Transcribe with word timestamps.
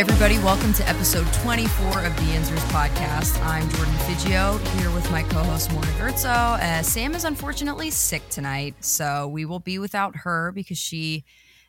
everybody. 0.00 0.38
Welcome 0.38 0.72
to 0.72 0.88
episode 0.88 1.30
24 1.42 2.06
of 2.06 2.16
the 2.16 2.22
Yinzers 2.22 2.64
podcast. 2.70 3.38
I'm 3.44 3.68
Jordan 3.68 3.94
Figgio 4.06 4.56
here 4.78 4.90
with 4.92 5.10
my 5.10 5.22
co 5.24 5.40
host, 5.40 5.70
Morgan 5.74 5.92
Gertzo. 5.92 6.58
Uh, 6.58 6.82
Sam 6.82 7.14
is 7.14 7.24
unfortunately 7.24 7.90
sick 7.90 8.26
tonight, 8.30 8.76
so 8.80 9.28
we 9.28 9.44
will 9.44 9.58
be 9.58 9.78
without 9.78 10.16
her 10.16 10.52
because 10.52 10.78
she 10.78 11.26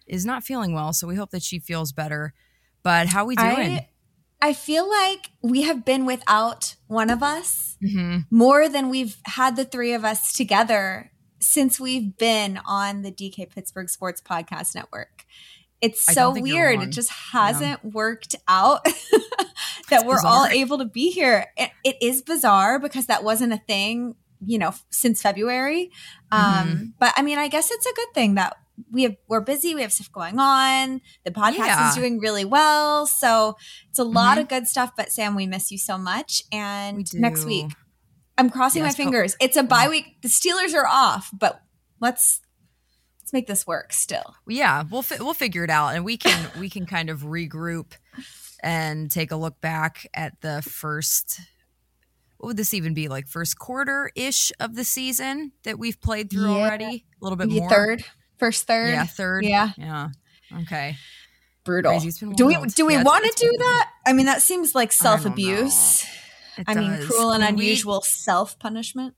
is 0.08 0.26
not 0.26 0.46
feeling 0.46 0.74
well. 0.74 0.94
So 0.94 1.08
we 1.08 1.16
hope 1.16 1.32
that 1.32 1.44
she 1.44 1.60
feels 1.60 1.92
better. 1.92 2.34
But 2.84 3.08
how 3.08 3.26
we 3.26 3.36
doing? 3.36 3.50
I, 3.50 3.90
I 4.42 4.54
feel 4.54 4.90
like 4.90 5.32
we 5.42 5.64
have 5.64 5.84
been 5.84 6.06
without 6.06 6.76
one 6.88 7.10
of 7.10 7.22
us 7.22 7.76
mm-hmm. 7.84 8.20
more 8.34 8.70
than 8.70 8.90
we've 8.90 9.18
had 9.26 9.58
the 9.58 9.66
three 9.66 9.92
of 9.92 10.06
us 10.06 10.32
together 10.32 11.12
since 11.42 11.82
we've 11.82 12.16
been 12.16 12.62
on 12.66 13.02
the 13.02 13.12
DK 13.12 13.50
Pittsburgh 13.50 13.90
Sports 13.90 14.22
Podcast 14.22 14.74
Network. 14.74 15.21
It's 15.82 16.04
so 16.04 16.32
weird. 16.32 16.82
It 16.82 16.92
just 16.92 17.10
hasn't 17.10 17.80
yeah. 17.84 17.90
worked 17.92 18.36
out 18.48 18.86
that 19.90 20.06
we're 20.06 20.22
all 20.24 20.46
able 20.46 20.78
to 20.78 20.86
be 20.86 21.10
here. 21.10 21.48
It, 21.58 21.72
it 21.84 21.96
is 22.02 22.22
bizarre 22.22 22.80
because 22.80 23.08
that 23.08 23.24
wasn't 23.24 23.54
a 23.54 23.58
thing, 23.58 24.16
you 24.46 24.60
know, 24.60 24.74
since 24.92 25.22
February. 25.22 25.90
Um, 26.32 26.44
mm-hmm. 26.44 26.84
But 27.00 27.14
I 27.18 27.24
mean, 27.24 27.40
I 27.40 27.48
guess 27.48 27.72
it's 27.72 27.86
a 27.86 27.94
good 27.94 28.14
thing 28.14 28.36
that 28.36 28.58
we 28.92 29.04
have 29.04 29.16
we're 29.28 29.42
busy. 29.42 29.76
We 29.76 29.82
have 29.82 29.92
stuff 29.92 30.12
going 30.12 30.40
on. 30.40 31.02
The 31.24 31.32
podcast 31.32 31.58
yeah. 31.58 31.90
is 31.90 31.96
doing 31.96 32.20
really 32.20 32.46
well, 32.46 33.06
so 33.06 33.58
it's 33.90 34.00
a 34.00 34.04
lot 34.04 34.34
mm-hmm. 34.34 34.42
of 34.42 34.50
good 34.50 34.68
stuff. 34.68 34.92
But 34.96 35.12
Sam, 35.12 35.36
we 35.36 35.48
miss 35.48 35.72
you 35.72 35.78
so 35.78 35.98
much. 35.98 36.44
And 36.52 37.12
next 37.14 37.46
week, 37.46 37.72
I'm 38.38 38.50
crossing 38.50 38.84
yes, 38.84 38.98
my 38.98 39.04
fingers. 39.04 39.36
it's 39.42 39.58
a 39.58 39.64
bye 39.64 39.88
week. 39.90 40.22
The 40.22 40.30
Steelers 40.30 40.76
are 40.76 40.88
off, 40.88 41.30
but 41.34 41.62
let's 42.00 42.42
let's 43.32 43.34
make 43.34 43.48
this 43.48 43.66
work 43.66 43.94
still. 43.94 44.36
Yeah, 44.48 44.84
we'll 44.90 45.04
fi- 45.04 45.24
we'll 45.24 45.34
figure 45.34 45.64
it 45.64 45.70
out, 45.70 45.96
and 45.96 46.04
we 46.04 46.18
can 46.18 46.50
we 46.60 46.70
can 46.70 46.86
kind 46.86 47.10
of 47.10 47.22
regroup 47.22 47.94
and 48.62 49.10
take 49.10 49.32
a 49.32 49.36
look 49.38 49.62
back 49.62 50.08
at 50.14 50.42
the 50.42 50.62
first. 50.62 51.40
What 52.38 52.48
would 52.48 52.58
this 52.58 52.74
even 52.74 52.94
be 52.94 53.08
like? 53.08 53.28
First 53.28 53.58
quarter 53.58 54.12
ish 54.16 54.52
of 54.60 54.76
the 54.76 54.84
season 54.84 55.54
that 55.64 55.80
we've 55.80 56.00
played 56.02 56.30
through 56.30 56.56
yeah. 56.56 56.64
already. 56.64 57.06
A 57.22 57.24
little 57.24 57.38
bit 57.38 57.50
more. 57.50 57.70
Third, 57.70 58.04
first 58.38 58.68
third. 58.68 58.90
Yeah, 58.90 59.06
third. 59.06 59.46
Yeah, 59.46 59.70
yeah. 59.78 60.10
Okay. 60.62 60.98
Brutal. 61.64 62.00
Do 62.36 62.46
we 62.46 62.58
do 62.76 62.86
we 62.86 62.96
yeah, 62.96 63.04
want 63.04 63.24
to 63.26 63.34
do 63.38 63.56
that? 63.58 63.90
I 64.06 64.14
mean, 64.14 64.26
that 64.26 64.42
seems 64.42 64.76
like 64.76 64.92
self 64.92 65.26
abuse. 65.26 66.04
I, 66.58 66.64
I 66.68 66.76
mean, 66.76 67.08
cruel 67.08 67.32
and 67.32 67.44
unusual 67.44 68.02
self 68.02 68.60
punishment. 68.60 69.16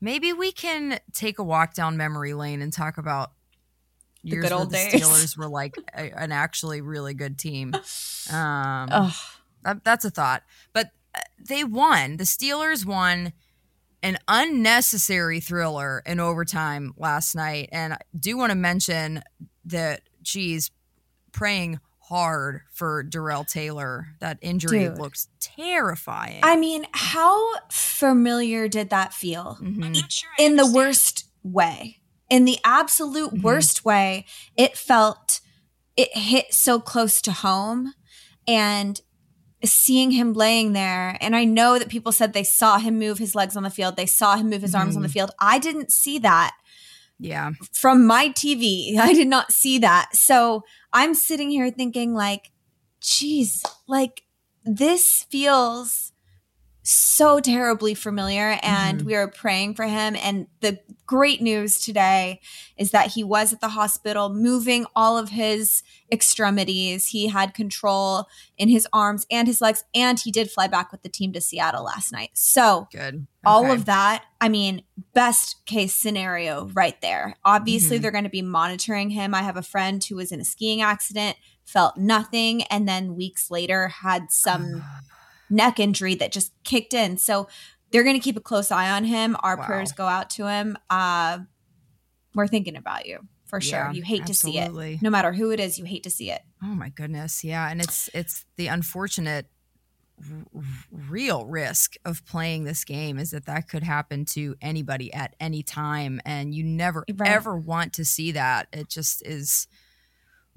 Maybe 0.00 0.32
we 0.32 0.52
can 0.52 1.00
take 1.12 1.38
a 1.38 1.42
walk 1.42 1.72
down 1.72 1.96
memory 1.96 2.34
lane 2.34 2.60
and 2.60 2.70
talk 2.70 2.98
about 2.98 3.32
the 4.24 4.30
years 4.30 4.44
good 4.44 4.52
old 4.52 4.72
where 4.72 4.84
the 4.84 4.90
days. 4.98 5.06
Steelers 5.06 5.36
were 5.38 5.48
like 5.48 5.76
a, 5.94 6.10
an 6.18 6.32
actually 6.32 6.80
really 6.80 7.14
good 7.14 7.38
team. 7.38 7.74
Um, 8.32 9.12
that, 9.62 9.84
that's 9.84 10.04
a 10.04 10.10
thought. 10.10 10.42
But 10.72 10.90
uh, 11.14 11.20
they 11.38 11.64
won. 11.64 12.16
The 12.16 12.24
Steelers 12.24 12.84
won 12.84 13.32
an 14.02 14.18
unnecessary 14.28 15.40
thriller 15.40 16.02
in 16.04 16.20
overtime 16.20 16.92
last 16.96 17.34
night. 17.34 17.70
And 17.72 17.94
I 17.94 17.98
do 18.18 18.36
want 18.36 18.50
to 18.50 18.56
mention 18.56 19.22
that, 19.64 20.02
geez, 20.22 20.70
praying 21.32 21.80
hard 22.00 22.60
for 22.70 23.02
Darrell 23.02 23.44
Taylor. 23.44 24.08
That 24.20 24.38
injury 24.42 24.88
Dude. 24.88 24.98
looks 24.98 25.28
terrifying. 25.40 26.40
I 26.42 26.56
mean, 26.56 26.86
how 26.92 27.58
familiar 27.70 28.68
did 28.68 28.90
that 28.90 29.14
feel? 29.14 29.56
Mm-hmm. 29.60 29.94
Sure 30.08 30.30
in 30.38 30.56
the 30.56 30.70
worst 30.70 31.24
way. 31.42 32.00
In 32.30 32.44
the 32.44 32.58
absolute 32.64 33.30
mm-hmm. 33.30 33.42
worst 33.42 33.84
way, 33.84 34.26
it 34.56 34.76
felt 34.76 35.40
it 35.96 36.16
hit 36.16 36.52
so 36.52 36.80
close 36.80 37.20
to 37.22 37.32
home 37.32 37.94
and 38.48 39.00
seeing 39.64 40.10
him 40.10 40.34
laying 40.34 40.74
there 40.74 41.16
and 41.22 41.34
i 41.34 41.42
know 41.42 41.78
that 41.78 41.88
people 41.88 42.12
said 42.12 42.34
they 42.34 42.44
saw 42.44 42.76
him 42.76 42.98
move 42.98 43.16
his 43.16 43.34
legs 43.34 43.56
on 43.56 43.62
the 43.62 43.70
field 43.70 43.96
they 43.96 44.04
saw 44.04 44.36
him 44.36 44.50
move 44.50 44.60
his 44.60 44.72
mm-hmm. 44.72 44.80
arms 44.80 44.94
on 44.94 45.00
the 45.00 45.08
mm-hmm. 45.08 45.14
field 45.14 45.30
i 45.38 45.58
didn't 45.58 45.90
see 45.90 46.18
that 46.18 46.54
yeah 47.18 47.50
from 47.72 48.06
my 48.06 48.28
tv 48.28 48.98
i 48.98 49.14
did 49.14 49.26
not 49.26 49.50
see 49.52 49.78
that 49.78 50.14
so 50.14 50.62
I'm 50.94 51.12
sitting 51.12 51.50
here 51.50 51.70
thinking, 51.70 52.14
like, 52.14 52.52
geez, 53.00 53.64
like 53.88 54.22
this 54.64 55.26
feels 55.28 56.12
so 56.84 57.40
terribly 57.40 57.94
familiar 57.94 58.58
and 58.62 58.98
mm-hmm. 58.98 59.06
we 59.06 59.14
are 59.16 59.28
praying 59.28 59.74
for 59.74 59.84
him 59.84 60.14
and 60.16 60.46
the 60.60 60.78
great 61.06 61.40
news 61.40 61.78
today 61.78 62.40
is 62.76 62.90
that 62.90 63.12
he 63.12 63.22
was 63.22 63.52
at 63.52 63.60
the 63.60 63.70
hospital 63.70 64.28
moving 64.28 64.86
all 64.96 65.18
of 65.18 65.30
his 65.30 65.82
extremities 66.10 67.08
he 67.08 67.28
had 67.28 67.54
control 67.54 68.26
in 68.56 68.68
his 68.68 68.86
arms 68.92 69.26
and 69.30 69.46
his 69.48 69.60
legs 69.60 69.84
and 69.94 70.20
he 70.20 70.30
did 70.30 70.50
fly 70.50 70.66
back 70.66 70.90
with 70.90 71.02
the 71.02 71.08
team 71.08 71.32
to 71.32 71.40
Seattle 71.40 71.84
last 71.84 72.12
night 72.12 72.30
so 72.34 72.88
good 72.92 73.14
okay. 73.14 73.24
all 73.44 73.70
of 73.70 73.84
that 73.84 74.24
i 74.40 74.48
mean 74.48 74.82
best 75.12 75.64
case 75.66 75.94
scenario 75.94 76.66
right 76.74 77.00
there 77.00 77.34
obviously 77.44 77.96
mm-hmm. 77.96 78.02
they're 78.02 78.10
going 78.10 78.24
to 78.24 78.30
be 78.30 78.42
monitoring 78.42 79.10
him 79.10 79.34
i 79.34 79.42
have 79.42 79.56
a 79.56 79.62
friend 79.62 80.02
who 80.04 80.16
was 80.16 80.32
in 80.32 80.40
a 80.40 80.44
skiing 80.44 80.82
accident 80.82 81.36
felt 81.64 81.96
nothing 81.96 82.62
and 82.64 82.86
then 82.88 83.16
weeks 83.16 83.50
later 83.50 83.88
had 83.88 84.30
some 84.30 84.82
neck 85.50 85.78
injury 85.78 86.14
that 86.16 86.32
just 86.32 86.52
kicked 86.64 86.94
in. 86.94 87.16
So 87.16 87.48
they're 87.94 88.02
going 88.02 88.16
to 88.16 88.20
keep 88.20 88.36
a 88.36 88.40
close 88.40 88.72
eye 88.72 88.90
on 88.90 89.04
him. 89.04 89.36
Our 89.44 89.56
wow. 89.56 89.66
prayers 89.66 89.92
go 89.92 90.04
out 90.04 90.30
to 90.30 90.48
him. 90.48 90.76
Uh, 90.90 91.38
we're 92.34 92.48
thinking 92.48 92.74
about 92.74 93.06
you 93.06 93.20
for 93.44 93.60
sure. 93.60 93.78
Yeah, 93.78 93.92
you 93.92 94.02
hate 94.02 94.22
absolutely. 94.22 94.64
to 94.64 94.90
see 94.90 94.94
it. 94.96 95.02
No 95.02 95.10
matter 95.10 95.32
who 95.32 95.52
it 95.52 95.60
is, 95.60 95.78
you 95.78 95.84
hate 95.84 96.02
to 96.02 96.10
see 96.10 96.32
it. 96.32 96.42
Oh 96.60 96.74
my 96.74 96.88
goodness. 96.88 97.44
Yeah, 97.44 97.70
and 97.70 97.80
it's 97.80 98.10
it's 98.12 98.46
the 98.56 98.66
unfortunate 98.66 99.46
r- 100.18 100.62
real 100.90 101.46
risk 101.46 101.94
of 102.04 102.26
playing 102.26 102.64
this 102.64 102.84
game 102.84 103.16
is 103.16 103.30
that 103.30 103.46
that 103.46 103.68
could 103.68 103.84
happen 103.84 104.24
to 104.24 104.56
anybody 104.60 105.14
at 105.14 105.36
any 105.38 105.62
time 105.62 106.20
and 106.24 106.52
you 106.52 106.64
never 106.64 107.04
right. 107.16 107.30
ever 107.30 107.56
want 107.56 107.92
to 107.92 108.04
see 108.04 108.32
that. 108.32 108.66
It 108.72 108.88
just 108.88 109.24
is 109.24 109.68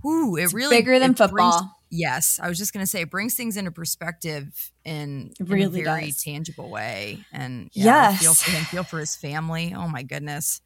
Ooh, 0.03 0.35
it 0.37 0.45
it's 0.45 0.53
really 0.55 0.77
bigger 0.77 0.97
than 0.97 1.13
football. 1.13 1.59
Brings, 1.59 1.71
yes, 1.89 2.39
I 2.41 2.49
was 2.49 2.57
just 2.57 2.73
going 2.73 2.83
to 2.83 2.87
say 2.87 3.01
it 3.01 3.09
brings 3.09 3.35
things 3.35 3.57
into 3.57 3.71
perspective 3.71 4.71
in, 4.83 5.33
really 5.39 5.63
in 5.63 5.67
a 5.67 5.83
very 5.83 6.07
does. 6.07 6.23
tangible 6.23 6.69
way. 6.69 7.19
And 7.31 7.69
yeah, 7.73 8.11
yes. 8.11 8.21
feel 8.21 8.33
for 8.33 8.51
him, 8.51 8.63
feel 8.65 8.83
for 8.83 8.99
his 8.99 9.15
family. 9.15 9.73
Oh 9.75 9.87
my 9.87 10.03
goodness. 10.03 10.61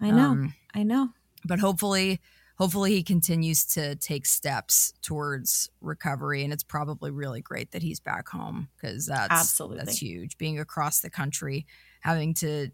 I 0.00 0.10
know. 0.10 0.30
Um, 0.30 0.54
I 0.74 0.82
know. 0.82 1.10
But 1.44 1.58
hopefully, 1.58 2.20
hopefully 2.56 2.92
he 2.92 3.02
continues 3.02 3.64
to 3.64 3.96
take 3.96 4.26
steps 4.26 4.92
towards 5.02 5.70
recovery 5.80 6.44
and 6.44 6.52
it's 6.52 6.62
probably 6.62 7.10
really 7.10 7.40
great 7.40 7.72
that 7.72 7.82
he's 7.82 8.00
back 8.00 8.28
home 8.28 8.68
because 8.76 9.06
that's 9.06 9.32
absolutely 9.32 9.78
that's 9.78 9.98
huge 9.98 10.38
being 10.38 10.60
across 10.60 11.00
the 11.00 11.10
country 11.10 11.66
having 12.02 12.34
to 12.34 12.70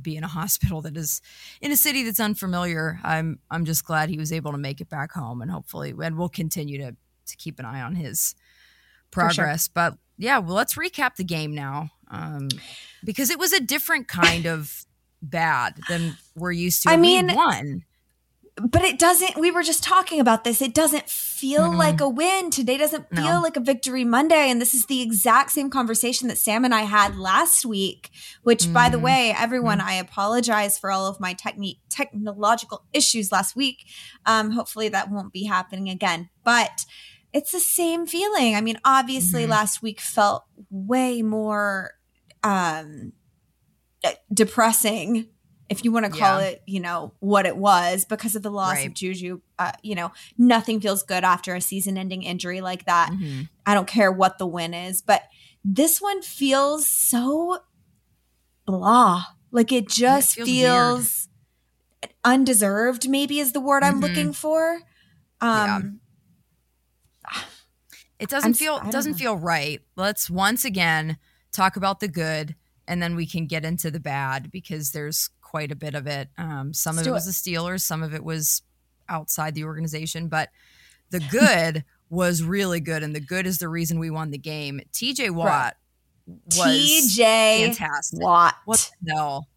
be 0.00 0.16
in 0.16 0.24
a 0.24 0.28
hospital 0.28 0.82
that 0.82 0.96
is 0.96 1.20
in 1.60 1.72
a 1.72 1.76
city 1.76 2.02
that's 2.04 2.20
unfamiliar. 2.20 3.00
I'm 3.02 3.38
I'm 3.50 3.64
just 3.64 3.84
glad 3.84 4.08
he 4.08 4.18
was 4.18 4.32
able 4.32 4.52
to 4.52 4.58
make 4.58 4.80
it 4.80 4.88
back 4.88 5.12
home, 5.12 5.42
and 5.42 5.50
hopefully, 5.50 5.94
and 5.98 6.16
we'll 6.16 6.28
continue 6.28 6.78
to 6.78 6.96
to 7.26 7.36
keep 7.36 7.58
an 7.58 7.64
eye 7.64 7.80
on 7.80 7.94
his 7.94 8.34
progress. 9.10 9.64
Sure. 9.64 9.72
But 9.74 9.98
yeah, 10.18 10.38
well, 10.38 10.54
let's 10.54 10.74
recap 10.74 11.16
the 11.16 11.24
game 11.24 11.54
now, 11.54 11.90
um, 12.10 12.48
because 13.04 13.30
it 13.30 13.38
was 13.38 13.52
a 13.52 13.60
different 13.60 14.08
kind 14.08 14.46
of 14.46 14.86
bad 15.22 15.78
than 15.88 16.16
we're 16.34 16.52
used 16.52 16.82
to. 16.84 16.90
I 16.90 16.96
mean, 16.96 17.34
one 17.34 17.84
but 18.58 18.82
it 18.82 18.98
doesn't 18.98 19.36
we 19.36 19.50
were 19.50 19.62
just 19.62 19.82
talking 19.82 20.18
about 20.18 20.44
this 20.44 20.62
it 20.62 20.72
doesn't 20.72 21.08
feel 21.08 21.62
mm-hmm. 21.62 21.78
like 21.78 22.00
a 22.00 22.08
win 22.08 22.50
today 22.50 22.78
doesn't 22.78 23.08
feel 23.14 23.34
no. 23.34 23.40
like 23.42 23.56
a 23.56 23.60
victory 23.60 24.04
monday 24.04 24.48
and 24.50 24.60
this 24.60 24.72
is 24.72 24.86
the 24.86 25.02
exact 25.02 25.50
same 25.50 25.68
conversation 25.68 26.28
that 26.28 26.38
sam 26.38 26.64
and 26.64 26.74
i 26.74 26.82
had 26.82 27.16
last 27.16 27.66
week 27.66 28.10
which 28.42 28.64
mm-hmm. 28.64 28.72
by 28.72 28.88
the 28.88 28.96
mm-hmm. 28.96 29.06
way 29.06 29.34
everyone 29.36 29.78
mm-hmm. 29.78 29.88
i 29.88 29.94
apologize 29.94 30.78
for 30.78 30.90
all 30.90 31.06
of 31.06 31.20
my 31.20 31.34
techni- 31.34 31.78
technological 31.90 32.84
issues 32.92 33.30
last 33.30 33.54
week 33.54 33.84
um, 34.24 34.50
hopefully 34.50 34.88
that 34.88 35.10
won't 35.10 35.32
be 35.32 35.44
happening 35.44 35.90
again 35.90 36.30
but 36.42 36.86
it's 37.36 37.52
the 37.52 37.60
same 37.60 38.06
feeling 38.06 38.54
i 38.54 38.60
mean 38.60 38.78
obviously 38.84 39.42
mm-hmm. 39.42 39.52
last 39.52 39.82
week 39.82 40.00
felt 40.00 40.44
way 40.70 41.22
more 41.22 41.92
um, 42.42 43.12
depressing 44.32 45.28
if 45.68 45.84
you 45.84 45.90
want 45.90 46.06
to 46.06 46.12
call 46.12 46.40
yeah. 46.40 46.48
it, 46.48 46.62
you 46.66 46.80
know, 46.80 47.12
what 47.18 47.46
it 47.46 47.56
was 47.56 48.04
because 48.04 48.36
of 48.36 48.42
the 48.42 48.50
loss 48.50 48.76
right. 48.76 48.86
of 48.86 48.94
Juju. 48.94 49.40
Uh, 49.58 49.72
you 49.82 49.94
know, 49.94 50.12
nothing 50.38 50.80
feels 50.80 51.02
good 51.02 51.24
after 51.24 51.54
a 51.54 51.60
season 51.60 51.98
ending 51.98 52.22
injury 52.22 52.60
like 52.60 52.84
that. 52.84 53.10
Mm-hmm. 53.10 53.42
I 53.64 53.74
don't 53.74 53.88
care 53.88 54.12
what 54.12 54.38
the 54.38 54.46
win 54.46 54.74
is, 54.74 55.02
but 55.02 55.22
this 55.64 56.00
one 56.00 56.22
feels 56.22 56.86
so 56.86 57.58
blah. 58.64 59.24
Like 59.50 59.72
it 59.72 59.88
just 59.88 60.38
it 60.38 60.44
feels, 60.44 61.28
feels 62.00 62.08
undeserved, 62.24 63.08
maybe 63.08 63.40
is 63.40 63.52
the 63.52 63.60
word 63.60 63.82
mm-hmm. 63.82 63.96
I'm 63.96 64.00
looking 64.00 64.32
for. 64.32 64.80
Um, 65.40 65.50
yeah. 65.50 65.80
It 68.18 68.28
doesn't 68.28 68.50
I'm, 68.50 68.54
feel 68.54 68.80
doesn't 68.90 69.12
know. 69.12 69.18
feel 69.18 69.36
right. 69.36 69.80
Let's 69.96 70.30
once 70.30 70.64
again 70.64 71.18
talk 71.52 71.76
about 71.76 72.00
the 72.00 72.08
good 72.08 72.54
and 72.88 73.02
then 73.02 73.16
we 73.16 73.26
can 73.26 73.46
get 73.46 73.64
into 73.64 73.90
the 73.90 74.00
bad 74.00 74.50
because 74.50 74.92
there's 74.92 75.30
quite 75.42 75.72
a 75.72 75.76
bit 75.76 75.94
of 75.94 76.06
it. 76.06 76.28
Um, 76.38 76.72
some 76.72 76.96
Let's 76.96 77.06
of 77.06 77.10
it 77.10 77.14
was 77.14 77.26
it. 77.26 77.44
the 77.44 77.50
Steelers, 77.50 77.80
some 77.82 78.02
of 78.02 78.14
it 78.14 78.24
was 78.24 78.62
outside 79.08 79.54
the 79.54 79.64
organization, 79.64 80.28
but 80.28 80.50
the 81.10 81.20
good 81.20 81.84
was 82.10 82.42
really 82.42 82.80
good, 82.80 83.02
and 83.02 83.14
the 83.14 83.20
good 83.20 83.46
is 83.46 83.58
the 83.58 83.68
reason 83.68 83.98
we 83.98 84.10
won 84.10 84.30
the 84.30 84.38
game. 84.38 84.80
TJ 84.92 85.30
Watt 85.30 85.76
was 86.26 87.16
TJ 87.16 87.66
fantastic. 87.66 88.20
Watt. 88.20 88.54
What 88.64 88.90
the 89.02 89.14
hell? 89.14 89.48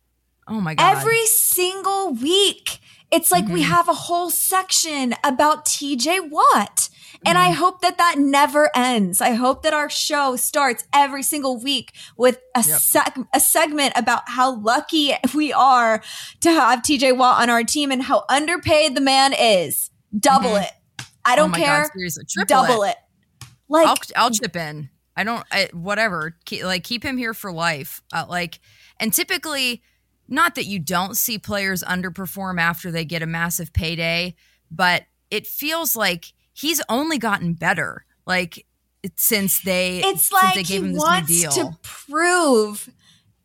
Oh 0.47 0.59
my 0.61 0.75
god! 0.75 0.97
Every 0.97 1.25
single 1.25 2.13
week, 2.13 2.79
it's 3.11 3.31
like 3.31 3.45
mm-hmm. 3.45 3.53
we 3.53 3.61
have 3.63 3.87
a 3.87 3.93
whole 3.93 4.29
section 4.29 5.13
about 5.23 5.65
TJ 5.65 6.29
Watt. 6.29 6.89
And 7.25 7.37
mm-hmm. 7.37 7.51
I 7.51 7.51
hope 7.51 7.81
that 7.81 7.97
that 7.97 8.17
never 8.17 8.69
ends. 8.75 9.19
I 9.19 9.31
hope 9.31 9.63
that 9.63 9.73
our 9.73 9.89
show 9.89 10.35
starts 10.35 10.85
every 10.93 11.23
single 11.23 11.59
week 11.59 11.93
with 12.15 12.37
a, 12.55 12.63
yep. 12.65 12.79
seg- 12.79 13.27
a 13.33 13.39
segment 13.39 13.93
about 13.95 14.23
how 14.27 14.55
lucky 14.55 15.13
we 15.33 15.51
are 15.51 16.01
to 16.41 16.51
have 16.51 16.79
TJ 16.79 17.17
Watt 17.17 17.41
on 17.41 17.49
our 17.49 17.63
team 17.63 17.91
and 17.91 18.03
how 18.03 18.23
underpaid 18.29 18.95
the 18.95 19.01
man 19.01 19.33
is. 19.37 19.91
Double 20.17 20.51
mm-hmm. 20.51 20.63
it. 20.63 20.71
I 21.25 21.35
don't 21.35 21.51
oh 21.51 21.57
care. 21.57 21.89
God, 21.93 22.47
Double 22.47 22.83
it. 22.83 22.91
it. 22.91 23.47
Like 23.67 23.87
I'll, 23.87 23.97
I'll, 24.15 24.31
chip 24.31 24.55
in. 24.55 24.89
I 25.15 25.23
don't. 25.23 25.45
I, 25.51 25.69
whatever. 25.73 26.35
Keep, 26.45 26.63
like 26.63 26.83
keep 26.83 27.03
him 27.03 27.17
here 27.17 27.33
for 27.33 27.51
life. 27.51 28.01
Uh, 28.11 28.25
like, 28.27 28.59
and 28.99 29.13
typically, 29.13 29.83
not 30.27 30.55
that 30.55 30.65
you 30.65 30.79
don't 30.79 31.15
see 31.15 31.37
players 31.37 31.83
underperform 31.83 32.59
after 32.59 32.89
they 32.89 33.05
get 33.05 33.21
a 33.21 33.27
massive 33.27 33.73
payday, 33.73 34.35
but 34.71 35.03
it 35.29 35.45
feels 35.45 35.95
like 35.95 36.33
he's 36.59 36.81
only 36.89 37.17
gotten 37.17 37.53
better. 37.53 38.05
Like 38.25 38.65
since 39.15 39.61
they, 39.61 40.01
it's 40.03 40.31
like 40.31 40.55
they 40.55 40.63
he 40.63 40.79
wants 40.79 41.55
to 41.55 41.77
prove 41.81 42.89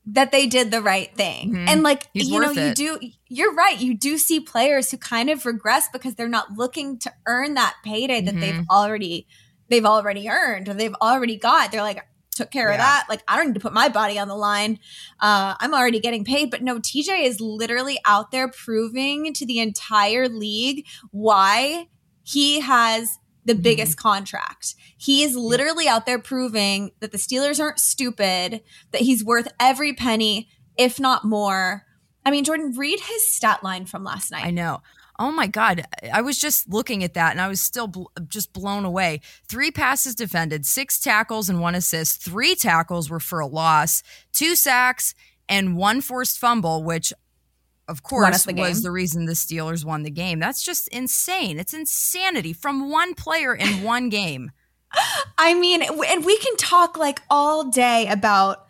that 0.07 0.33
they 0.33 0.47
did 0.47 0.71
the 0.71 0.83
right 0.83 1.15
thing. 1.17 1.53
Mm-hmm. 1.53 1.69
And 1.69 1.83
like, 1.83 2.09
He's 2.13 2.29
you 2.29 2.41
know, 2.41 2.51
you 2.51 2.75
do, 2.75 2.99
you're 3.29 3.55
right. 3.55 3.79
You 3.79 3.97
do 3.97 4.19
see 4.19 4.41
players 4.41 4.91
who 4.91 4.99
kind 4.99 5.31
of 5.31 5.47
regress 5.47 5.89
because 5.93 6.15
they're 6.15 6.29
not 6.29 6.53
looking 6.57 6.99
to 7.01 7.13
earn 7.27 7.55
that 7.55 7.75
payday 7.85 8.21
that 8.21 8.33
mm-hmm. 8.33 8.41
they've 8.41 8.65
already, 8.69 9.27
they've 9.69 9.87
already 9.87 10.29
earned 10.29 10.69
or 10.69 10.75
they've 10.75 10.95
already 11.01 11.37
got. 11.37 11.73
They're 11.73 11.83
like, 11.83 12.05
took 12.33 12.51
care 12.51 12.69
yeah. 12.69 12.75
of 12.75 12.79
that. 12.81 13.07
Like, 13.09 13.23
I 13.29 13.37
don't 13.37 13.49
need 13.49 13.55
to 13.55 13.61
put 13.61 13.73
my 13.73 13.89
body 13.89 14.19
on 14.19 14.29
the 14.29 14.35
line. 14.35 14.81
Uh, 15.21 15.55
I'm 15.59 15.73
already 15.73 16.01
getting 16.01 16.25
paid. 16.25 16.51
But 16.51 16.63
no, 16.63 16.81
TJ 16.81 17.25
is 17.25 17.41
literally 17.41 17.99
out 18.05 18.33
there 18.33 18.49
proving 18.49 19.33
to 19.35 19.47
the 19.47 19.61
entire 19.61 20.29
league 20.29 20.85
why 21.13 21.87
he 22.25 22.61
has 22.61 23.19
the 23.45 23.53
mm-hmm. 23.53 23.63
biggest 23.63 23.97
contract. 23.97 24.75
He 24.97 25.23
is 25.23 25.37
literally 25.37 25.87
out 25.87 26.07
there 26.07 26.19
proving 26.19 26.91
that 27.01 27.13
the 27.13 27.19
Steelers 27.19 27.61
aren't 27.61 27.79
stupid, 27.79 28.63
that 28.91 29.03
he's 29.03 29.25
worth 29.25 29.49
every 29.61 29.93
penny, 29.93 30.49
if 30.77 30.99
not 30.99 31.25
more. 31.25 31.85
I 32.25 32.31
mean, 32.31 32.45
Jordan, 32.45 32.75
read 32.77 32.99
his 33.01 33.29
stat 33.29 33.63
line 33.63 33.87
from 33.87 34.03
last 34.03 34.33
night. 34.33 34.45
I 34.45 34.51
know. 34.51 34.81
Oh 35.19 35.31
my 35.31 35.47
God. 35.47 35.85
I 36.13 36.23
was 36.23 36.39
just 36.39 36.69
looking 36.69 37.05
at 37.05 37.15
that 37.15 37.33
and 37.33 37.41
I 37.41 37.49
was 37.49 37.61
still 37.61 37.87
bl- 37.87 38.07
just 38.27 38.53
blown 38.53 38.85
away. 38.85 39.21
Three 39.47 39.71
passes 39.71 40.15
defended, 40.15 40.67
six 40.67 40.99
tackles, 40.99 41.49
and 41.49 41.61
one 41.61 41.75
assist. 41.75 42.23
Three 42.23 42.55
tackles 42.55 43.11
were 43.11 43.21
for 43.21 43.39
a 43.39 43.47
loss, 43.47 44.03
two 44.33 44.57
sacks, 44.57 45.15
and 45.49 45.77
one 45.77 46.01
forced 46.01 46.39
fumble, 46.39 46.83
which 46.83 47.13
of 47.87 48.03
course, 48.03 48.45
the 48.45 48.55
was 48.55 48.83
the 48.83 48.91
reason 48.91 49.27
the 49.27 49.33
Steelers 49.33 49.85
won 49.85 50.03
the 50.03 50.11
game. 50.11 50.39
That's 50.39 50.63
just 50.63 50.89
insane. 50.89 51.59
It's 51.59 51.75
insanity 51.75 52.53
from 52.53 52.91
one 52.91 53.15
player 53.15 53.55
in 53.55 53.83
one 53.83 54.09
game. 54.09 54.51
I 55.37 55.55
mean, 55.55 55.83
and 55.83 56.25
we 56.25 56.39
can 56.39 56.57
talk 56.57 56.97
like 56.97 57.21
all 57.29 57.65
day 57.71 58.07
about 58.09 58.67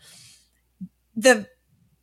the 1.14 1.46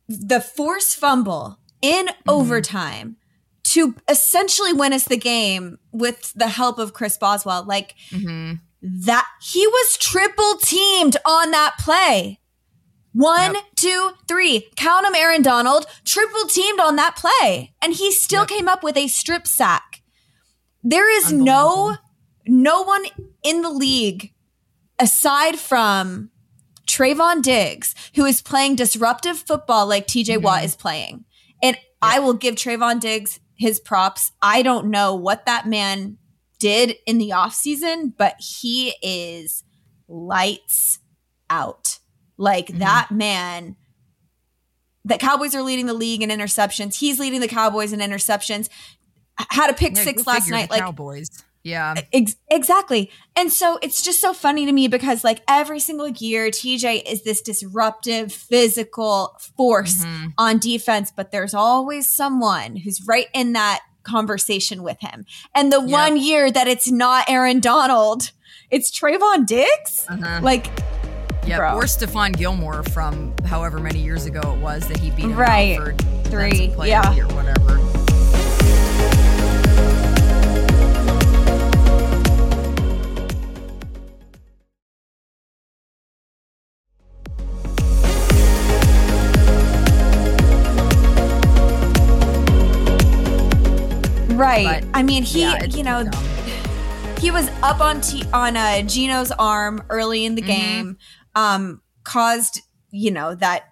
the 0.08 0.40
force 0.40 0.94
fumble 0.94 1.58
in 1.80 2.06
mm-hmm. 2.06 2.30
overtime 2.30 3.16
to 3.64 3.94
essentially 4.08 4.72
win 4.72 4.92
us 4.92 5.04
the 5.04 5.16
game 5.16 5.78
with 5.92 6.32
the 6.34 6.48
help 6.48 6.78
of 6.78 6.92
Chris 6.92 7.16
Boswell. 7.16 7.64
Like 7.64 7.94
mm-hmm. 8.10 8.54
that, 8.82 9.26
he 9.40 9.66
was 9.66 9.96
triple 9.98 10.54
teamed 10.60 11.16
on 11.26 11.50
that 11.52 11.74
play. 11.78 12.38
One, 13.12 13.54
yep. 13.54 13.64
two, 13.76 14.10
three. 14.26 14.70
Count 14.76 15.06
him, 15.06 15.14
Aaron 15.14 15.42
Donald. 15.42 15.86
Triple 16.04 16.46
teamed 16.46 16.80
on 16.80 16.96
that 16.96 17.16
play. 17.16 17.74
And 17.82 17.92
he 17.92 18.10
still 18.10 18.42
yep. 18.42 18.48
came 18.48 18.68
up 18.68 18.82
with 18.82 18.96
a 18.96 19.08
strip 19.08 19.46
sack. 19.46 20.02
There 20.82 21.10
is 21.10 21.30
no, 21.30 21.96
no 22.46 22.82
one 22.82 23.04
in 23.42 23.62
the 23.62 23.70
league 23.70 24.32
aside 24.98 25.58
from 25.58 26.30
Trevon 26.86 27.42
Diggs, 27.42 27.94
who 28.14 28.24
is 28.24 28.42
playing 28.42 28.76
disruptive 28.76 29.38
football 29.38 29.86
like 29.86 30.06
TJ 30.06 30.36
mm-hmm. 30.36 30.44
Watt 30.44 30.64
is 30.64 30.74
playing. 30.74 31.24
And 31.62 31.76
yep. 31.76 31.84
I 32.00 32.18
will 32.18 32.34
give 32.34 32.54
Trevon 32.54 33.00
Diggs 33.00 33.40
his 33.56 33.78
props. 33.78 34.32
I 34.40 34.62
don't 34.62 34.90
know 34.90 35.14
what 35.14 35.46
that 35.46 35.66
man 35.66 36.18
did 36.58 36.96
in 37.06 37.18
the 37.18 37.30
offseason, 37.30 38.12
but 38.16 38.36
he 38.38 38.94
is 39.02 39.64
lights 40.08 40.98
out. 41.48 41.98
Like 42.42 42.66
mm-hmm. 42.66 42.80
that 42.80 43.12
man, 43.12 43.76
the 45.04 45.16
Cowboys 45.16 45.54
are 45.54 45.62
leading 45.62 45.86
the 45.86 45.94
league 45.94 46.22
in 46.22 46.28
interceptions. 46.28 46.98
He's 46.98 47.20
leading 47.20 47.40
the 47.40 47.46
Cowboys 47.46 47.92
in 47.92 48.00
interceptions. 48.00 48.68
Had 49.50 49.70
a 49.70 49.74
pick 49.74 49.94
yeah, 49.94 50.02
six 50.02 50.26
last 50.26 50.50
night. 50.50 50.68
Like 50.68 50.80
Cowboys. 50.80 51.28
Yeah. 51.62 51.94
Ex- 52.12 52.34
exactly. 52.50 53.12
And 53.36 53.52
so 53.52 53.78
it's 53.80 54.02
just 54.02 54.20
so 54.20 54.34
funny 54.34 54.66
to 54.66 54.72
me 54.72 54.88
because 54.88 55.22
like 55.22 55.42
every 55.46 55.78
single 55.78 56.08
year 56.08 56.48
TJ 56.48 57.08
is 57.08 57.22
this 57.22 57.40
disruptive 57.40 58.32
physical 58.32 59.38
force 59.56 60.04
mm-hmm. 60.04 60.30
on 60.36 60.58
defense, 60.58 61.12
but 61.14 61.30
there's 61.30 61.54
always 61.54 62.12
someone 62.12 62.74
who's 62.74 63.06
right 63.06 63.28
in 63.32 63.52
that 63.52 63.82
conversation 64.02 64.82
with 64.82 64.98
him. 65.00 65.26
And 65.54 65.72
the 65.72 65.80
yep. 65.80 65.90
one 65.90 66.16
year 66.16 66.50
that 66.50 66.66
it's 66.66 66.90
not 66.90 67.30
Aaron 67.30 67.60
Donald, 67.60 68.32
it's 68.68 68.90
Trevon 68.90 69.46
Diggs. 69.46 70.06
Uh-huh. 70.08 70.40
Like 70.42 70.66
yeah, 71.46 71.58
Bro. 71.58 71.74
or 71.74 71.82
Stephon 71.84 72.36
Gilmore 72.36 72.82
from 72.84 73.34
however 73.44 73.80
many 73.80 74.00
years 74.00 74.26
ago 74.26 74.40
it 74.40 74.58
was 74.60 74.86
that 74.88 74.98
he 74.98 75.10
beat 75.10 75.26
him 75.26 75.34
right. 75.34 75.76
for 75.76 75.92
three, 76.24 76.72
yeah, 76.84 77.16
or 77.18 77.26
whatever. 77.34 77.78
Right. 94.34 94.82
But, 94.82 94.98
I 94.98 95.02
mean, 95.04 95.22
he, 95.22 95.42
yeah, 95.42 95.64
you 95.64 95.84
know, 95.84 96.02
dumb. 96.02 96.24
he 97.20 97.30
was 97.30 97.48
up 97.62 97.80
on 97.80 98.00
T- 98.00 98.24
on 98.32 98.56
uh, 98.56 98.82
Geno's 98.82 99.30
arm 99.32 99.84
early 99.88 100.24
in 100.24 100.34
the 100.34 100.42
mm-hmm. 100.42 100.50
game 100.50 100.98
um, 101.34 101.82
caused, 102.04 102.62
you 102.90 103.10
know, 103.10 103.34
that 103.34 103.64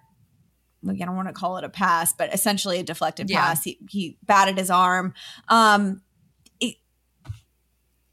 I 0.87 0.93
don't 0.93 1.15
want 1.15 1.27
to 1.27 1.33
call 1.33 1.57
it 1.57 1.63
a 1.63 1.69
pass, 1.69 2.13
but 2.13 2.33
essentially 2.33 2.79
a 2.79 2.83
deflected 2.83 3.29
yeah. 3.29 3.45
pass. 3.45 3.63
He, 3.63 3.79
he 3.89 4.17
batted 4.23 4.57
his 4.57 4.69
arm. 4.69 5.13
Um, 5.47 6.01
it, 6.59 6.75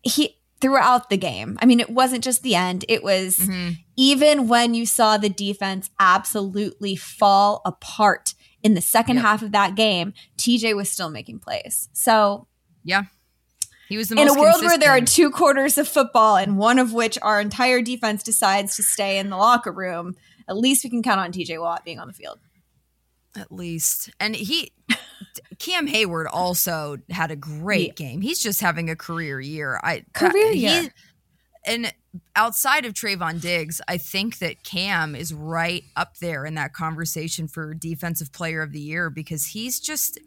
he 0.03 0.37
throughout 0.61 1.09
the 1.09 1.17
game. 1.17 1.57
I 1.63 1.67
mean, 1.67 1.81
it 1.81 1.91
wasn't 1.91 2.25
just 2.25 2.43
the 2.43 2.55
end. 2.55 2.85
It 2.89 3.03
was 3.03 3.39
mm-hmm. 3.39 3.73
even 3.97 4.49
when 4.49 4.75
you 4.75 4.87
saw 4.87 5.17
the 5.17 5.29
defense 5.29 5.91
absolutely 6.01 6.97
fall 6.97 7.63
apart 7.65 8.35
in 8.63 8.75
the 8.75 8.81
second 8.81 9.17
yep. 9.17 9.25
half 9.25 9.43
of 9.43 9.53
that 9.53 9.77
game, 9.77 10.13
TJ 10.37 10.75
was 10.75 10.91
still 10.91 11.11
making 11.11 11.39
plays. 11.39 11.89
So, 11.93 12.49
yeah. 12.83 13.05
He 13.89 13.97
was 13.97 14.13
in 14.13 14.19
a 14.19 14.23
world 14.23 14.37
consistent. 14.37 14.65
where 14.65 14.79
there 14.79 14.91
are 14.91 15.01
two 15.01 15.31
quarters 15.31 15.79
of 15.79 15.89
football 15.89 16.37
and 16.37 16.59
one 16.59 16.79
of 16.79 16.93
which 16.93 17.19
our 17.23 17.41
entire 17.41 17.81
defense 17.81 18.23
decides 18.23 18.77
to 18.77 18.83
stay 18.83 19.19
in 19.19 19.31
the 19.31 19.37
locker 19.37 19.73
room. 19.73 20.15
At 20.47 20.59
least 20.59 20.85
we 20.85 20.91
can 20.91 21.03
count 21.03 21.21
on 21.21 21.33
TJ 21.33 21.61
Watt 21.61 21.85
being 21.85 21.99
on 21.99 22.07
the 22.07 22.13
field. 22.13 22.39
At 23.37 23.51
least, 23.51 24.11
and 24.21 24.35
he, 24.35 24.73
Cam 25.59 25.87
Heyward 25.89 26.27
also 26.31 26.99
had 27.09 27.31
a 27.31 27.37
great 27.37 27.89
yeah. 27.99 28.09
game. 28.09 28.21
He's 28.21 28.43
just 28.43 28.61
having 28.61 28.91
a 28.91 28.97
career 28.97 29.41
year. 29.41 29.81
I 29.83 30.05
career 30.13 30.53
year. 30.53 30.91
and 31.65 31.93
outside 32.37 32.85
of 32.85 32.95
Trevon 32.95 33.41
Diggs, 33.41 33.81
I 33.89 33.99
think 33.99 34.39
that 34.39 34.65
Cam 34.65 35.15
is 35.15 35.33
right 35.33 35.85
up 35.97 36.19
there 36.19 36.45
in 36.45 36.55
that 36.55 36.73
conversation 36.73 37.49
for 37.49 37.75
defensive 37.75 38.33
player 38.33 38.63
of 38.63 38.73
the 38.73 38.81
year 38.81 39.09
because 39.11 39.47
he's 39.47 39.79
just 39.81 40.19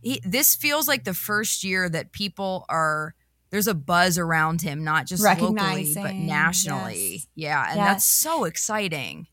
he, 0.00 0.20
this 0.24 0.54
feels 0.54 0.88
like 0.88 1.04
the 1.04 1.14
first 1.14 1.64
year 1.64 1.88
that 1.88 2.12
people 2.12 2.64
are 2.68 3.14
there's 3.50 3.66
a 3.66 3.74
buzz 3.74 4.18
around 4.18 4.60
him, 4.60 4.84
not 4.84 5.06
just 5.06 5.22
locally 5.22 5.94
but 5.94 6.14
nationally. 6.14 7.12
Yes. 7.12 7.26
Yeah, 7.34 7.66
and 7.68 7.76
yes. 7.76 7.88
that's 7.88 8.04
so 8.04 8.44
exciting. 8.44 9.26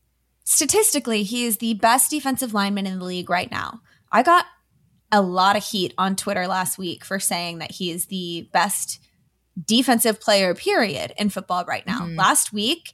Statistically, 0.44 1.22
he 1.22 1.44
is 1.44 1.58
the 1.58 1.74
best 1.74 2.10
defensive 2.10 2.54
lineman 2.54 2.86
in 2.86 2.98
the 2.98 3.04
league 3.04 3.28
right 3.28 3.50
now. 3.50 3.80
I 4.10 4.22
got 4.22 4.46
a 5.12 5.20
lot 5.20 5.56
of 5.56 5.64
heat 5.64 5.92
on 5.98 6.16
Twitter 6.16 6.46
last 6.46 6.78
week 6.78 7.04
for 7.04 7.18
saying 7.18 7.58
that 7.58 7.72
he 7.72 7.90
is 7.90 8.06
the 8.06 8.48
best 8.52 9.00
defensive 9.62 10.20
player 10.20 10.54
period 10.54 11.12
in 11.18 11.30
football 11.30 11.64
right 11.64 11.86
now. 11.86 12.02
Mm-hmm. 12.02 12.16
Last 12.16 12.52
week, 12.52 12.92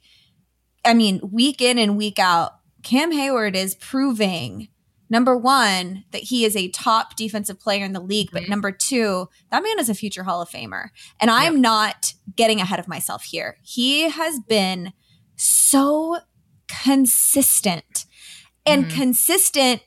I 0.83 0.93
mean, 0.93 1.21
week 1.31 1.61
in 1.61 1.77
and 1.77 1.97
week 1.97 2.19
out, 2.19 2.53
Cam 2.83 3.11
Heyward 3.11 3.55
is 3.55 3.75
proving 3.75 4.67
number 5.13 5.37
one, 5.37 6.03
that 6.11 6.23
he 6.23 6.43
is 6.43 6.57
a 6.57 6.67
top 6.69 7.15
defensive 7.15 7.59
player 7.59 7.85
in 7.85 7.93
the 7.93 8.01
league, 8.01 8.29
but 8.33 8.41
mm-hmm. 8.41 8.51
number 8.51 8.71
two, 8.71 9.29
that 9.51 9.63
man 9.63 9.79
is 9.79 9.87
a 9.87 9.93
future 9.93 10.23
Hall 10.23 10.41
of 10.41 10.49
Famer. 10.49 10.89
And 11.21 11.31
I'm 11.31 11.61
not 11.61 12.13
getting 12.35 12.59
ahead 12.59 12.79
of 12.79 12.89
myself 12.89 13.23
here. 13.23 13.57
He 13.61 14.09
has 14.09 14.39
been 14.39 14.91
so 15.37 16.17
consistent 16.67 18.05
and 18.65 18.85
mm-hmm. 18.85 18.97
consistent 18.97 19.83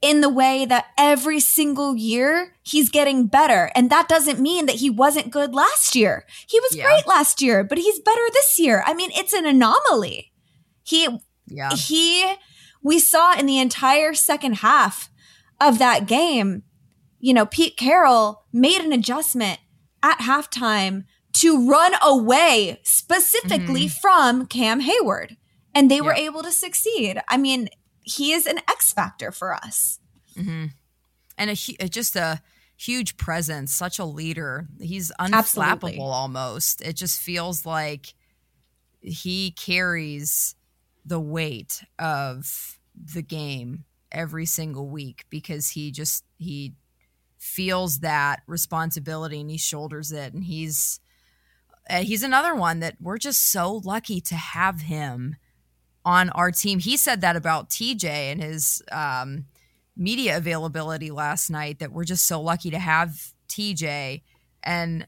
in 0.00 0.20
the 0.20 0.28
way 0.28 0.64
that 0.66 0.86
every 0.98 1.40
single 1.40 1.96
year 1.96 2.54
he's 2.62 2.90
getting 2.90 3.26
better. 3.26 3.70
And 3.74 3.90
that 3.90 4.08
doesn't 4.08 4.40
mean 4.40 4.66
that 4.66 4.76
he 4.76 4.90
wasn't 4.90 5.30
good 5.30 5.54
last 5.54 5.94
year. 5.94 6.24
He 6.48 6.58
was 6.60 6.76
yeah. 6.76 6.84
great 6.84 7.06
last 7.06 7.40
year, 7.40 7.64
but 7.64 7.78
he's 7.78 8.00
better 8.00 8.22
this 8.32 8.58
year. 8.58 8.82
I 8.86 8.94
mean, 8.94 9.10
it's 9.14 9.32
an 9.32 9.46
anomaly. 9.46 10.32
He, 10.82 11.08
yeah. 11.46 11.70
he, 11.74 12.34
we 12.82 12.98
saw 12.98 13.38
in 13.38 13.46
the 13.46 13.58
entire 13.58 14.14
second 14.14 14.56
half 14.56 15.10
of 15.60 15.78
that 15.78 16.06
game, 16.06 16.62
you 17.18 17.34
know, 17.34 17.46
Pete 17.46 17.76
Carroll 17.76 18.44
made 18.52 18.80
an 18.80 18.92
adjustment 18.92 19.58
at 20.02 20.18
halftime 20.18 21.04
to 21.34 21.68
run 21.68 21.92
away 22.02 22.80
specifically 22.82 23.86
mm-hmm. 23.86 24.00
from 24.00 24.46
Cam 24.46 24.82
Heyward. 24.82 25.36
And 25.74 25.90
they 25.90 26.00
were 26.00 26.14
able 26.14 26.42
to 26.42 26.50
succeed. 26.50 27.20
I 27.28 27.36
mean, 27.36 27.68
he 28.02 28.32
is 28.32 28.46
an 28.46 28.58
X 28.68 28.92
factor 28.92 29.30
for 29.30 29.54
us. 29.54 30.00
Mm-hmm. 30.36 30.66
And 31.36 31.50
a, 31.50 31.88
just 31.88 32.16
a 32.16 32.42
huge 32.76 33.16
presence, 33.16 33.72
such 33.72 33.98
a 33.98 34.04
leader. 34.04 34.66
He's 34.80 35.12
unflappable 35.20 35.34
Absolutely. 35.34 35.98
almost. 36.00 36.80
It 36.80 36.94
just 36.94 37.20
feels 37.20 37.66
like 37.66 38.14
he 39.00 39.52
carries 39.52 40.54
the 41.08 41.20
weight 41.20 41.82
of 41.98 42.78
the 42.94 43.22
game 43.22 43.84
every 44.10 44.46
single 44.46 44.88
week 44.88 45.24
because 45.30 45.70
he 45.70 45.90
just 45.90 46.24
he 46.38 46.74
feels 47.38 48.00
that 48.00 48.42
responsibility 48.46 49.40
and 49.40 49.50
he 49.50 49.58
shoulders 49.58 50.12
it 50.12 50.32
and 50.34 50.44
he's 50.44 51.00
he's 52.00 52.22
another 52.22 52.54
one 52.54 52.80
that 52.80 52.96
we're 53.00 53.18
just 53.18 53.50
so 53.50 53.80
lucky 53.84 54.20
to 54.20 54.34
have 54.34 54.82
him 54.82 55.36
on 56.04 56.30
our 56.30 56.50
team. 56.50 56.78
He 56.78 56.96
said 56.96 57.20
that 57.22 57.36
about 57.36 57.70
TJ 57.70 58.04
and 58.04 58.42
his 58.42 58.82
um, 58.92 59.46
media 59.96 60.36
availability 60.36 61.10
last 61.10 61.50
night 61.50 61.78
that 61.78 61.92
we're 61.92 62.04
just 62.04 62.26
so 62.26 62.40
lucky 62.40 62.70
to 62.70 62.78
have 62.78 63.32
TJ 63.48 64.22
and 64.62 65.06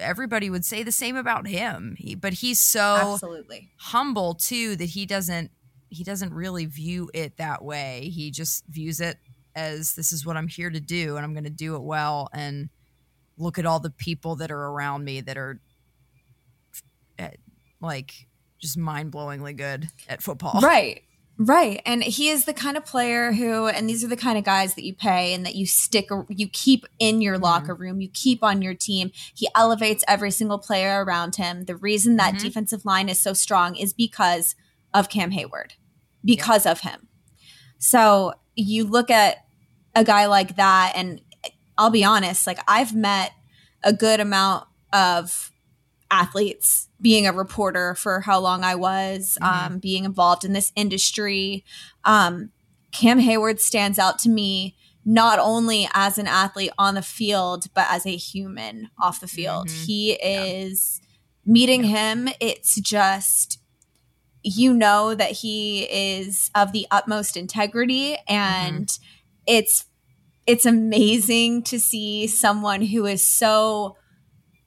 everybody 0.00 0.50
would 0.50 0.64
say 0.64 0.82
the 0.82 0.92
same 0.92 1.16
about 1.16 1.46
him. 1.46 1.96
He, 1.98 2.14
but 2.14 2.34
he's 2.34 2.60
so 2.60 3.14
Absolutely. 3.14 3.70
humble 3.76 4.34
too 4.34 4.76
that 4.76 4.90
he 4.90 5.06
doesn't 5.06 5.50
he 5.88 6.04
doesn't 6.04 6.32
really 6.32 6.66
view 6.66 7.10
it 7.12 7.36
that 7.38 7.64
way. 7.64 8.10
He 8.14 8.30
just 8.30 8.64
views 8.66 9.00
it 9.00 9.18
as 9.56 9.94
this 9.94 10.12
is 10.12 10.24
what 10.24 10.36
I'm 10.36 10.46
here 10.46 10.70
to 10.70 10.80
do 10.80 11.16
and 11.16 11.24
I'm 11.24 11.32
going 11.34 11.44
to 11.44 11.50
do 11.50 11.74
it 11.74 11.82
well 11.82 12.28
and 12.32 12.68
look 13.36 13.58
at 13.58 13.66
all 13.66 13.80
the 13.80 13.90
people 13.90 14.36
that 14.36 14.52
are 14.52 14.66
around 14.68 15.04
me 15.04 15.20
that 15.22 15.36
are 15.36 15.60
eh, 17.18 17.30
like 17.80 18.28
just 18.60 18.78
mind-blowingly 18.78 19.56
good 19.56 19.88
at 20.08 20.22
football. 20.22 20.60
Right. 20.60 21.02
Right. 21.42 21.80
And 21.86 22.04
he 22.04 22.28
is 22.28 22.44
the 22.44 22.52
kind 22.52 22.76
of 22.76 22.84
player 22.84 23.32
who, 23.32 23.66
and 23.66 23.88
these 23.88 24.04
are 24.04 24.08
the 24.08 24.16
kind 24.16 24.36
of 24.36 24.44
guys 24.44 24.74
that 24.74 24.84
you 24.84 24.94
pay 24.94 25.32
and 25.32 25.46
that 25.46 25.54
you 25.54 25.64
stick, 25.64 26.10
you 26.28 26.46
keep 26.46 26.84
in 26.98 27.22
your 27.22 27.36
mm-hmm. 27.36 27.44
locker 27.44 27.74
room, 27.74 28.02
you 28.02 28.10
keep 28.12 28.44
on 28.44 28.60
your 28.60 28.74
team. 28.74 29.10
He 29.34 29.48
elevates 29.56 30.04
every 30.06 30.32
single 30.32 30.58
player 30.58 31.02
around 31.02 31.36
him. 31.36 31.64
The 31.64 31.76
reason 31.76 32.16
that 32.16 32.34
mm-hmm. 32.34 32.44
defensive 32.44 32.84
line 32.84 33.08
is 33.08 33.18
so 33.18 33.32
strong 33.32 33.74
is 33.74 33.94
because 33.94 34.54
of 34.92 35.08
Cam 35.08 35.30
Heyward, 35.30 35.70
because 36.22 36.66
of 36.66 36.80
him. 36.80 37.08
So 37.78 38.34
you 38.54 38.84
look 38.84 39.08
at 39.08 39.38
a 39.94 40.04
guy 40.04 40.26
like 40.26 40.56
that, 40.56 40.92
and 40.94 41.22
I'll 41.78 41.88
be 41.88 42.04
honest, 42.04 42.46
like 42.46 42.58
I've 42.68 42.94
met 42.94 43.32
a 43.82 43.94
good 43.94 44.20
amount 44.20 44.66
of 44.92 45.49
athletes 46.10 46.88
being 47.00 47.26
a 47.26 47.32
reporter 47.32 47.94
for 47.94 48.20
how 48.20 48.38
long 48.38 48.64
I 48.64 48.74
was, 48.74 49.38
mm-hmm. 49.40 49.72
um, 49.72 49.78
being 49.78 50.04
involved 50.04 50.44
in 50.44 50.52
this 50.52 50.72
industry. 50.76 51.64
Um, 52.04 52.50
Cam 52.92 53.20
Heyward 53.20 53.60
stands 53.60 53.98
out 53.98 54.18
to 54.20 54.28
me 54.28 54.76
not 55.04 55.38
only 55.38 55.88
as 55.94 56.18
an 56.18 56.26
athlete 56.26 56.72
on 56.78 56.94
the 56.94 57.02
field, 57.02 57.66
but 57.74 57.86
as 57.88 58.04
a 58.04 58.16
human 58.16 58.90
off 59.00 59.20
the 59.20 59.28
field. 59.28 59.68
Mm-hmm. 59.68 59.84
He 59.84 60.12
is 60.12 61.00
yeah. 61.02 61.52
meeting 61.52 61.84
yeah. 61.84 62.14
him, 62.14 62.28
it's 62.40 62.74
just 62.80 63.60
you 64.42 64.72
know 64.72 65.14
that 65.14 65.30
he 65.30 65.82
is 65.82 66.50
of 66.54 66.72
the 66.72 66.86
utmost 66.90 67.36
integrity 67.36 68.16
and 68.26 68.86
mm-hmm. 68.86 69.02
it's 69.46 69.84
it's 70.46 70.66
amazing 70.66 71.62
to 71.62 71.78
see 71.78 72.26
someone 72.26 72.82
who 72.82 73.06
is 73.06 73.22
so 73.22 73.96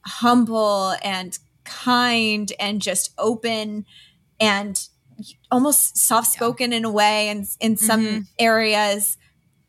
humble 0.06 0.94
and 1.02 1.38
kind 1.64 2.52
and 2.60 2.80
just 2.80 3.12
open 3.18 3.86
and 4.38 4.88
almost 5.50 5.96
soft 5.96 6.32
spoken 6.32 6.72
yeah. 6.72 6.78
in 6.78 6.84
a 6.84 6.90
way 6.90 7.28
and 7.28 7.46
in 7.60 7.76
some 7.76 8.04
mm-hmm. 8.04 8.20
areas 8.38 9.16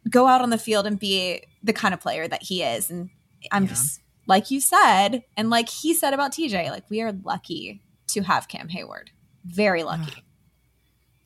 go 0.09 0.27
out 0.27 0.41
on 0.41 0.49
the 0.49 0.57
field 0.57 0.85
and 0.85 0.99
be 0.99 1.41
the 1.63 1.73
kind 1.73 1.93
of 1.93 1.99
player 1.99 2.27
that 2.27 2.43
he 2.43 2.63
is 2.63 2.89
and 2.89 3.09
i'm 3.51 3.63
yeah. 3.63 3.69
just 3.69 4.01
like 4.27 4.51
you 4.51 4.59
said 4.59 5.23
and 5.37 5.49
like 5.49 5.69
he 5.69 5.93
said 5.93 6.13
about 6.13 6.31
tj 6.31 6.69
like 6.69 6.89
we 6.89 7.01
are 7.01 7.13
lucky 7.23 7.81
to 8.07 8.21
have 8.21 8.47
cam 8.47 8.67
heyward 8.67 9.09
very 9.45 9.83
lucky 9.83 10.23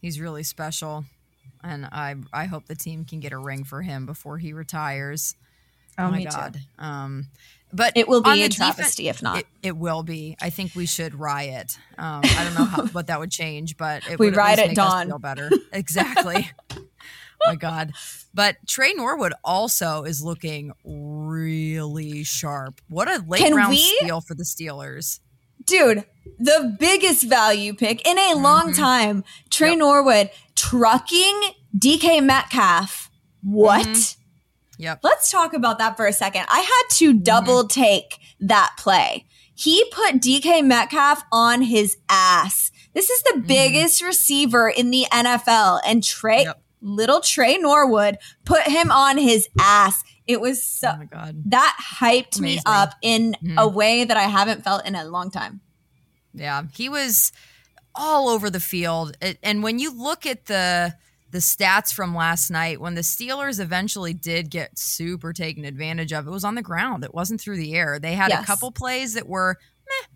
he's 0.01 0.19
really 0.19 0.43
special 0.43 1.05
and 1.63 1.85
i 1.85 2.15
i 2.33 2.45
hope 2.45 2.65
the 2.67 2.75
team 2.75 3.05
can 3.05 3.19
get 3.19 3.31
a 3.31 3.37
ring 3.37 3.63
for 3.63 3.81
him 3.81 4.05
before 4.05 4.37
he 4.37 4.53
retires 4.53 5.35
oh, 5.97 6.05
oh 6.05 6.11
my 6.11 6.23
god 6.23 6.55
too. 6.55 6.83
um 6.83 7.27
but 7.71 7.93
it 7.95 8.07
will 8.07 8.21
be 8.21 8.43
a 8.43 8.49
travesty 8.49 9.05
defen- 9.05 9.09
if 9.09 9.21
not. 9.21 9.39
It, 9.39 9.47
it, 9.63 9.77
will 9.77 10.03
be. 10.03 10.35
I 10.41 10.49
think 10.49 10.75
we 10.75 10.85
should 10.85 11.15
riot. 11.15 11.77
Um, 11.97 12.21
I 12.23 12.43
don't 12.43 12.55
know 12.55 12.65
how, 12.65 12.85
what 12.87 13.07
that 13.07 13.19
would 13.19 13.31
change, 13.31 13.77
but 13.77 14.07
it 14.09 14.19
we 14.19 14.27
would 14.27 14.35
riot 14.35 14.59
at 14.59 14.75
dawn. 14.75 15.07
Feel 15.07 15.19
better. 15.19 15.49
Exactly. 15.71 16.49
oh 16.71 16.77
my 17.45 17.55
God. 17.55 17.93
But 18.33 18.57
Tre 18.67 18.93
Norwood 18.93 19.33
also 19.43 20.03
is 20.03 20.23
looking 20.23 20.71
really 20.83 22.23
sharp. 22.23 22.81
What 22.89 23.09
a 23.09 23.23
late 23.27 23.41
Can 23.41 23.55
round 23.55 23.71
we, 23.71 23.77
steal 23.77 24.21
for 24.21 24.35
the 24.35 24.43
Steelers. 24.43 25.19
Dude, 25.65 26.05
the 26.37 26.75
biggest 26.79 27.23
value 27.25 27.73
pick 27.73 28.07
in 28.07 28.17
a 28.17 28.35
long 28.35 28.71
mm-hmm. 28.71 28.81
time. 28.81 29.23
Tre 29.49 29.69
yep. 29.69 29.79
Norwood 29.79 30.29
trucking 30.55 31.41
DK 31.77 32.23
Metcalf. 32.23 33.09
What? 33.41 33.85
Mm-hmm. 33.87 34.18
Yep. 34.79 35.01
Let's 35.03 35.29
talk 35.29 35.53
about 35.53 35.77
that 35.79 35.97
for 35.97 36.07
a 36.07 36.13
second. 36.13 36.45
I 36.47 36.61
had 36.61 36.95
to 36.97 37.11
mm-hmm. 37.11 37.23
double 37.23 37.63
mm-hmm. 37.63 37.81
take 37.81 38.17
that 38.39 38.75
play. 38.77 39.25
He 39.53 39.83
put 39.91 40.15
DK 40.15 40.65
Metcalf 40.65 41.21
on 41.33 41.61
his 41.61 41.97
ass. 42.07 42.71
This 42.93 43.09
is 43.09 43.21
the 43.23 43.33
mm-hmm. 43.33 43.47
biggest 43.47 44.01
receiver 44.01 44.69
in 44.69 44.89
the 44.89 45.05
NFL, 45.11 45.81
and 45.85 46.01
Tre, 46.01 46.43
yep. 46.43 46.63
little 46.81 47.19
Tre 47.19 47.57
Norwood, 47.57 48.19
put 48.45 48.63
him 48.63 48.89
on 48.89 49.17
his 49.17 49.49
ass. 49.59 50.01
It 50.25 50.39
was 50.39 50.63
so, 50.63 50.91
oh 50.93 50.97
my 50.97 51.05
God. 51.05 51.43
that 51.47 51.77
hyped 51.99 52.39
Amazing. 52.39 52.43
me 52.43 52.61
up 52.65 52.93
in 53.01 53.33
mm-hmm. 53.33 53.57
a 53.57 53.67
way 53.67 54.05
that 54.05 54.15
I 54.15 54.23
haven't 54.23 54.63
felt 54.63 54.85
in 54.87 54.95
a 54.95 55.03
long 55.03 55.29
time. 55.29 55.59
Yeah, 56.33 56.63
he 56.73 56.87
was 56.87 57.33
all 57.93 58.29
over 58.29 58.49
the 58.49 58.61
field. 58.61 59.17
And 59.43 59.61
when 59.61 59.77
you 59.77 59.91
look 59.91 60.25
at 60.25 60.45
the 60.45 60.95
the 61.31 61.39
stats 61.39 61.93
from 61.93 62.15
last 62.15 62.49
night 62.49 62.81
when 62.81 62.95
the 62.95 63.01
Steelers 63.01 63.59
eventually 63.59 64.13
did 64.13 64.49
get 64.49 64.77
super 64.77 65.31
taken 65.33 65.63
advantage 65.63 66.11
of. 66.11 66.27
It 66.27 66.31
was 66.31 66.43
on 66.43 66.55
the 66.55 66.61
ground. 66.61 67.03
It 67.03 67.13
wasn't 67.13 67.39
through 67.39 67.57
the 67.57 67.75
air. 67.75 67.99
They 67.99 68.13
had 68.13 68.29
yes. 68.29 68.43
a 68.43 68.45
couple 68.45 68.71
plays 68.71 69.13
that 69.13 69.27
were 69.27 69.57
meh, 69.87 70.07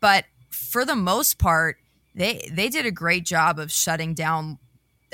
but 0.00 0.24
for 0.50 0.84
the 0.84 0.96
most 0.96 1.38
part, 1.38 1.76
they 2.14 2.48
they 2.52 2.68
did 2.68 2.86
a 2.86 2.90
great 2.90 3.24
job 3.24 3.58
of 3.58 3.70
shutting 3.70 4.14
down 4.14 4.58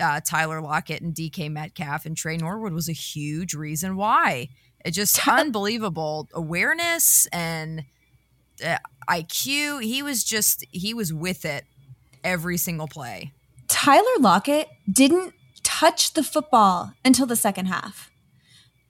uh, 0.01 0.21
Tyler 0.25 0.61
Lockett 0.61 1.03
and 1.03 1.15
DK 1.15 1.51
Metcalf 1.51 2.07
and 2.07 2.17
Tre 2.17 2.37
Norwood 2.37 2.73
was 2.73 2.89
a 2.89 2.93
huge 2.93 3.55
reason 3.55 3.97
why. 3.97 4.49
It 4.85 4.93
just 4.93 5.27
unbelievable 5.29 6.29
awareness 6.33 7.27
and 7.27 7.85
uh, 8.65 8.79
IQ. 9.09 9.83
He 9.83 10.03
was 10.03 10.25
just 10.25 10.65
he 10.71 10.95
was 10.95 11.13
with 11.13 11.45
it 11.45 11.65
every 12.25 12.57
single 12.57 12.89
play. 12.89 13.33
Tyler 13.83 14.19
Lockett 14.19 14.69
didn't 14.93 15.33
touch 15.63 16.13
the 16.13 16.23
football 16.23 16.93
until 17.03 17.25
the 17.25 17.35
second 17.35 17.65
half. 17.65 18.11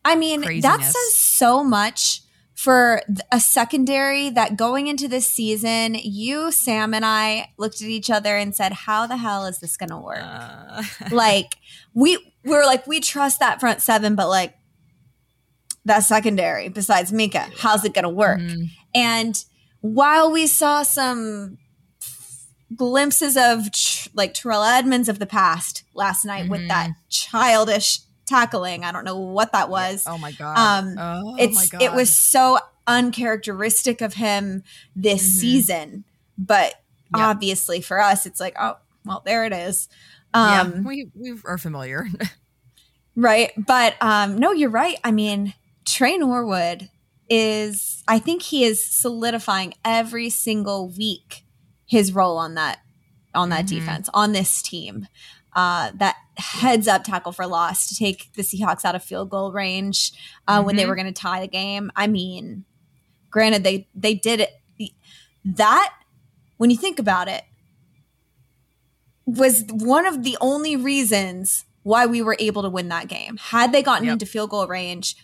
I 0.05 0.17
mean, 0.17 0.43
Craziness. 0.43 0.63
that 0.65 0.83
says 0.83 1.17
so 1.17 1.63
much 1.63 2.23
for 2.57 3.01
a 3.31 3.39
secondary 3.39 4.31
that 4.31 4.57
going 4.57 4.89
into 4.89 5.07
this 5.07 5.29
season, 5.29 5.95
you, 5.95 6.51
Sam, 6.51 6.93
and 6.93 7.05
I 7.05 7.53
looked 7.57 7.81
at 7.81 7.87
each 7.87 8.11
other 8.11 8.37
and 8.37 8.53
said, 8.53 8.73
How 8.73 9.07
the 9.07 9.17
hell 9.17 9.47
is 9.47 9.61
this 9.61 9.77
going 9.77 9.91
to 9.91 9.99
work? 9.99 10.19
Uh. 10.21 10.83
like, 11.13 11.55
we, 11.95 12.17
we 12.43 12.51
were 12.51 12.65
like, 12.65 12.85
we 12.89 12.99
trust 12.99 13.39
that 13.39 13.61
front 13.61 13.83
seven, 13.83 14.17
but 14.17 14.29
like, 14.29 14.55
that 15.85 16.01
secondary 16.01 16.69
besides 16.69 17.13
Minkah, 17.13 17.49
how's 17.59 17.85
it 17.85 17.95
going 17.95 18.03
to 18.03 18.09
work? 18.09 18.41
Mm-hmm. 18.41 18.65
And 18.97 19.45
while 19.83 20.33
we 20.33 20.49
saw 20.49 20.83
some 20.83 21.59
glimpses 22.75 23.37
of 23.37 23.73
ch- 23.73 24.09
like 24.15 24.35
Terrell 24.35 24.63
Edmunds 24.63 25.09
of 25.09 25.19
the 25.19 25.27
past 25.27 25.85
last 25.95 26.25
night 26.25 26.43
mm-hmm. 26.43 26.53
with 26.53 26.69
that 26.69 26.91
mm-hmm. 26.91 27.09
childish 27.09 28.01
tackling. 28.27 28.85
I 28.85 28.93
don't 28.93 29.05
know 29.05 29.19
what 29.19 29.53
that 29.53 29.69
was. 29.69 30.05
Yeah. 30.07 30.13
Oh 30.15 30.19
my 30.19 30.33
god. 30.33 30.57
Um, 30.57 30.95
oh 30.99 31.37
it's 31.39 31.55
my 31.55 31.67
god. 31.67 31.83
it 31.83 31.93
was 31.93 32.15
so 32.15 32.59
uncharacteristic 32.87 34.01
of 34.01 34.15
him 34.15 34.63
this 34.95 35.23
mm-hmm. 35.23 35.41
season. 35.41 36.05
But 36.39 36.75
obviously 37.15 37.81
for 37.81 38.01
us, 38.01 38.25
it's 38.25 38.41
like, 38.41 38.57
oh, 38.59 38.77
well, 39.05 39.23
there 39.25 39.45
it 39.45 39.53
is. 39.53 39.89
Um, 40.33 40.49
yeah, 40.49 40.81
we, 40.83 41.11
we 41.15 41.35
are 41.45 41.59
familiar. 41.59 42.07
right. 43.17 43.53
But 43.57 43.97
um, 44.01 44.39
no, 44.39 44.53
you're 44.53 44.71
right. 44.71 44.97
I 45.05 45.11
mean, 45.11 45.55
Tre 45.85 46.17
Norwood 46.17 46.89
is, 47.29 48.03
I 48.09 48.19
think 48.19 48.43
he 48.43 48.65
is 48.65 48.83
solidifying 48.85 49.75
every 49.85 50.31
single 50.31 50.89
week 50.89 51.45
his 51.91 52.15
role 52.15 52.39
on 52.39 52.55
that 52.55 52.79
on 53.35 53.49
that 53.49 53.67
mm-hmm. 53.67 53.81
defense 53.81 54.09
on 54.15 54.33
this 54.33 54.63
team. 54.63 55.07
Uh, 55.57 55.91
that 55.97 56.15
heads 56.37 56.87
up 56.87 57.03
tackle 57.03 57.33
for 57.33 57.45
loss 57.45 57.89
to 57.89 57.97
take 57.97 58.33
the 58.35 58.43
Seahawks 58.43 58.85
out 58.85 58.95
of 58.95 59.03
field 59.03 59.29
goal 59.31 59.51
range 59.51 60.13
uh, 60.47 60.59
mm-hmm. 60.59 60.67
when 60.67 60.77
they 60.77 60.83
mm-hmm. 60.83 60.91
were 60.91 60.95
going 60.95 61.13
to 61.13 61.13
tie 61.13 61.41
the 61.41 61.49
game. 61.49 61.91
I 61.97 62.07
mean, 62.07 62.65
granted 63.31 63.65
they 63.65 63.89
they 63.95 64.15
did 64.15 64.41
it. 64.41 64.51
That 65.45 65.93
when 66.59 66.71
you 66.71 66.77
think 66.77 67.01
about 67.01 67.27
it, 67.27 67.43
was 69.27 69.65
one 69.71 70.07
of 70.07 70.23
the 70.23 70.39
only 70.41 70.77
reasons 70.77 71.65
why 71.83 72.07
we 72.07 72.23
were 72.23 72.37
able 72.39 72.63
to 72.63 72.71
win 72.71 72.89
that 72.89 73.09
game. 73.09 73.37
Had 73.37 73.73
they 73.73 73.83
gotten 73.83 74.07
yep. 74.07 74.15
into 74.15 74.27
field 74.27 74.51
goal 74.51 74.69
range, 74.69 75.17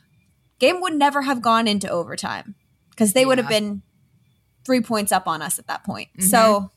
game 0.58 0.80
would 0.80 0.94
never 0.94 1.22
have 1.22 1.42
gone 1.42 1.68
into 1.68 1.88
overtime 1.88 2.56
because 2.90 3.12
they 3.12 3.20
yeah. 3.20 3.26
would 3.28 3.38
have 3.38 3.48
been 3.48 3.82
three 4.66 4.80
points 4.80 5.12
up 5.12 5.26
on 5.26 5.40
us 5.40 5.58
at 5.58 5.68
that 5.68 5.84
point. 5.84 6.08
Mm-hmm. 6.18 6.28
So, 6.28 6.70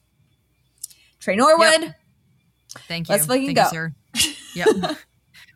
Tre 1.19 1.35
Norwood. 1.35 1.81
Yep. 1.81 1.95
Thank 2.87 3.09
you. 3.09 3.13
Let's 3.13 3.25
fucking 3.25 3.55
Thank 3.55 3.57
go. 3.57 3.63
You, 3.63 3.69
sir. 3.69 4.33
Yep. 4.55 4.97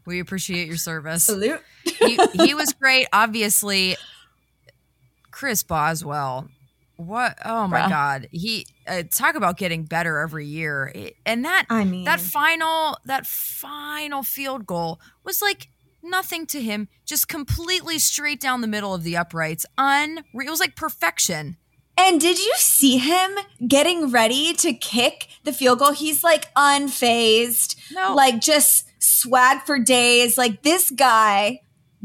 we 0.06 0.20
appreciate 0.20 0.68
your 0.68 0.78
service. 0.78 1.24
Salute. 1.24 1.62
he, 1.84 2.18
he 2.34 2.54
was 2.54 2.74
great. 2.74 3.08
Obviously, 3.12 3.96
Chris 5.32 5.64
Boswell. 5.64 6.48
What? 6.98 7.38
Oh 7.44 7.68
my 7.68 7.82
Bruh. 7.82 7.90
God. 7.90 8.28
He 8.32 8.68
uh, 8.88 9.04
talk 9.12 9.36
about 9.36 9.58
getting 9.58 9.84
better 9.84 10.20
every 10.20 10.46
year. 10.46 10.94
And 11.26 11.44
that 11.44 11.66
I 11.70 11.86
mean 11.86 12.06
that 12.06 12.20
final 12.20 12.98
that 13.06 13.26
final 13.26 14.22
field 14.22 14.68
goal 14.68 15.02
was 15.24 15.42
like 15.42 15.70
nothing 16.04 16.46
to 16.48 16.62
him, 16.62 16.88
just 17.06 17.28
completely 17.28 17.98
straight 17.98 18.40
down 18.40 18.62
the 18.62 18.68
middle 18.68 18.94
of 18.94 19.04
the 19.04 19.18
uprights. 19.18 19.66
Unreal. 19.78 20.48
It 20.48 20.52
was 20.52 20.60
like 20.60 20.76
perfection. 20.76 21.58
And 21.98 22.20
did 22.20 22.40
you 22.40 22.54
see 22.58 22.98
him 22.98 23.32
getting 23.68 24.10
ready 24.10 24.54
to 24.54 24.74
kick 24.74 25.28
the 25.44 25.54
field 25.54 25.80
goal? 25.80 25.92
He's 25.92 26.24
like 26.24 26.54
unfazed, 26.56 27.76
no. 27.94 28.16
like 28.16 28.42
just 28.42 28.86
swag 29.00 29.62
for 29.62 29.80
days. 29.80 30.38
Like 30.38 30.64
this 30.64 30.90
guy 30.90 31.62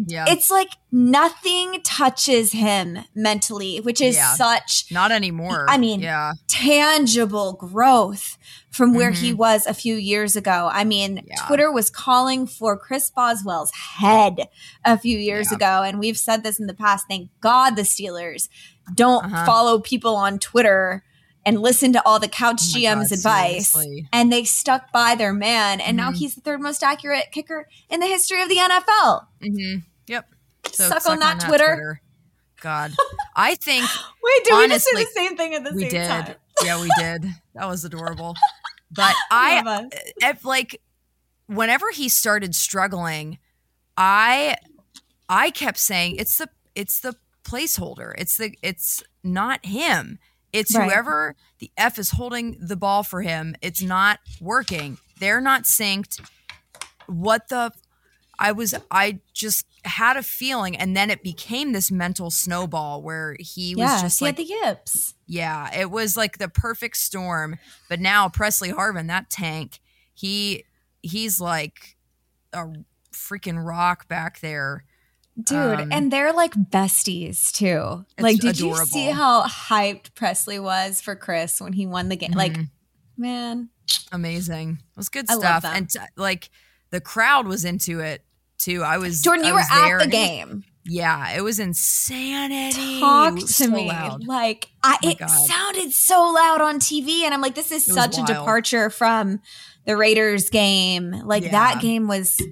yeah. 0.07 0.27
It's 0.29 0.49
like 0.49 0.71
nothing 0.93 1.81
touches 1.83 2.53
him 2.53 2.99
mentally, 3.17 3.81
which 3.81 4.01
is 4.01 4.15
yeah. 4.15 4.35
such 4.35 4.85
not 4.93 5.11
anymore. 5.11 5.67
I 5.69 5.77
mean, 5.77 6.01
yeah. 6.01 6.35
tangible 6.47 7.55
growth 7.55 8.39
from 8.71 8.95
where 8.95 9.11
mm-hmm. 9.11 9.25
he 9.25 9.35
was 9.35 9.67
a 9.67 9.75
few 9.75 9.97
years 9.97 10.37
ago. 10.37 10.71
I 10.71 10.85
mean, 10.85 11.25
yeah. 11.27 11.35
Twitter 11.47 11.73
was 11.73 11.91
calling 11.91 12.47
for 12.47 12.77
Chris 12.77 13.11
Boswell's 13.11 13.73
head 13.73 14.49
a 14.85 14.97
few 14.97 15.19
years 15.19 15.51
ago. 15.51 15.83
And 15.83 15.99
we've 15.99 16.19
said 16.19 16.45
this 16.45 16.61
in 16.61 16.69
the 16.69 16.75
past. 16.75 17.07
Thank 17.09 17.31
God 17.41 17.75
the 17.75 17.83
Steelers 17.83 18.49
don't 18.95 19.25
uh-huh. 19.27 19.47
follow 19.47 19.81
people 19.81 20.17
on 20.17 20.39
Twitter 20.39 21.05
and 21.45 21.63
listen 21.63 21.93
to 21.95 22.07
all 22.07 22.19
the 22.19 22.29
couch 22.29 22.61
oh 22.63 22.79
GM's 22.79 23.11
God, 23.11 23.17
advice. 23.17 23.69
Seriously. 23.69 24.09
And 24.13 24.33
they 24.33 24.45
stuck 24.45 24.93
by 24.93 25.15
their 25.15 25.33
man. 25.33 25.81
And 25.81 25.99
mm-hmm. 25.99 26.11
now 26.11 26.13
he's 26.13 26.35
the 26.35 26.41
third 26.41 26.61
most 26.61 26.83
accurate 26.83 27.33
kicker 27.33 27.67
in 27.89 28.01
the 28.01 28.07
history 28.07 28.43
of 28.43 28.49
the 28.49 28.57
NFL. 28.57 29.27
Mm-hmm. 29.43 29.79
Yep. 30.09 30.29
So 30.73 30.89
suck, 30.89 31.03
suck 31.03 31.13
on, 31.13 31.19
that, 31.21 31.33
on 31.33 31.39
that 31.39 31.49
Twitter. 31.49 31.75
Twitter. 31.75 32.03
God. 32.61 32.93
I 33.35 33.55
think. 33.55 33.85
Wait, 34.23 34.45
did 34.45 34.53
honestly, 34.53 34.93
we 34.95 35.03
just 35.03 35.15
say 35.15 35.23
the 35.23 35.29
same 35.29 35.37
thing 35.37 35.55
at 35.55 35.65
the 35.65 35.73
we 35.75 35.83
same 35.83 35.91
did. 35.91 36.09
time? 36.09 36.35
yeah, 36.65 36.81
we 36.81 36.91
did. 36.99 37.25
That 37.55 37.67
was 37.67 37.85
adorable. 37.85 38.35
But 38.91 39.15
I, 39.31 39.89
if 40.19 40.45
like, 40.45 40.81
whenever 41.47 41.91
he 41.93 42.09
started 42.09 42.55
struggling, 42.55 43.39
I, 43.97 44.57
I 45.29 45.51
kept 45.51 45.79
saying 45.79 46.17
it's 46.19 46.39
the 46.39 46.49
it's 46.75 47.01
the 47.01 47.17
placeholder. 47.49 48.13
It's 48.19 48.37
the 48.37 48.55
it's 48.63 49.03
not 49.23 49.65
him. 49.65 50.19
It's 50.53 50.75
right. 50.75 50.89
whoever 50.89 51.37
the 51.59 51.71
F 51.77 51.99
is 51.99 52.11
holding 52.13 52.57
the 52.61 52.77
ball 52.77 53.03
for 53.03 53.23
him. 53.23 53.55
It's 53.61 53.83
not 53.83 54.21
working. 54.41 54.99
They're 55.21 55.41
not 55.41 55.65
synced. 55.65 56.21
What 57.07 57.49
the 57.49 57.73
I 58.39 58.53
was 58.53 58.75
I 58.91 59.21
just 59.35 59.67
had 59.85 60.17
a 60.17 60.23
feeling 60.23 60.77
and 60.77 60.97
then 60.97 61.11
it 61.11 61.23
became 61.23 61.73
this 61.73 61.91
mental 61.91 62.31
snowball 62.31 63.03
where 63.03 63.37
he 63.39 63.75
was 63.75 63.85
yes, 63.85 64.03
just 64.03 64.19
he 64.21 64.27
like 64.27 64.37
had 64.37 64.47
the 64.47 64.51
yips. 64.51 65.15
Yeah, 65.27 65.75
it 65.77 65.91
was 65.91 66.17
like 66.17 66.39
the 66.39 66.49
perfect 66.49 66.97
storm. 66.97 67.57
But 67.89 68.01
now 68.01 68.29
Pressley 68.29 68.71
Harvin, 68.71 69.09
that 69.09 69.31
tank, 69.31 69.81
he 70.15 70.65
he's 71.03 71.41
like 71.41 71.97
a 72.53 72.67
freaking 73.13 73.65
rock 73.65 74.09
back 74.09 74.41
there. 74.41 74.85
Dude, 75.43 75.57
um, 75.57 75.93
and 75.93 76.13
they're 76.13 76.33
like 76.33 76.53
besties 76.55 77.53
too. 77.53 78.05
Like, 78.19 78.41
did 78.41 78.57
adorable. 78.57 78.81
you 78.81 78.87
see 78.87 79.07
how 79.07 79.45
hyped 79.45 80.15
Pressley 80.15 80.59
was 80.59 81.01
for 81.01 81.15
Chris 81.15 81.61
when 81.61 81.73
he 81.73 81.87
won 81.87 82.09
the 82.09 82.17
game? 82.17 82.31
Mm-hmm. 82.31 82.39
Like, 82.39 82.57
man, 83.17 83.69
amazing. 84.11 84.79
It 84.81 84.97
was 84.97 85.09
good 85.09 85.31
stuff. 85.31 85.65
And 85.65 85.89
t- 85.89 86.01
like 86.17 86.51
the 86.91 87.01
crowd 87.01 87.47
was 87.47 87.65
into 87.65 88.01
it 88.01 88.25
too. 88.59 88.83
I 88.83 88.99
was 88.99 89.23
Jordan. 89.23 89.45
I 89.45 89.49
you 89.49 89.55
was 89.55 89.67
were 89.71 89.99
at 89.99 90.05
the 90.05 90.11
game. 90.11 90.65
Yeah, 90.85 91.37
it 91.37 91.43
was 91.43 91.61
insanity. 91.61 92.99
Talk 92.99 93.35
was 93.35 93.45
to 93.59 93.65
so 93.65 93.71
me. 93.71 93.89
Loud. 93.89 94.27
Like 94.27 94.71
I, 94.83 94.97
oh 95.05 95.09
it 95.09 95.19
God. 95.19 95.29
sounded 95.29 95.93
so 95.93 96.33
loud 96.33 96.61
on 96.61 96.81
TV, 96.81 97.23
and 97.23 97.35
I'm 97.35 97.43
like, 97.43 97.55
this 97.55 97.71
is 97.71 97.87
it 97.89 97.93
such 97.93 98.19
a 98.19 98.25
departure 98.25 98.89
from 98.91 99.41
the 99.85 99.97
Raiders 99.97 100.51
game. 100.51 101.11
Like 101.11 101.45
yeah. 101.45 101.51
that 101.51 101.81
game 101.81 102.09
was. 102.09 102.43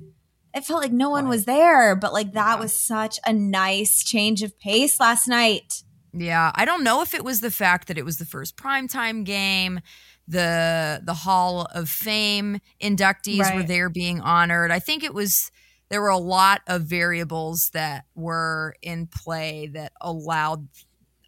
It 0.57 0.65
felt 0.65 0.81
like 0.83 0.93
no 0.93 1.11
one 1.11 1.29
was 1.29 1.45
there, 1.45 1.95
but 1.95 2.15
like 2.15 2.33
that 2.33 2.55
yeah. 2.57 2.61
was 2.61 2.73
such 2.73 3.19
a 3.27 3.33
nice 3.33 4.03
change 4.03 4.43
of 4.43 4.59
pace 4.59 4.99
last 4.99 5.29
night. 5.29 5.83
Yeah, 6.15 6.51
I 6.55 6.65
don't 6.65 6.83
know 6.83 7.03
if 7.03 7.13
it 7.13 7.23
was 7.23 7.41
the 7.41 7.51
fact 7.51 7.89
that 7.89 7.99
it 7.99 8.05
was 8.07 8.17
the 8.17 8.25
first 8.25 8.57
primetime 8.57 9.23
game 9.25 9.81
the 10.29 11.01
the 11.05 11.15
Hall 11.15 11.69
of 11.73 11.89
Fame 11.89 12.59
inductees 12.83 13.41
right. 13.41 13.55
were 13.55 13.63
there 13.63 13.89
being 13.89 14.21
honored. 14.21 14.71
I 14.71 14.79
think 14.79 15.05
it 15.05 15.15
was 15.15 15.51
there 15.89 16.01
were 16.01 16.09
a 16.09 16.19
lot 16.19 16.63
of 16.67 16.83
variables 16.83 17.71
that 17.71 18.07
were 18.15 18.75
in 18.83 19.07
play 19.07 19.69
that 19.75 19.93
allowed 20.01 20.69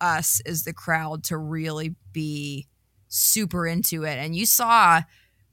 us 0.01 0.41
as 0.47 0.65
the 0.65 0.73
crowd 0.73 1.23
to 1.25 1.37
really 1.37 1.95
be 2.13 2.67
super 3.09 3.67
into 3.67 4.05
it. 4.05 4.17
And 4.19 4.35
you 4.35 4.47
saw 4.47 5.03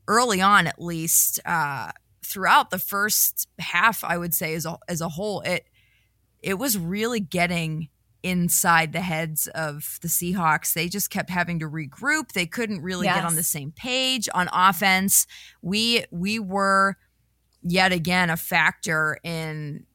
early 0.07 0.41
on, 0.41 0.65
at 0.65 0.81
least 0.81 1.39
uh, 1.45 1.91
throughout 2.25 2.69
the 2.71 2.79
first 2.79 3.47
half, 3.59 4.03
I 4.03 4.17
would 4.17 4.33
say 4.33 4.55
as 4.55 4.65
a, 4.65 4.77
as 4.88 5.01
a 5.01 5.09
whole, 5.09 5.41
it 5.41 5.67
it 6.41 6.55
was 6.55 6.77
really 6.77 7.19
getting 7.19 7.89
inside 8.21 8.91
the 8.91 9.01
heads 9.01 9.47
of 9.47 9.99
the 10.01 10.07
Seahawks. 10.07 10.73
They 10.73 10.88
just 10.88 11.09
kept 11.09 11.29
having 11.29 11.59
to 11.59 11.69
regroup. 11.69 12.31
They 12.31 12.45
couldn't 12.45 12.81
really 12.81 13.05
yes. 13.05 13.17
get 13.17 13.25
on 13.25 13.35
the 13.35 13.43
same 13.43 13.71
page 13.71 14.27
on 14.33 14.49
offense. 14.51 15.27
We 15.61 16.05
we 16.11 16.39
were 16.39 16.97
yet 17.61 17.91
again 17.91 18.29
a 18.29 18.38
factor 18.38 19.17
in 19.23 19.85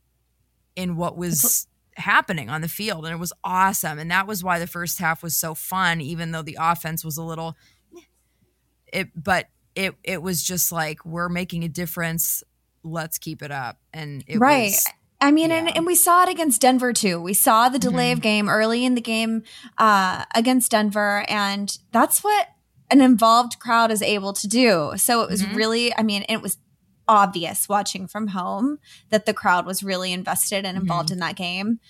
in 0.77 0.97
what 0.97 1.17
was 1.17 1.67
happening 1.97 2.49
on 2.49 2.63
the 2.63 2.69
field 2.69 3.05
and 3.05 3.13
it 3.13 3.19
was 3.19 3.33
awesome 3.45 3.99
and 3.99 4.11
that 4.11 4.27
was 4.27 4.43
why 4.43 4.59
the 4.59 4.67
first 4.67 4.99
half 4.99 5.23
was 5.23 5.37
so 5.37 5.55
fun 5.55 6.01
even 6.01 6.31
though 6.31 6.41
the 6.41 6.57
offense 6.59 7.05
was 7.05 7.19
a 7.19 7.23
little 7.23 7.57
eh, 7.95 8.01
it 8.93 9.09
but 9.15 9.49
it 9.81 9.95
it 10.05 10.23
was 10.23 10.43
just 10.43 10.71
like 10.71 11.05
we're 11.05 11.29
making 11.29 11.65
a 11.65 11.69
difference 11.69 12.43
let's 12.83 13.19
keep 13.19 13.43
it 13.43 13.51
up 13.51 13.79
and 13.93 14.25
it 14.27 14.39
right 14.39 14.71
was, 14.71 14.87
I 15.23 15.33
mean, 15.33 15.51
yeah. 15.51 15.57
and, 15.57 15.77
and 15.77 15.87
we 15.87 15.97
saw 15.97 16.23
it 16.23 16.31
against 16.31 16.63
Denver 16.63 16.95
too. 16.95 17.21
We 17.21 17.35
saw 17.35 17.69
the 17.69 17.79
delay 17.79 18.07
mm-hmm. 18.07 18.19
of 18.19 18.23
game 18.23 18.49
early 18.49 18.87
in 18.87 18.95
the 18.95 19.03
game 19.03 19.43
uh, 19.77 20.25
against 20.35 20.71
Denver, 20.71 21.27
and 21.29 21.77
that's 21.93 22.25
what 22.25 22.49
an 22.91 23.03
involved 23.03 23.59
crowd 23.59 23.91
is 23.91 24.01
able 24.01 24.33
to 24.33 24.49
do. 24.49 24.93
So 24.97 25.21
it 25.21 25.29
was 25.29 25.43
mm-hmm. 25.43 25.55
really, 25.55 25.95
I 25.95 26.03
mean, 26.03 26.25
it 26.31 26.41
was 26.41 26.57
obvious 27.07 27.69
watching 27.69 28.07
from 28.07 28.29
home 28.29 28.79
that 29.11 29.27
the 29.27 29.35
crowd 29.35 29.67
was 29.67 29.83
really 29.83 30.11
invested 30.11 30.65
and 30.65 30.79
involved 30.79 31.09
mm-hmm. 31.09 31.15
in 31.17 31.21
that 31.21 31.37
game 31.37 31.81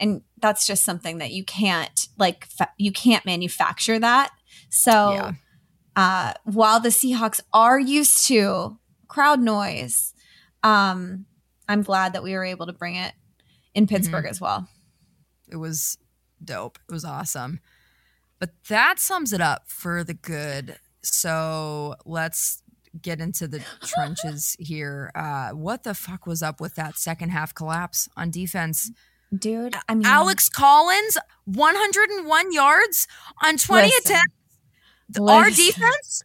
and 0.00 0.22
that's 0.40 0.66
just 0.66 0.84
something 0.84 1.18
that 1.18 1.32
you 1.32 1.44
can't 1.44 2.08
like 2.16 2.46
fa- 2.46 2.72
you 2.78 2.92
can't 2.92 3.26
manufacture 3.26 3.98
that 3.98 4.30
so 4.68 5.12
yeah. 5.12 5.32
Uh, 5.98 6.32
while 6.44 6.80
the 6.80 6.88
seahawks 6.88 7.40
are 7.52 7.78
used 7.78 8.26
to 8.26 8.78
crowd 9.08 9.40
noise 9.40 10.14
um, 10.62 11.26
i'm 11.68 11.82
glad 11.82 12.12
that 12.12 12.22
we 12.22 12.32
were 12.32 12.44
able 12.44 12.66
to 12.66 12.72
bring 12.72 12.96
it 12.96 13.12
in 13.74 13.84
mm-hmm. 13.84 13.94
pittsburgh 13.94 14.24
mm-hmm. 14.24 14.30
as 14.30 14.40
well 14.40 14.68
it 15.50 15.56
was 15.56 15.98
dope 16.42 16.78
it 16.88 16.92
was 16.92 17.04
awesome 17.04 17.60
but 18.38 18.50
that 18.68 18.98
sums 18.98 19.32
it 19.32 19.40
up 19.40 19.64
for 19.66 20.04
the 20.04 20.14
good 20.14 20.78
so 21.02 21.94
let's 22.04 22.62
get 23.00 23.20
into 23.20 23.46
the 23.46 23.62
trenches 23.82 24.56
here. 24.58 25.10
Uh, 25.14 25.50
what 25.50 25.84
the 25.84 25.94
fuck 25.94 26.26
was 26.26 26.42
up 26.42 26.60
with 26.60 26.74
that 26.74 26.98
second 26.98 27.30
half 27.30 27.54
collapse 27.54 28.08
on 28.16 28.30
defense? 28.30 28.90
dude. 29.36 29.76
I 29.88 29.94
mean, 29.94 30.06
Alex 30.06 30.48
Collins, 30.48 31.18
101 31.44 32.52
yards 32.52 33.06
on 33.44 33.58
20 33.58 33.82
listen, 33.82 34.00
attempts. 34.04 34.34
Our 35.18 35.50
defense 35.50 36.24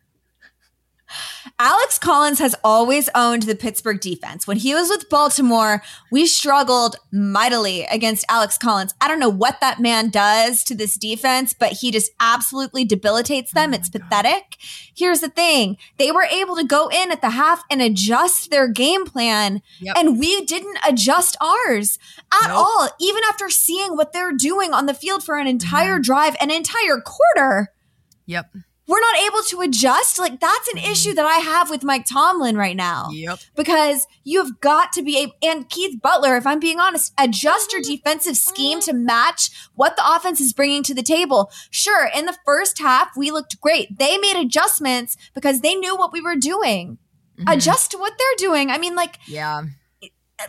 Alex 1.59 1.99
Collins 1.99 2.39
has 2.39 2.55
always 2.63 3.09
owned 3.13 3.43
the 3.43 3.55
Pittsburgh 3.55 3.99
defense. 3.99 4.47
When 4.47 4.57
he 4.57 4.73
was 4.73 4.89
with 4.89 5.09
Baltimore, 5.09 5.83
we 6.11 6.25
struggled 6.25 6.95
mightily 7.11 7.83
against 7.85 8.25
Alex 8.27 8.57
Collins. 8.57 8.93
I 8.99 9.07
don't 9.07 9.19
know 9.19 9.29
what 9.29 9.61
that 9.61 9.79
man 9.79 10.09
does 10.09 10.63
to 10.65 10.75
this 10.75 10.97
defense, 10.97 11.53
but 11.53 11.73
he 11.73 11.91
just 11.91 12.11
absolutely 12.19 12.85
debilitates 12.85 13.51
them. 13.51 13.71
Oh 13.71 13.75
it's 13.75 13.89
pathetic. 13.89 14.57
Here's 14.95 15.21
the 15.21 15.29
thing. 15.29 15.77
They 15.97 16.11
were 16.11 16.23
able 16.23 16.55
to 16.55 16.63
go 16.63 16.89
in 16.89 17.11
at 17.11 17.21
the 17.21 17.31
half 17.31 17.63
and 17.69 17.81
adjust 17.81 18.49
their 18.49 18.67
game 18.67 19.05
plan, 19.05 19.61
yep. 19.79 19.95
and 19.97 20.19
we 20.19 20.45
didn't 20.45 20.77
adjust 20.87 21.37
ours 21.39 21.99
at 22.33 22.47
nope. 22.47 22.57
all, 22.57 22.89
even 22.99 23.21
after 23.29 23.49
seeing 23.49 23.95
what 23.95 24.11
they're 24.11 24.33
doing 24.33 24.73
on 24.73 24.85
the 24.85 24.93
field 24.93 25.23
for 25.23 25.37
an 25.37 25.47
entire 25.47 25.95
mm-hmm. 25.95 26.01
drive, 26.01 26.35
an 26.41 26.51
entire 26.51 26.99
quarter. 26.99 27.69
Yep 28.25 28.47
we're 28.87 28.99
not 28.99 29.17
able 29.19 29.41
to 29.43 29.61
adjust. 29.61 30.19
Like 30.19 30.39
that's 30.39 30.67
an 30.69 30.77
issue 30.77 31.09
mm-hmm. 31.09 31.15
that 31.17 31.25
I 31.25 31.37
have 31.37 31.69
with 31.69 31.83
Mike 31.83 32.05
Tomlin 32.05 32.57
right 32.57 32.75
now. 32.75 33.09
Yep. 33.11 33.39
Because 33.55 34.07
you've 34.23 34.59
got 34.59 34.91
to 34.93 35.03
be 35.03 35.17
able, 35.19 35.33
and 35.41 35.69
Keith 35.69 36.01
Butler, 36.01 36.35
if 36.35 36.45
I'm 36.45 36.59
being 36.59 36.79
honest, 36.79 37.13
adjust 37.17 37.71
your 37.71 37.81
defensive 37.81 38.37
scheme 38.37 38.79
to 38.81 38.93
match 38.93 39.49
what 39.75 39.95
the 39.95 40.03
offense 40.05 40.41
is 40.41 40.53
bringing 40.53 40.83
to 40.83 40.93
the 40.93 41.03
table. 41.03 41.51
Sure, 41.69 42.09
in 42.15 42.25
the 42.25 42.37
first 42.45 42.79
half, 42.79 43.09
we 43.15 43.31
looked 43.31 43.59
great. 43.61 43.97
They 43.97 44.17
made 44.17 44.35
adjustments 44.35 45.15
because 45.33 45.61
they 45.61 45.75
knew 45.75 45.95
what 45.95 46.11
we 46.11 46.21
were 46.21 46.35
doing. 46.35 46.97
Mm-hmm. 47.37 47.49
Adjust 47.49 47.91
to 47.91 47.97
what 47.97 48.13
they're 48.17 48.47
doing. 48.49 48.69
I 48.69 48.77
mean, 48.77 48.95
like, 48.95 49.17
yeah. 49.25 49.63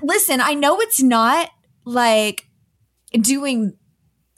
Listen, 0.03 0.41
I 0.41 0.55
know 0.55 0.81
it's 0.81 1.03
not 1.03 1.51
like 1.85 2.49
doing 3.13 3.77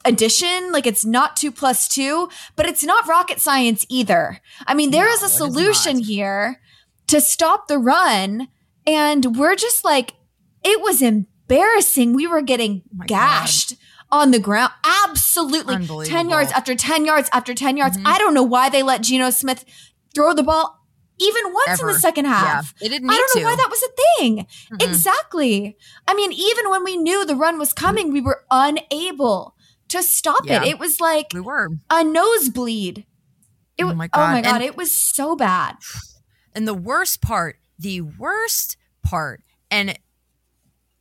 addition. 0.07 0.73
Like 0.73 0.87
it's 0.87 1.05
not 1.05 1.37
two 1.37 1.53
plus 1.53 1.89
two, 1.89 2.29
but 2.55 2.67
it's 2.67 2.85
not 2.85 3.09
rocket 3.09 3.41
science 3.41 3.85
either. 3.89 4.41
I 4.67 4.75
mean, 4.75 4.91
there 4.91 5.07
no, 5.07 5.13
is 5.13 5.23
a 5.23 5.29
solution 5.29 5.99
here 5.99 6.61
to 7.09 7.21
stop 7.21 7.69
the 7.69 7.79
run. 7.79 8.49
And 8.87 9.37
we're 9.37 9.57
just 9.57 9.85
like, 9.85 10.15
it 10.65 10.81
was 10.81 11.03
embarrassing. 11.03 12.15
We 12.15 12.27
were 12.27 12.43
getting 12.43 12.83
oh 13.01 13.05
gashed. 13.07 13.71
God 13.71 13.79
on 14.11 14.31
the 14.31 14.39
ground. 14.39 14.73
Absolutely. 15.05 15.85
10 16.07 16.31
yards 16.31 16.53
after 16.53 16.75
10 16.75 17.05
yards 17.05 17.29
after 17.33 17.55
10 17.55 17.77
yards. 17.77 17.97
Mm-hmm. 17.97 18.07
I 18.07 18.19
don't 18.19 18.35
know 18.35 18.43
why 18.43 18.69
they 18.69 18.83
let 18.83 19.03
Geno 19.03 19.31
Smith 19.31 19.65
throw 20.15 20.33
the 20.33 20.43
ball 20.43 20.87
even 21.19 21.53
once 21.53 21.81
Ever. 21.81 21.89
in 21.89 21.95
the 21.95 22.01
second 22.01 22.27
half. 22.27 22.75
Yeah, 22.81 22.89
didn't 22.89 23.11
I 23.11 23.15
don't 23.15 23.37
know 23.37 23.43
to. 23.43 23.47
why 23.47 23.57
that 23.57 23.71
was 23.71 23.83
a 23.83 24.19
thing. 24.19 24.39
Mm-hmm. 24.39 24.89
Exactly. 24.89 25.77
I 26.07 26.15
mean, 26.15 26.33
even 26.33 26.71
when 26.71 26.85
we 26.85 26.97
knew 26.97 27.25
the 27.25 27.37
run 27.37 27.59
was 27.59 27.73
coming, 27.73 28.13
we 28.13 28.21
were 28.21 28.45
unable 28.51 29.56
to 29.89 30.03
stop 30.03 30.45
yeah. 30.45 30.63
it. 30.63 30.69
It 30.69 30.79
was 30.79 31.01
like 31.01 31.29
we 31.33 31.41
were 31.41 31.69
a 31.91 32.05
nosebleed. 32.05 33.07
It, 33.79 33.85
oh, 33.85 33.91
oh 33.91 33.95
my 33.95 34.09
god! 34.09 34.21
Oh 34.21 34.33
my 34.33 34.41
god! 34.41 34.55
And, 34.57 34.65
it 34.65 34.77
was 34.77 34.95
so 34.95 35.37
bad. 35.37 35.77
And 36.55 36.67
the 36.67 36.73
worst 36.73 37.21
part, 37.21 37.59
the 37.79 38.01
worst 38.01 38.79
part, 39.03 39.43
and 39.71 39.99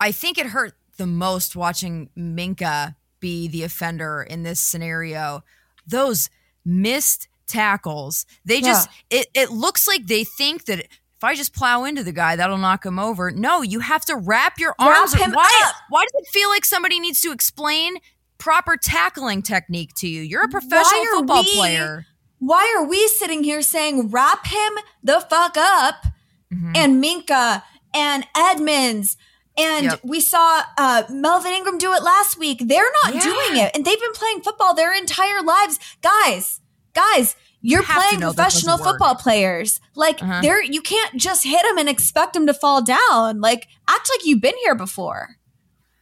I 0.02 0.12
think 0.12 0.38
it 0.38 0.48
hurt 0.48 0.74
the 0.98 1.08
most 1.08 1.56
watching 1.56 2.10
Minkah 2.18 2.96
be 3.22 3.48
the 3.48 3.64
offender 3.64 4.22
in 4.22 4.44
this 4.44 4.60
scenario. 4.60 5.46
Those 5.88 6.30
missed 6.66 7.30
tackles. 7.48 8.26
They 8.44 8.60
just 8.60 8.90
yeah. 9.10 9.20
it 9.20 9.28
it 9.34 9.52
looks 9.52 9.88
like 9.88 10.08
they 10.08 10.24
think 10.24 10.66
that 10.66 10.80
if 10.80 11.24
I 11.24 11.36
just 11.36 11.54
plow 11.54 11.86
into 11.86 12.04
the 12.04 12.12
guy, 12.12 12.36
that'll 12.36 12.58
knock 12.58 12.86
him 12.86 13.00
over. 13.00 13.32
No, 13.32 13.62
you 13.62 13.80
have 13.80 14.04
to 14.06 14.18
wrap 14.18 14.60
your 14.60 14.76
arms. 14.78 15.18
Wrap 15.18 15.34
why? 15.34 15.62
Up. 15.66 15.76
Why 15.90 16.04
does 16.04 16.22
it 16.22 16.28
feel 16.28 16.50
like 16.50 16.66
somebody 16.66 17.00
needs 17.00 17.22
to 17.22 17.32
explain 17.32 17.96
proper 18.38 18.78
tackling 18.78 19.42
technique 19.42 19.94
to 19.96 20.08
you. 20.08 20.22
You're 20.22 20.46
a 20.46 20.50
professional 20.50 21.06
football 21.14 21.44
we, 21.44 21.56
player. 21.56 22.06
Why 22.40 22.76
are 22.78 22.86
we 22.86 23.08
sitting 23.08 23.44
here 23.44 23.62
saying 23.62 24.10
wrap 24.10 24.46
him 24.48 24.74
the 25.04 25.20
fuck 25.22 25.58
up 25.58 26.06
mm-hmm. 26.54 26.74
and 26.76 27.04
Minkah 27.04 27.64
and 27.94 28.26
Edmunds 28.36 29.18
and 29.58 29.86
yep. 29.86 30.00
we 30.04 30.20
saw 30.20 30.64
uh, 30.78 31.04
Melvin 31.10 31.54
Ingram 31.54 31.78
do 31.78 31.94
it 31.94 32.04
last 32.04 32.38
week. 32.38 32.60
They're 32.66 32.92
not 33.04 33.16
yeah. 33.16 33.22
doing 33.22 33.64
it. 33.64 33.72
And 33.74 33.86
they've 33.86 34.00
been 34.00 34.12
playing 34.12 34.42
football 34.42 34.74
their 34.74 34.94
entire 34.94 35.42
lives. 35.42 35.80
Guys, 36.02 36.60
guys, 36.94 37.36
you're 37.62 37.82
you 37.82 37.88
playing 37.88 38.22
professional 38.22 38.78
football 38.78 39.16
players. 39.16 39.80
Like 39.96 40.22
uh-huh. 40.22 40.42
there 40.42 40.62
you 40.62 40.82
can't 40.82 41.16
just 41.16 41.46
hit 41.46 41.64
them 41.64 41.78
and 41.78 41.88
expect 41.88 42.34
them 42.34 42.48
to 42.48 42.54
fall 42.54 42.84
down. 42.84 43.40
Like 43.40 43.68
act 43.88 44.10
like 44.14 44.26
you've 44.26 44.42
been 44.42 44.58
here 44.64 44.76
before. 44.76 45.38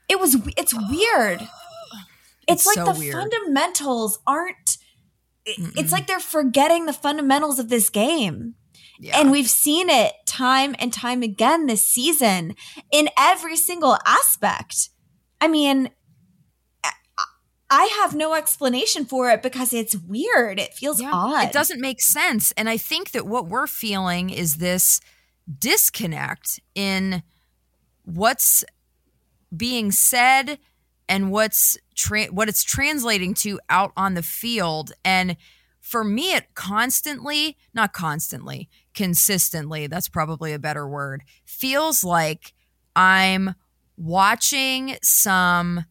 It 0.10 0.20
was 0.20 0.36
it's 0.58 0.74
weird. 0.74 1.48
It's, 2.48 2.66
it's 2.66 2.78
like 2.78 2.86
so 2.86 2.94
the 2.94 3.00
weird. 3.00 3.14
fundamentals 3.14 4.20
aren't 4.28 4.78
Mm-mm. 5.48 5.78
it's 5.78 5.92
like 5.92 6.08
they're 6.08 6.20
forgetting 6.20 6.86
the 6.86 6.94
fundamentals 6.94 7.60
of 7.60 7.70
this 7.70 7.90
game. 7.90 8.56
Yeah. 9.00 9.20
And 9.20 9.32
we've 9.32 9.50
seen 9.50 9.90
it 9.90 10.14
time 10.26 10.76
and 10.80 10.94
time 10.94 11.22
again 11.22 11.66
this 11.66 11.86
season 11.86 12.56
in 12.92 13.10
every 13.18 13.58
single 13.58 13.98
aspect. 14.06 14.90
I 15.42 15.48
mean, 15.48 15.90
I 17.70 17.86
have 18.02 18.16
no 18.16 18.36
explanation 18.36 19.04
for 19.04 19.32
it 19.32 19.42
because 19.42 19.74
it's 19.74 19.96
weird. 19.96 20.60
It 20.60 20.74
feels 20.74 21.02
yeah, 21.02 21.12
odd. 21.12 21.48
It 21.48 21.54
doesn't 21.54 21.82
make 21.82 22.02
sense. 22.02 22.52
And 22.54 22.70
I 22.70 22.78
think 22.78 23.12
that 23.12 23.26
what 23.26 23.48
we're 23.48 23.68
feeling 23.68 24.30
is 24.30 24.58
this 24.58 25.02
disconnect 25.60 26.60
in 26.76 27.24
what's 28.04 28.64
being 29.56 29.92
said 29.92 30.60
and 31.08 31.32
what's 31.32 31.78
tra- 31.96 32.28
what 32.28 32.50
it's 32.50 32.64
translating 32.64 33.34
to 33.36 33.60
out 33.70 33.92
on 33.96 34.14
the 34.14 34.24
field. 34.24 34.92
And 35.04 35.38
for 35.80 36.04
me 36.04 36.34
it 36.34 36.56
constantly 36.56 37.58
not 37.74 37.92
constantly 37.92 38.70
consistently 38.94 39.86
that's 39.86 40.08
probably 40.08 40.54
a 40.54 40.58
better 40.58 40.88
word 40.88 41.24
feels 41.44 42.06
like 42.06 42.54
i'm 42.96 43.54
watching 43.98 44.96
some 45.02 45.84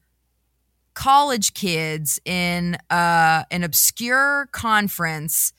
college 0.94 1.54
kids 1.54 2.20
in 2.24 2.76
uh, 2.90 3.44
an 3.50 3.62
obscure 3.62 4.48
conference 4.52 5.52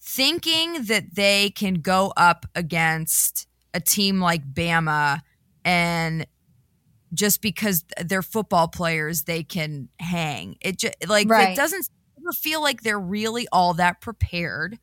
thinking 0.00 0.84
that 0.84 1.14
they 1.14 1.50
can 1.50 1.74
go 1.74 2.12
up 2.16 2.46
against 2.54 3.46
a 3.74 3.80
team 3.80 4.20
like 4.20 4.54
Bama 4.54 5.20
and 5.64 6.26
just 7.16 7.40
because 7.40 7.84
they're 8.04 8.22
football 8.22 8.68
players 8.68 9.22
they 9.22 9.42
can 9.42 9.88
hang. 9.98 10.56
It 10.60 10.78
just 10.78 10.94
like 11.08 11.28
right. 11.28 11.50
it 11.50 11.56
doesn't 11.56 11.88
feel 12.34 12.60
like 12.60 12.82
they're 12.82 12.98
really 12.98 13.46
all 13.52 13.74
that 13.74 14.00
prepared 14.00 14.78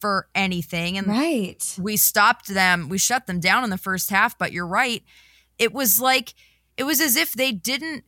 for 0.00 0.28
anything 0.34 0.96
and 0.96 1.08
right. 1.08 1.76
we 1.78 1.96
stopped 1.96 2.46
them 2.46 2.88
we 2.88 2.96
shut 2.96 3.26
them 3.26 3.40
down 3.40 3.64
in 3.64 3.68
the 3.68 3.76
first 3.76 4.10
half 4.10 4.36
but 4.38 4.52
you're 4.52 4.66
right. 4.66 5.02
It 5.58 5.72
was 5.72 6.00
like 6.00 6.34
it 6.76 6.84
was 6.84 7.00
as 7.00 7.16
if 7.16 7.32
they 7.32 7.52
didn't 7.52 8.04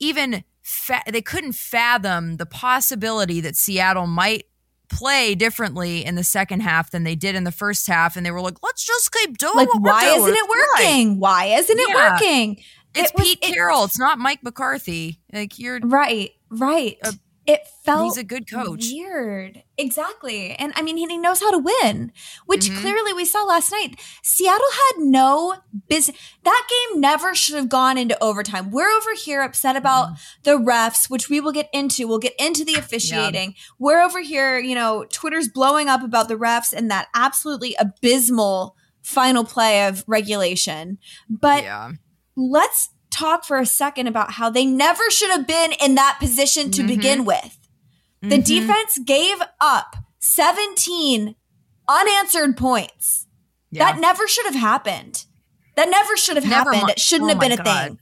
even 0.00 0.44
fa- 0.60 1.02
they 1.10 1.22
couldn't 1.22 1.52
fathom 1.52 2.36
the 2.36 2.46
possibility 2.46 3.40
that 3.40 3.56
Seattle 3.56 4.06
might 4.06 4.44
play 4.92 5.34
differently 5.34 6.04
in 6.04 6.14
the 6.14 6.24
second 6.24 6.60
half 6.60 6.90
than 6.90 7.04
they 7.04 7.16
did 7.16 7.34
in 7.34 7.44
the 7.44 7.52
first 7.52 7.86
half, 7.86 8.16
and 8.16 8.24
they 8.24 8.30
were 8.30 8.40
like, 8.40 8.62
"Let's 8.62 8.84
just 8.84 9.12
keep 9.12 9.38
doing 9.38 9.56
like, 9.56 9.74
why 9.74 10.04
doing. 10.04 10.20
isn't 10.20 10.34
it 10.36 10.48
working? 10.48 11.18
Why 11.18 11.46
isn't 11.46 11.78
it 11.78 11.88
yeah. 11.88 12.12
working?" 12.12 12.62
It's 12.94 13.10
it 13.10 13.16
Pete 13.16 13.38
was, 13.42 13.50
Carroll. 13.50 13.84
It's, 13.84 13.94
it's 13.94 13.98
not 13.98 14.18
Mike 14.18 14.42
McCarthy. 14.42 15.18
Like 15.32 15.58
you're 15.58 15.80
right, 15.80 16.30
right. 16.50 16.98
A, 17.02 17.14
it 17.44 17.66
felt 17.84 18.04
he's 18.04 18.16
a 18.16 18.24
good 18.24 18.48
coach. 18.48 18.86
Weird. 18.92 19.64
Exactly. 19.76 20.52
And 20.52 20.72
I 20.76 20.82
mean, 20.82 20.96
he 20.96 21.18
knows 21.18 21.40
how 21.40 21.50
to 21.50 21.58
win, 21.58 22.12
which 22.46 22.66
mm-hmm. 22.66 22.80
clearly 22.80 23.12
we 23.12 23.24
saw 23.24 23.42
last 23.42 23.72
night. 23.72 24.00
Seattle 24.22 24.70
had 24.72 25.04
no 25.04 25.56
business. 25.88 26.16
That 26.44 26.68
game 26.70 27.00
never 27.00 27.34
should 27.34 27.56
have 27.56 27.68
gone 27.68 27.98
into 27.98 28.22
overtime. 28.22 28.70
We're 28.70 28.90
over 28.90 29.14
here 29.14 29.42
upset 29.42 29.74
about 29.74 30.10
mm. 30.10 30.18
the 30.44 30.52
refs, 30.52 31.10
which 31.10 31.28
we 31.28 31.40
will 31.40 31.52
get 31.52 31.68
into. 31.72 32.06
We'll 32.06 32.18
get 32.18 32.34
into 32.38 32.64
the 32.64 32.74
officiating. 32.74 33.50
Yeah. 33.50 33.62
We're 33.78 34.02
over 34.02 34.20
here, 34.20 34.58
you 34.58 34.76
know, 34.76 35.04
Twitter's 35.10 35.48
blowing 35.48 35.88
up 35.88 36.04
about 36.04 36.28
the 36.28 36.36
refs 36.36 36.72
and 36.72 36.90
that 36.92 37.08
absolutely 37.12 37.74
abysmal 37.78 38.76
final 39.02 39.44
play 39.44 39.88
of 39.88 40.04
regulation. 40.06 40.98
But 41.28 41.64
yeah. 41.64 41.90
let's 42.36 42.90
talk 43.12 43.44
for 43.44 43.58
a 43.58 43.66
second 43.66 44.06
about 44.06 44.32
how 44.32 44.50
they 44.50 44.64
never 44.64 45.10
should 45.10 45.30
have 45.30 45.46
been 45.46 45.72
in 45.80 45.94
that 45.94 46.16
position 46.18 46.70
to 46.72 46.82
mm-hmm. 46.82 46.88
begin 46.88 47.24
with. 47.24 47.58
The 48.20 48.36
mm-hmm. 48.36 48.42
defense 48.42 48.98
gave 49.04 49.36
up 49.60 49.96
17 50.20 51.34
unanswered 51.88 52.56
points. 52.56 53.26
Yeah. 53.70 53.92
That 53.92 54.00
never 54.00 54.26
should 54.28 54.46
have 54.46 54.54
happened. 54.54 55.24
That 55.76 55.88
never 55.88 56.16
should 56.16 56.36
have 56.36 56.48
never 56.48 56.72
happened. 56.72 56.90
it 56.90 57.00
shouldn't 57.00 57.30
oh 57.30 57.34
have 57.34 57.40
been 57.40 57.52
a 57.52 57.56
God. 57.56 57.64
thing. 57.86 57.98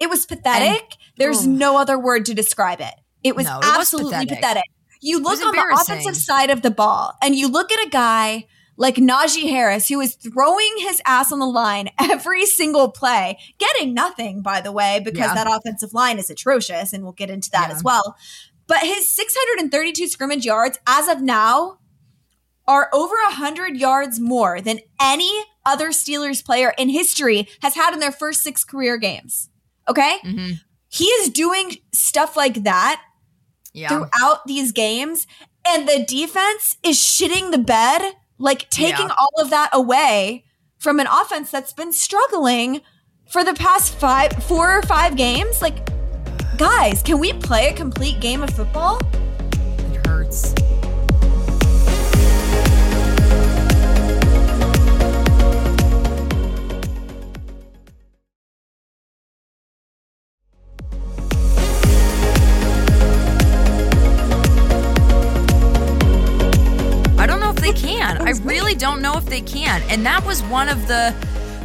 It 0.00 0.10
was 0.10 0.26
pathetic. 0.26 0.82
And, 0.82 0.98
There's 1.16 1.46
no 1.46 1.78
other 1.78 1.98
word 1.98 2.26
to 2.26 2.34
describe 2.34 2.80
it. 2.80 2.94
It 3.22 3.36
was 3.36 3.46
no, 3.46 3.58
it 3.58 3.64
absolutely 3.64 4.10
was 4.10 4.24
pathetic. 4.24 4.42
pathetic. 4.42 4.64
You 5.00 5.20
look 5.20 5.40
on 5.40 5.54
the 5.54 5.80
offensive 5.80 6.16
side 6.16 6.50
of 6.50 6.62
the 6.62 6.70
ball 6.70 7.16
and 7.22 7.34
you 7.34 7.48
look 7.48 7.72
at 7.72 7.86
a 7.86 7.90
guy 7.90 8.46
like 8.76 8.96
Najee 8.96 9.50
Harris, 9.50 9.88
who 9.88 10.00
is 10.00 10.14
throwing 10.14 10.74
his 10.78 11.00
ass 11.06 11.32
on 11.32 11.38
the 11.38 11.46
line 11.46 11.90
every 11.98 12.46
single 12.46 12.90
play, 12.90 13.38
getting 13.58 13.94
nothing, 13.94 14.42
by 14.42 14.60
the 14.60 14.72
way, 14.72 15.00
because 15.04 15.18
yeah. 15.18 15.34
that 15.34 15.46
offensive 15.46 15.94
line 15.94 16.18
is 16.18 16.30
atrocious. 16.30 16.92
And 16.92 17.02
we'll 17.02 17.12
get 17.12 17.30
into 17.30 17.50
that 17.50 17.68
yeah. 17.68 17.76
as 17.76 17.84
well. 17.84 18.16
But 18.66 18.80
his 18.80 19.14
632 19.14 20.08
scrimmage 20.08 20.44
yards 20.44 20.78
as 20.86 21.08
of 21.08 21.20
now 21.20 21.78
are 22.66 22.88
over 22.92 23.14
100 23.24 23.76
yards 23.76 24.20
more 24.20 24.60
than 24.60 24.78
any 25.00 25.44
other 25.66 25.90
Steelers 25.90 26.44
player 26.44 26.72
in 26.78 26.88
history 26.88 27.48
has 27.60 27.74
had 27.74 27.92
in 27.92 28.00
their 28.00 28.12
first 28.12 28.42
six 28.42 28.64
career 28.64 28.96
games. 28.96 29.50
Okay? 29.88 30.18
Mm-hmm. 30.24 30.52
He 30.88 31.04
is 31.06 31.30
doing 31.30 31.76
stuff 31.92 32.36
like 32.36 32.64
that 32.64 33.02
yeah. 33.72 33.88
throughout 33.88 34.46
these 34.46 34.72
games, 34.72 35.26
and 35.66 35.88
the 35.88 36.04
defense 36.06 36.76
is 36.82 36.98
shitting 36.98 37.50
the 37.50 37.58
bed, 37.58 38.14
like 38.38 38.68
taking 38.70 39.08
yeah. 39.08 39.14
all 39.18 39.42
of 39.42 39.50
that 39.50 39.70
away 39.72 40.44
from 40.78 40.98
an 40.98 41.06
offense 41.06 41.50
that's 41.50 41.72
been 41.72 41.92
struggling 41.92 42.80
for 43.30 43.44
the 43.44 43.54
past 43.54 43.94
five, 43.94 44.32
four 44.44 44.78
or 44.78 44.82
five 44.82 45.16
games. 45.16 45.62
Like, 45.62 45.88
guys, 46.58 47.02
can 47.02 47.18
we 47.18 47.32
play 47.32 47.68
a 47.68 47.72
complete 47.72 48.20
game 48.20 48.42
of 48.42 48.50
football? 48.50 49.00
It 49.92 50.06
hurts. 50.06 50.54
Don't 68.82 69.00
know 69.00 69.16
if 69.16 69.26
they 69.26 69.40
can. 69.40 69.80
And 69.82 70.04
that 70.04 70.26
was 70.26 70.42
one 70.42 70.68
of 70.68 70.88
the 70.88 71.12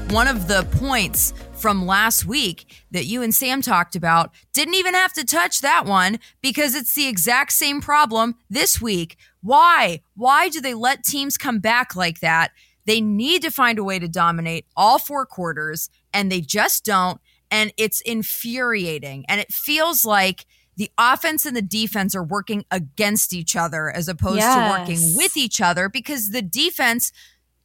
one 0.10 0.28
of 0.28 0.48
the 0.48 0.68
points 0.74 1.34
from 1.54 1.88
last 1.88 2.28
week 2.28 2.84
that 2.92 3.08
you 3.08 3.24
and 3.24 3.34
Sam 3.34 3.64
talked 3.64 3.96
about. 3.96 4.30
Didn't 4.54 4.76
even 4.76 4.94
have 4.94 5.14
to 5.14 5.26
touch 5.26 5.62
that 5.62 5.88
one 5.88 6.20
because 6.44 6.76
it's 6.76 6.94
the 6.94 7.08
exact 7.08 7.54
same 7.54 7.82
problem 7.82 8.36
this 8.52 8.80
week. 8.80 9.18
Why? 9.42 10.02
Why 10.16 10.48
do 10.50 10.62
they 10.62 10.76
let 10.76 11.04
teams 11.04 11.40
come 11.40 11.58
back 11.58 11.96
like 11.96 12.20
that? 12.20 12.52
They 12.86 13.02
need 13.02 13.42
to 13.42 13.50
find 13.50 13.80
a 13.80 13.84
way 13.84 13.98
to 13.98 14.08
dominate 14.08 14.68
all 14.76 15.00
four 15.00 15.26
quarters 15.26 15.90
and 16.14 16.32
they 16.32 16.42
just 16.42 16.86
don't. 16.86 17.20
And 17.50 17.74
it's 17.78 18.00
infuriating. 18.02 19.26
And 19.28 19.42
it 19.42 19.52
feels 19.52 20.06
like 20.06 20.46
the 20.78 20.92
offense 20.98 21.46
and 21.46 21.56
the 21.56 21.62
defense 21.62 22.16
are 22.16 22.24
working 22.24 22.64
against 22.72 23.34
each 23.34 23.56
other 23.56 23.90
as 23.90 24.08
opposed 24.08 24.38
yes. 24.38 24.56
to 24.56 24.80
working 24.80 25.18
with 25.18 25.36
each 25.36 25.60
other 25.60 25.90
because 25.90 26.30
the 26.30 26.42
defense 26.42 27.12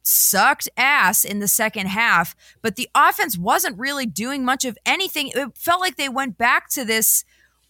sucked 0.01 0.67
ass 0.75 1.23
in 1.23 1.39
the 1.39 1.47
second 1.47 1.87
half, 1.87 2.35
but 2.61 2.75
the 2.75 2.89
offense 2.93 3.37
wasn't 3.37 3.77
really 3.79 4.05
doing 4.05 4.43
much 4.43 4.65
of 4.65 4.77
anything. 4.85 5.31
It 5.33 5.57
felt 5.57 5.79
like 5.79 5.95
they 5.95 6.09
went 6.09 6.37
back 6.37 6.69
to 6.71 6.83
this 6.83 7.23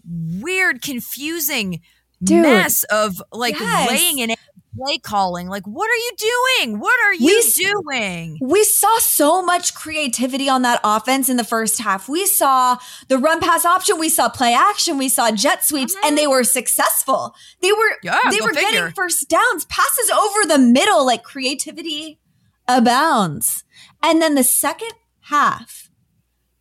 weird, 0.06 0.82
confusing 0.82 1.82
Dude, 2.24 2.44
mess 2.44 2.84
of 2.86 3.22
like 3.32 3.60
yes. 3.60 3.90
laying 3.90 4.20
in 4.20 4.36
play 4.76 4.98
calling. 4.98 5.48
Like, 5.48 5.66
what 5.66 5.90
are 5.90 5.96
you 5.96 6.12
doing? 6.18 6.80
What 6.80 7.00
are 7.02 7.14
you 7.14 7.44
we, 7.58 7.64
doing? 7.66 8.38
We 8.42 8.64
saw 8.64 8.98
so 9.00 9.42
much 9.42 9.74
creativity 9.74 10.50
on 10.50 10.62
that 10.64 10.80
offense 10.84 11.30
in 11.30 11.38
the 11.38 11.44
first 11.44 11.80
half. 11.80 12.10
We 12.10 12.26
saw 12.26 12.78
the 13.08 13.18
run 13.18 13.40
pass 13.40 13.66
option, 13.66 14.00
we 14.00 14.10
saw 14.10 14.30
play 14.30 14.54
action, 14.54 14.98
we 14.98 15.10
saw 15.10 15.32
jet 15.32 15.64
sweeps, 15.64 15.96
mm-hmm. 15.96 16.08
and 16.08 16.18
they 16.18 16.28
were 16.28 16.44
successful. 16.44 17.36
They 17.62 17.72
were 17.72 17.98
yeah, 18.02 18.20
they 18.30 18.42
were 18.42 18.54
figure. 18.54 18.70
getting 18.72 18.94
first 18.94 19.30
downs, 19.30 19.66
passes 19.66 20.10
over 20.10 20.46
the 20.46 20.60
middle, 20.60 21.06
like 21.06 21.24
creativity 21.24 22.20
abounds. 22.68 23.64
And 24.02 24.22
then 24.22 24.36
the 24.36 24.44
second 24.44 24.94
half 25.22 25.90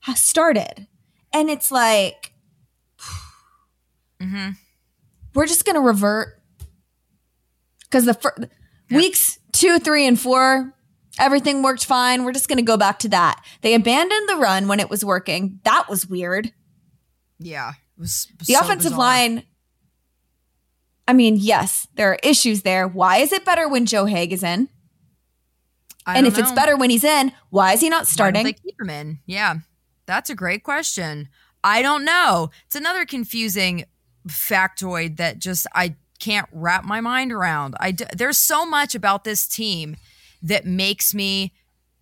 has 0.01 0.21
started, 0.21 0.87
and 1.33 1.51
it's 1.51 1.71
like 1.71 2.33
mm-hmm. 4.21 4.51
we're 5.35 5.47
just 5.47 5.65
gonna 5.65 5.81
revert 5.81 6.42
because 7.93 8.07
the 8.07 8.15
fir- 8.15 8.35
yeah. 8.89 8.97
weeks 8.97 9.39
two, 9.53 9.79
three, 9.79 10.07
and 10.07 10.19
four, 10.19 10.75
everything 11.19 11.63
worked 11.63 11.85
fine. 11.85 12.25
We're 12.25 12.33
just 12.33 12.49
going 12.49 12.57
to 12.57 12.63
go 12.63 12.79
back 12.79 12.99
to 13.01 13.09
that. 13.11 13.45
They 13.61 13.75
abandoned 13.75 14.29
the 14.29 14.37
run 14.37 14.67
when 14.67 14.81
it 14.81 14.89
was 14.89 15.05
working. 15.05 15.61
That 15.65 15.89
was 15.91 16.07
weird. 16.07 16.53
Yeah. 17.39 17.73
Was, 17.99 18.29
was 18.39 18.49
the 18.49 18.55
so 18.55 18.61
offensive 18.61 18.93
bizarre. 18.93 18.99
line. 18.99 19.43
I 21.07 21.13
mean, 21.13 21.37
yes, 21.37 21.87
there 21.97 22.13
are 22.13 22.19
issues 22.23 22.63
there. 22.63 22.89
Why 22.89 23.19
is 23.19 23.33
it 23.33 23.45
better 23.45 23.69
when 23.69 23.85
Joe 23.85 24.07
Haeg 24.07 24.33
is 24.33 24.43
in? 24.43 24.69
I 26.07 26.17
and 26.17 26.27
if 26.27 26.37
know. 26.37 26.43
it's 26.43 26.53
better 26.53 26.77
when 26.77 26.91
he's 26.91 27.05
in, 27.05 27.33
why 27.51 27.75
is 27.75 27.81
he 27.81 27.89
not 27.89 28.09
starting? 28.09 28.45
they 28.45 28.55
keep 28.55 28.81
him 28.81 28.91
in. 28.91 29.21
Yeah, 29.27 29.57
that's 30.07 30.31
a 30.31 30.35
great 30.35 30.65
question. 30.65 31.29
I 31.63 31.83
don't 31.83 32.05
know. 32.05 32.51
It's 32.67 32.75
another 32.75 33.05
confusing 33.05 33.85
factoid 34.27 35.17
that 35.19 35.39
just 35.39 35.67
I 35.75 35.97
can't 36.23 36.49
wrap 36.53 36.85
my 36.85 37.01
mind 37.01 37.33
around. 37.33 37.75
I 37.81 37.91
d- 37.91 38.05
there's 38.17 38.39
so 38.39 38.65
much 38.65 38.95
about 38.95 39.25
this 39.25 39.49
team 39.49 39.97
that 40.41 40.65
makes 40.65 41.13
me 41.13 41.53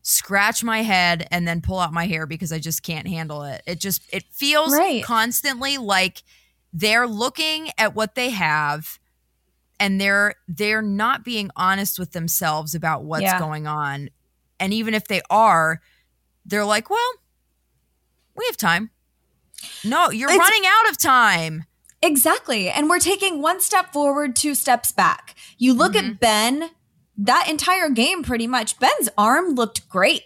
scratch 0.03 0.63
my 0.63 0.83
head 0.83 1.27
and 1.31 1.49
then 1.49 1.63
pull 1.63 1.79
out 1.79 1.91
my 1.93 2.07
hair 2.07 2.27
because 2.27 2.53
I 2.53 2.59
just 2.59 2.83
can't 2.83 3.09
handle 3.09 3.43
it. 3.45 3.63
It 3.67 3.81
just 3.81 4.03
it 4.13 4.25
feels 4.31 4.73
right. 4.75 5.03
constantly 5.03 5.79
like 5.79 6.23
they're 6.71 7.07
looking 7.07 7.71
at 7.79 7.95
what 7.95 8.15
they 8.15 8.29
have 8.29 8.99
and 9.79 9.99
they're 9.99 10.35
they're 10.47 10.83
not 10.83 11.25
being 11.25 11.51
honest 11.57 11.99
with 11.99 12.13
themselves 12.13 12.75
about 12.75 13.05
what's 13.05 13.23
yeah. 13.23 13.39
going 13.39 13.67
on. 13.67 14.11
And 14.59 14.75
even 14.75 14.93
if 14.93 15.09
they 15.09 15.23
are, 15.31 15.81
they're 16.45 16.67
like, 16.67 16.91
"Well, 16.91 17.13
we 18.37 18.45
have 18.45 18.59
time." 18.59 18.91
No, 19.83 20.11
you're 20.11 20.29
it's, 20.29 20.39
running 20.39 20.63
out 20.67 20.91
of 20.91 20.99
time. 20.99 21.65
Exactly. 22.03 22.71
And 22.71 22.89
we're 22.89 22.99
taking 22.99 23.43
one 23.43 23.61
step 23.61 23.93
forward, 23.93 24.35
two 24.35 24.55
steps 24.55 24.91
back. 24.91 25.35
You 25.59 25.75
look 25.75 25.93
mm-hmm. 25.93 26.13
at 26.13 26.21
Ben, 26.21 26.71
that 27.19 27.49
entire 27.49 27.91
game 27.91 28.23
pretty 28.23 28.47
much, 28.47 28.79
Ben's 28.79 29.11
arm 29.19 29.55
looked 29.55 29.89
great. 29.89 30.23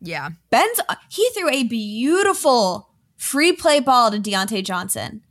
Yeah. 0.00 0.30
Ben's, 0.50 0.78
he 1.08 1.28
threw 1.30 1.48
a 1.48 1.64
beautiful 1.64 2.90
free 3.16 3.52
play 3.52 3.80
ball 3.80 4.10
to 4.10 4.18
Diontae 4.18 4.62
Johnson. 4.62 5.22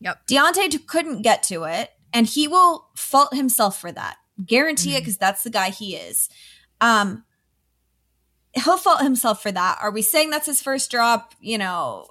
Yep. 0.00 0.26
Diontae 0.28 0.86
couldn't 0.86 1.22
get 1.22 1.42
to 1.44 1.64
it, 1.64 1.90
and 2.12 2.26
he 2.26 2.48
will 2.48 2.88
fault 2.96 3.34
himself 3.34 3.78
for 3.78 3.92
that. 3.92 4.16
Guarantee 4.44 4.90
mm-hmm. 4.90 4.96
it, 4.96 5.00
because 5.00 5.18
that's 5.18 5.42
the 5.42 5.50
guy 5.50 5.70
he 5.70 5.94
is. 5.94 6.30
Um, 6.80 7.24
he'll 8.54 8.78
fault 8.78 9.02
himself 9.02 9.42
for 9.42 9.52
that. 9.52 9.78
Are 9.82 9.90
we 9.90 10.00
saying 10.00 10.30
that's 10.30 10.46
his 10.46 10.62
first 10.62 10.90
drop? 10.90 11.34
You 11.40 11.58
know, 11.58 12.08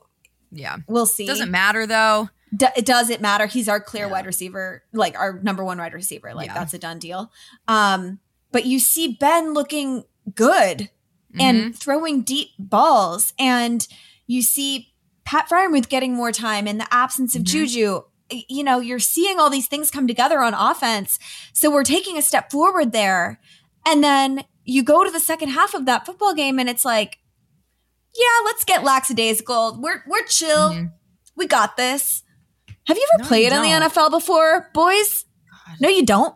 yeah. 0.52 0.78
We'll 0.88 1.06
see. 1.08 1.26
Doesn't 1.26 1.52
matter 1.52 1.88
though 1.88 2.30
do, 2.56 2.68
it 2.76 2.86
doesn't 2.86 3.22
matter. 3.22 3.46
He's 3.46 3.70
our 3.70 3.80
clear 3.80 4.06
yeah. 4.06 4.12
wide 4.12 4.26
receiver, 4.26 4.84
like 4.94 5.18
our 5.18 5.39
number 5.41 5.63
one 5.63 5.78
wide 5.78 5.94
receiver. 5.94 6.34
Like 6.34 6.48
yeah. 6.48 6.54
that's 6.54 6.74
a 6.74 6.80
done 6.80 7.00
deal. 7.00 7.32
Um, 7.68 8.20
but 8.52 8.65
you 8.65 8.80
see 8.80 9.18
Ben 9.20 9.54
looking 9.54 10.06
good 10.34 10.78
mm-hmm. 10.80 11.41
and 11.41 11.76
throwing 11.78 12.22
deep 12.22 12.50
balls, 12.58 13.34
and 13.38 13.88
you 14.28 14.41
see 14.41 14.94
Pat 15.26 15.50
Freiermuth 15.50 15.89
getting 15.89 16.13
more 16.13 16.32
time 16.32 16.68
in 16.68 16.78
the 16.78 16.88
absence 16.94 17.36
of 17.36 17.41
mm-hmm. 17.41 17.65
Juju. 17.65 18.02
You 18.30 18.63
know, 18.63 18.80
you're 18.80 19.00
seeing 19.00 19.39
all 19.39 19.50
these 19.50 19.68
things 19.68 19.91
come 19.91 20.08
together 20.08 20.41
on 20.41 20.54
offense. 20.54 21.20
So 21.54 21.70
we're 21.70 21.84
taking 21.84 22.18
a 22.18 22.24
step 22.24 22.52
forward 22.52 22.91
there. 22.91 23.39
And 23.86 24.04
then 24.04 24.46
you 24.63 24.82
go 24.82 25.04
to 25.04 25.12
the 25.12 25.20
second 25.20 25.50
half 25.50 25.76
of 25.76 25.86
that 25.86 26.08
football 26.08 26.34
game 26.34 26.58
and 26.58 26.68
it's 26.68 26.84
like, 26.84 27.20
yeah, 28.15 28.46
let's 28.46 28.63
get 28.63 28.84
lackadaisical. 28.84 29.80
We're 29.80 30.04
we're 30.08 30.26
chill. 30.26 30.72
Mm-hmm. 30.72 30.86
We 31.36 31.48
got 31.48 31.78
this. 31.78 32.24
Have 32.88 32.98
you 32.98 33.08
ever 33.15 33.24
no, 33.24 33.28
played 33.28 33.52
in 33.52 33.62
the 33.62 33.69
NFL 33.69 34.12
before, 34.12 34.69
boys? 34.74 35.26
God. 35.50 35.78
No, 35.80 35.89
you 35.89 36.06
don't. 36.06 36.36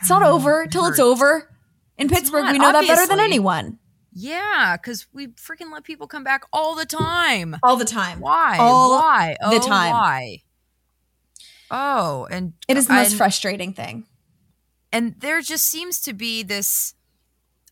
It's 0.00 0.10
not 0.10 0.22
over 0.22 0.66
till 0.66 0.86
it's 0.86 0.98
over. 0.98 1.50
In 1.98 2.06
it's 2.06 2.14
Pittsburgh, 2.14 2.44
not, 2.44 2.52
we 2.52 2.58
know 2.58 2.68
obviously. 2.68 2.88
that 2.88 2.94
better 2.96 3.08
than 3.08 3.20
anyone. 3.20 3.78
Yeah, 4.12 4.76
because 4.76 5.06
we 5.12 5.28
freaking 5.28 5.72
let 5.72 5.84
people 5.84 6.06
come 6.06 6.24
back 6.24 6.42
all 6.52 6.74
the 6.74 6.86
time. 6.86 7.56
All 7.62 7.76
the 7.76 7.84
time. 7.84 8.20
Why? 8.20 8.56
All 8.58 8.90
why? 8.90 9.36
Oh, 9.42 9.58
the 9.58 9.64
time. 9.64 9.92
Why? 9.92 10.42
Oh, 11.70 12.26
and 12.30 12.54
it 12.66 12.76
is 12.76 12.86
the 12.86 12.94
most 12.94 13.10
and, 13.10 13.18
frustrating 13.18 13.72
thing. 13.74 14.06
And 14.92 15.14
there 15.18 15.40
just 15.42 15.66
seems 15.66 16.00
to 16.00 16.12
be 16.12 16.42
this 16.42 16.94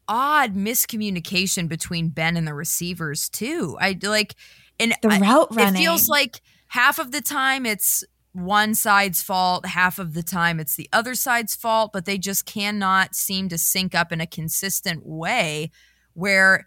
odd 0.08 0.54
miscommunication 0.54 1.68
between 1.68 2.10
Ben 2.10 2.36
and 2.36 2.46
the 2.46 2.54
receivers 2.54 3.28
too. 3.28 3.76
I 3.80 3.98
like 4.02 4.34
and 4.78 4.94
the 5.02 5.08
route 5.08 5.48
I, 5.52 5.54
running. 5.54 5.82
It 5.82 5.84
feels 5.84 6.08
like 6.08 6.40
half 6.68 6.98
of 6.98 7.12
the 7.12 7.20
time 7.20 7.66
it's 7.66 8.04
one 8.32 8.74
side's 8.74 9.22
fault, 9.22 9.64
half 9.66 9.98
of 9.98 10.12
the 10.12 10.22
time 10.22 10.60
it's 10.60 10.76
the 10.76 10.88
other 10.92 11.14
side's 11.14 11.54
fault, 11.54 11.90
but 11.92 12.04
they 12.04 12.18
just 12.18 12.44
cannot 12.44 13.14
seem 13.14 13.48
to 13.48 13.56
sync 13.56 13.94
up 13.94 14.12
in 14.12 14.20
a 14.20 14.26
consistent 14.26 15.06
way 15.06 15.70
where 16.12 16.66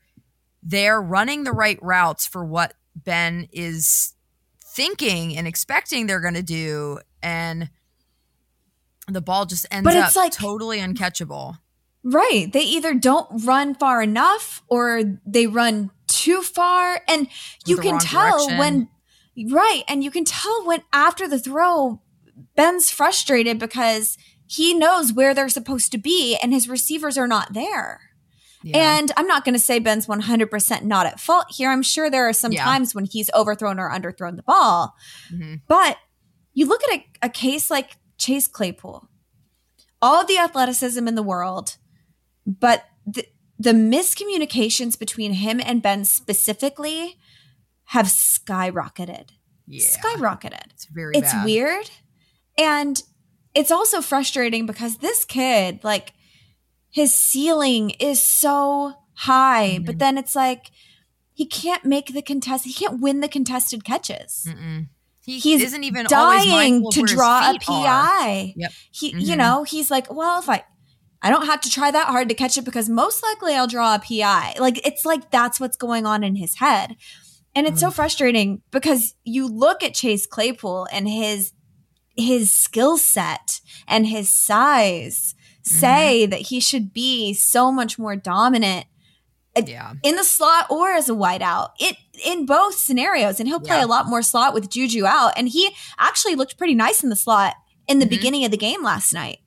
they're 0.63 1.01
running 1.01 1.43
the 1.43 1.51
right 1.51 1.77
routes 1.81 2.25
for 2.25 2.43
what 2.43 2.73
Ben 2.95 3.47
is 3.51 4.13
thinking 4.63 5.37
and 5.37 5.47
expecting 5.47 6.07
they're 6.07 6.19
going 6.19 6.33
to 6.33 6.43
do. 6.43 6.99
And 7.21 7.69
the 9.07 9.21
ball 9.21 9.45
just 9.45 9.65
ends 9.71 9.85
but 9.85 9.95
it's 9.95 10.15
up 10.15 10.23
like, 10.23 10.31
totally 10.31 10.79
uncatchable. 10.79 11.57
Right. 12.03 12.51
They 12.51 12.61
either 12.61 12.93
don't 12.93 13.45
run 13.45 13.75
far 13.75 14.01
enough 14.01 14.63
or 14.67 15.03
they 15.25 15.47
run 15.47 15.91
too 16.09 16.41
far. 16.41 17.01
And 17.07 17.27
you 17.65 17.77
can 17.77 17.99
tell 17.99 18.47
direction. 18.47 18.57
when, 18.57 18.89
right. 19.51 19.83
And 19.87 20.03
you 20.03 20.11
can 20.11 20.25
tell 20.25 20.65
when 20.65 20.81
after 20.91 21.27
the 21.27 21.39
throw, 21.39 22.01
Ben's 22.55 22.89
frustrated 22.91 23.59
because 23.59 24.17
he 24.45 24.73
knows 24.73 25.13
where 25.13 25.33
they're 25.33 25.49
supposed 25.49 25.91
to 25.91 25.97
be 25.97 26.37
and 26.41 26.51
his 26.51 26.67
receivers 26.67 27.17
are 27.17 27.27
not 27.27 27.53
there. 27.53 28.01
Yeah. 28.63 28.97
And 28.97 29.11
I'm 29.15 29.27
not 29.27 29.45
going 29.45 29.53
to 29.53 29.59
say 29.59 29.79
Ben's 29.79 30.07
100% 30.07 30.83
not 30.83 31.05
at 31.05 31.19
fault 31.19 31.45
here. 31.49 31.69
I'm 31.69 31.83
sure 31.83 32.09
there 32.09 32.27
are 32.27 32.33
some 32.33 32.51
yeah. 32.51 32.63
times 32.63 32.93
when 32.93 33.05
he's 33.05 33.29
overthrown 33.33 33.79
or 33.79 33.89
underthrown 33.89 34.35
the 34.35 34.43
ball. 34.43 34.95
Mm-hmm. 35.31 35.55
But 35.67 35.97
you 36.53 36.65
look 36.65 36.83
at 36.83 36.99
a, 36.99 37.05
a 37.23 37.29
case 37.29 37.69
like 37.69 37.97
Chase 38.17 38.47
Claypool, 38.47 39.07
all 40.01 40.25
the 40.25 40.39
athleticism 40.39 41.07
in 41.07 41.15
the 41.15 41.23
world, 41.23 41.77
but 42.45 42.83
the, 43.05 43.25
the 43.59 43.73
miscommunications 43.73 44.97
between 44.97 45.33
him 45.33 45.59
and 45.63 45.81
Ben 45.81 46.05
specifically 46.05 47.17
have 47.85 48.05
skyrocketed. 48.05 49.31
Yeah. 49.67 49.85
Skyrocketed. 49.85 50.71
It's 50.71 50.85
very 50.85 51.15
It's 51.15 51.33
bad. 51.33 51.45
weird. 51.45 51.89
And 52.57 53.01
it's 53.53 53.71
also 53.71 54.01
frustrating 54.01 54.65
because 54.65 54.97
this 54.97 55.25
kid, 55.25 55.83
like, 55.83 56.13
his 56.89 57.13
ceiling 57.13 57.91
is 57.91 58.23
so 58.23 58.93
high, 59.13 59.71
mm-hmm. 59.75 59.85
but 59.85 59.99
then 59.99 60.17
it's 60.17 60.35
like 60.35 60.71
he 61.33 61.45
can't 61.45 61.85
make 61.85 62.13
the 62.13 62.21
contest. 62.21 62.65
He 62.65 62.73
can't 62.73 62.99
win 62.99 63.19
the 63.19 63.27
contested 63.27 63.83
catches. 63.83 64.47
Mm-mm. 64.49 64.87
He 65.21 65.39
he's 65.39 65.61
isn't 65.61 65.83
even 65.83 66.05
dying 66.07 66.83
to 66.91 67.03
draw 67.03 67.51
a 67.51 67.59
PI. 67.59 68.53
Yep. 68.55 68.71
He, 68.91 69.11
mm-hmm. 69.11 69.19
you 69.19 69.35
know, 69.35 69.63
he's 69.63 69.91
like, 69.91 70.11
well, 70.11 70.39
if 70.39 70.49
I, 70.49 70.63
I 71.21 71.29
don't 71.29 71.45
have 71.45 71.61
to 71.61 71.69
try 71.69 71.91
that 71.91 72.07
hard 72.07 72.29
to 72.29 72.35
catch 72.35 72.57
it 72.57 72.65
because 72.65 72.87
most 72.89 73.21
likely 73.23 73.53
I'll 73.53 73.67
draw 73.67 73.95
a 73.95 73.99
PI. 73.99 74.55
Like 74.59 74.85
it's 74.85 75.05
like 75.05 75.31
that's 75.31 75.59
what's 75.59 75.77
going 75.77 76.05
on 76.05 76.23
in 76.23 76.35
his 76.35 76.55
head. 76.55 76.95
And 77.55 77.67
it's 77.67 77.77
mm. 77.77 77.87
so 77.87 77.91
frustrating 77.91 78.61
because 78.71 79.15
you 79.23 79.47
look 79.47 79.83
at 79.83 79.93
Chase 79.93 80.25
Claypool 80.25 80.87
and 80.91 81.07
his 81.07 81.53
his 82.15 82.53
skill 82.53 82.97
set 82.97 83.61
and 83.87 84.05
his 84.05 84.33
size 84.33 85.35
say 85.63 86.23
mm-hmm. 86.23 86.31
that 86.31 86.41
he 86.41 86.59
should 86.59 86.93
be 86.93 87.33
so 87.33 87.71
much 87.71 87.97
more 87.97 88.15
dominant 88.15 88.85
uh, 89.55 89.61
yeah. 89.65 89.93
in 90.03 90.15
the 90.15 90.23
slot 90.23 90.67
or 90.69 90.91
as 90.91 91.09
a 91.09 91.13
wideout. 91.13 91.71
It 91.79 91.95
in 92.25 92.45
both 92.45 92.75
scenarios, 92.75 93.39
and 93.39 93.47
he'll 93.47 93.59
play 93.59 93.77
yeah. 93.77 93.85
a 93.85 93.87
lot 93.87 94.07
more 94.07 94.21
slot 94.21 94.53
with 94.53 94.69
Juju 94.69 95.05
out. 95.05 95.33
And 95.37 95.49
he 95.49 95.71
actually 95.97 96.35
looked 96.35 96.57
pretty 96.57 96.75
nice 96.75 97.03
in 97.03 97.09
the 97.09 97.15
slot 97.15 97.55
in 97.87 97.99
the 97.99 98.05
mm-hmm. 98.05 98.09
beginning 98.09 98.45
of 98.45 98.51
the 98.51 98.57
game 98.57 98.83
last 98.83 99.13
night. 99.13 99.39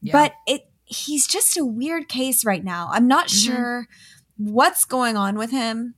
Yeah. 0.00 0.12
But 0.12 0.34
it 0.46 0.67
he's 0.88 1.26
just 1.26 1.56
a 1.56 1.64
weird 1.64 2.08
case 2.08 2.44
right 2.44 2.64
now. 2.64 2.88
I'm 2.92 3.06
not 3.06 3.26
mm-hmm. 3.26 3.52
sure 3.52 3.88
what's 4.36 4.84
going 4.84 5.16
on 5.16 5.36
with 5.36 5.50
him. 5.50 5.94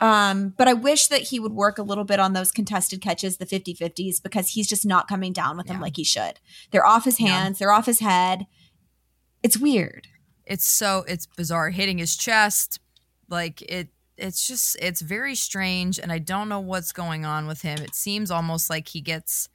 Um, 0.00 0.52
but 0.58 0.66
I 0.66 0.72
wish 0.72 1.06
that 1.08 1.22
he 1.22 1.38
would 1.38 1.52
work 1.52 1.78
a 1.78 1.82
little 1.82 2.02
bit 2.02 2.18
on 2.18 2.32
those 2.32 2.50
contested 2.50 3.00
catches, 3.00 3.36
the 3.36 3.46
50 3.46 3.74
50s, 3.74 4.20
because 4.20 4.48
he's 4.48 4.66
just 4.66 4.84
not 4.84 5.06
coming 5.06 5.32
down 5.32 5.56
with 5.56 5.68
them 5.68 5.80
like 5.80 5.96
he 5.96 6.02
should. 6.02 6.40
They're 6.72 6.84
off 6.84 7.04
his 7.04 7.18
hands, 7.18 7.58
they're 7.60 7.70
off 7.70 7.86
his 7.86 8.00
head. 8.00 8.46
It's 9.44 9.56
weird. 9.56 10.08
It's 10.44 10.64
so 10.64 11.04
it's 11.06 11.26
bizarre 11.26 11.70
hitting 11.70 11.98
his 11.98 12.16
chest 12.16 12.80
like 13.28 13.62
it 13.62 13.88
it's 14.16 14.46
just 14.46 14.76
it's 14.80 15.00
very 15.00 15.34
strange 15.34 15.98
and 15.98 16.12
I 16.12 16.18
don't 16.18 16.48
know 16.48 16.60
what's 16.60 16.92
going 16.92 17.24
on 17.24 17.46
with 17.46 17.62
him. 17.62 17.78
It 17.78 17.94
seems 17.94 18.30
almost 18.30 18.68
like 18.68 18.88
he 18.88 19.00
gets 19.00 19.48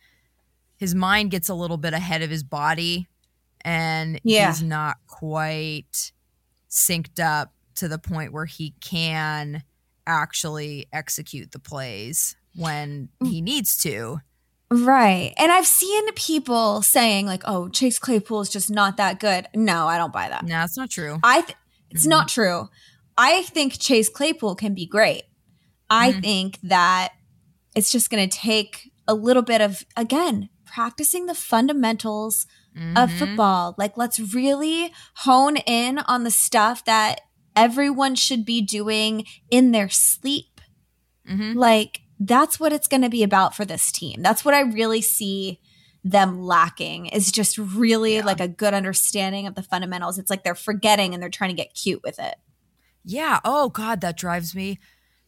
his 0.78 0.96
mind 0.96 1.32
gets 1.32 1.50
a 1.50 1.54
little 1.56 1.78
bit 1.78 1.94
ahead 1.94 2.22
of 2.22 2.30
his 2.30 2.44
body 2.44 3.08
and 3.68 4.22
yeah. 4.24 4.48
he's 4.48 4.64
not 4.64 4.96
quite 5.08 6.14
synced 6.70 7.20
up 7.20 7.52
to 7.76 7.90
the 7.90 7.98
point 7.98 8.32
where 8.32 8.46
he 8.46 8.74
can 8.80 9.62
actually 10.08 10.88
execute 10.94 11.52
the 11.52 11.60
plays 11.60 12.38
when 12.56 13.10
mm. 13.22 13.28
he 13.28 13.42
needs 13.42 13.78
to. 13.80 14.20
Right. 14.72 15.34
And 15.38 15.52
I've 15.52 15.68
seen 15.68 16.12
people 16.14 16.82
saying 16.82 17.26
like, 17.26 17.44
"Oh, 17.46 17.68
Chase 17.68 18.00
Claypool 18.00 18.42
is 18.42 18.50
just 18.50 18.70
not 18.70 18.98
that 18.98 19.20
good." 19.20 19.48
No, 19.54 19.86
I 19.88 19.98
don't 19.98 20.14
buy 20.14 20.30
that. 20.30 20.44
No, 20.44 20.60
that's 20.60 20.78
not 20.78 20.90
true. 20.90 21.20
I 21.24 21.42
th- 21.42 21.58
it's 21.90 22.04
mm-hmm. 22.04 22.10
not 22.10 22.28
true. 22.30 22.70
I 23.18 23.44
think 23.44 23.80
Chase 23.80 24.10
Claypool 24.10 24.56
can 24.56 24.74
be 24.76 24.86
great. 24.86 25.24
I 25.90 26.12
mm-hmm. 26.12 26.22
think 26.22 26.60
that 26.64 27.14
it's 27.76 27.92
just 27.92 28.10
going 28.10 28.30
to 28.30 28.38
take 28.38 28.92
a 29.08 29.14
little 29.14 29.44
bit 29.44 29.62
of 29.62 29.86
again, 29.98 30.50
practicing 30.66 31.26
the 31.26 31.36
fundamentals 31.36 32.46
mm-hmm. 32.78 32.98
of 32.98 33.12
football. 33.12 33.76
Like 33.78 33.98
let's 33.98 34.20
really 34.20 34.94
hone 35.16 35.58
in 35.58 36.00
on 36.00 36.24
the 36.24 36.32
stuff 36.32 36.86
that 36.86 37.22
everyone 37.56 38.16
should 38.16 38.46
be 38.46 38.62
doing 38.62 39.26
in 39.50 39.72
their 39.72 39.90
sleep. 39.90 40.62
Mm-hmm. 41.30 41.58
Like 41.58 42.02
that's 42.20 42.60
what 42.60 42.74
it's 42.74 42.88
going 42.88 43.02
to 43.02 43.10
be 43.10 43.24
about 43.24 43.56
for 43.56 43.66
this 43.66 43.92
team. 43.92 44.22
That's 44.22 44.46
what 44.46 44.54
I 44.54 44.62
really 44.62 45.02
see 45.02 45.60
them 46.04 46.42
lacking 46.42 47.08
is 47.08 47.32
just 47.32 47.58
really 47.58 48.16
yeah. 48.16 48.26
like 48.26 48.40
a 48.40 48.48
good 48.48 48.74
understanding 48.74 49.46
of 49.46 49.56
the 49.56 49.64
fundamentals. 49.64 50.18
It's 50.18 50.30
like 50.30 50.44
they're 50.44 50.56
forgetting 50.56 51.14
and 51.14 51.22
they're 51.22 51.30
trying 51.30 51.50
to 51.50 51.56
get 51.56 51.74
cute 51.74 52.02
with 52.04 52.20
it. 52.20 52.36
Yeah. 53.04 53.40
Oh 53.44 53.70
God, 53.70 54.02
that 54.02 54.18
drives 54.18 54.56
me 54.56 54.80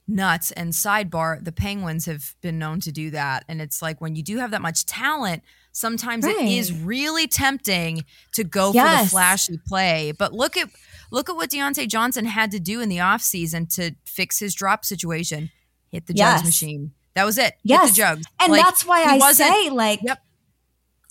nuts. 0.08 0.52
And 0.52 0.74
sidebar, 0.74 1.44
the 1.44 1.52
Penguins 1.52 2.06
have 2.06 2.36
been 2.42 2.60
known 2.60 2.80
to 2.82 2.92
do 2.92 3.12
that. 3.12 3.46
And 3.48 3.62
it's 3.62 3.82
like 3.82 4.02
when 4.02 4.16
you 4.16 4.24
do 4.24 4.38
have 4.38 4.52
that 4.52 4.62
much 4.62 4.86
talent, 4.86 5.44
sometimes 5.72 6.26
right. 6.26 6.36
it 6.36 6.50
is 6.50 6.72
really 6.72 7.28
tempting 7.28 8.06
to 8.34 8.44
go 8.44 8.72
yes. 8.74 8.98
for 8.98 9.04
the 9.04 9.10
flashy 9.10 9.60
play. 9.68 10.14
But 10.18 10.34
look 10.34 10.58
at 10.58 10.70
look 11.12 11.30
at 11.30 11.36
what 11.36 11.50
Diontae 11.50 11.88
Johnson 11.88 12.26
had 12.26 12.52
to 12.52 12.60
do 12.60 12.82
in 12.82 12.90
the 12.90 12.98
offseason 12.98 13.74
to 13.76 13.96
fix 14.06 14.40
his 14.40 14.54
drop 14.54 14.86
situation 14.86 15.50
hit 15.90 16.06
the 16.08 16.14
jugs 16.14 16.44
machine. 16.44 16.92
That 17.16 17.26
was 17.26 17.38
it. 17.38 17.56
Yes. 17.64 17.82
Hit 17.82 17.90
the 17.90 17.96
jugs. 17.96 18.28
And 18.40 18.52
like, 18.52 18.64
that's 18.64 18.86
why 18.86 19.04
I 19.04 19.32
say, 19.34 19.70
like, 19.70 20.00
yep. 20.04 20.20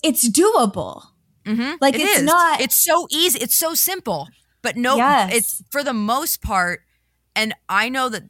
it's 0.03 0.27
doable. 0.27 1.03
Mm-hmm. 1.45 1.75
Like, 1.81 1.95
it 1.95 2.01
it's 2.01 2.19
is. 2.19 2.23
not. 2.23 2.61
It's 2.61 2.75
so 2.75 3.07
easy. 3.11 3.39
It's 3.39 3.55
so 3.55 3.73
simple. 3.73 4.27
But 4.61 4.75
no, 4.75 4.97
yes. 4.97 5.33
it's 5.33 5.63
for 5.69 5.83
the 5.83 5.93
most 5.93 6.41
part. 6.41 6.81
And 7.35 7.53
I 7.67 7.89
know 7.89 8.09
that 8.09 8.23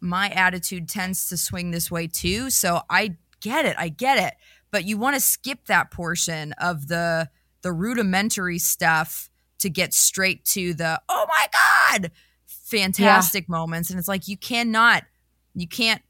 my 0.00 0.30
attitude 0.30 0.88
tends 0.88 1.28
to 1.28 1.36
swing 1.36 1.70
this 1.70 1.90
way 1.90 2.06
too. 2.06 2.50
So 2.50 2.82
I 2.90 3.16
get 3.40 3.64
it. 3.64 3.76
I 3.78 3.88
get 3.88 4.18
it. 4.18 4.34
But 4.72 4.84
you 4.84 4.98
want 4.98 5.14
to 5.14 5.20
skip 5.20 5.66
that 5.66 5.92
portion 5.92 6.52
of 6.54 6.88
the 6.88 7.30
the 7.62 7.72
rudimentary 7.72 8.58
stuff 8.58 9.30
to 9.60 9.70
get 9.70 9.94
straight 9.94 10.44
to 10.44 10.74
the 10.74 11.00
oh 11.08 11.26
my 11.28 11.46
god 11.52 12.10
fantastic 12.46 13.44
yeah. 13.44 13.52
moments 13.52 13.90
and 13.90 13.98
it's 13.98 14.08
like 14.08 14.26
you 14.26 14.36
cannot 14.36 15.04
you 15.54 15.68
can't 15.68 16.02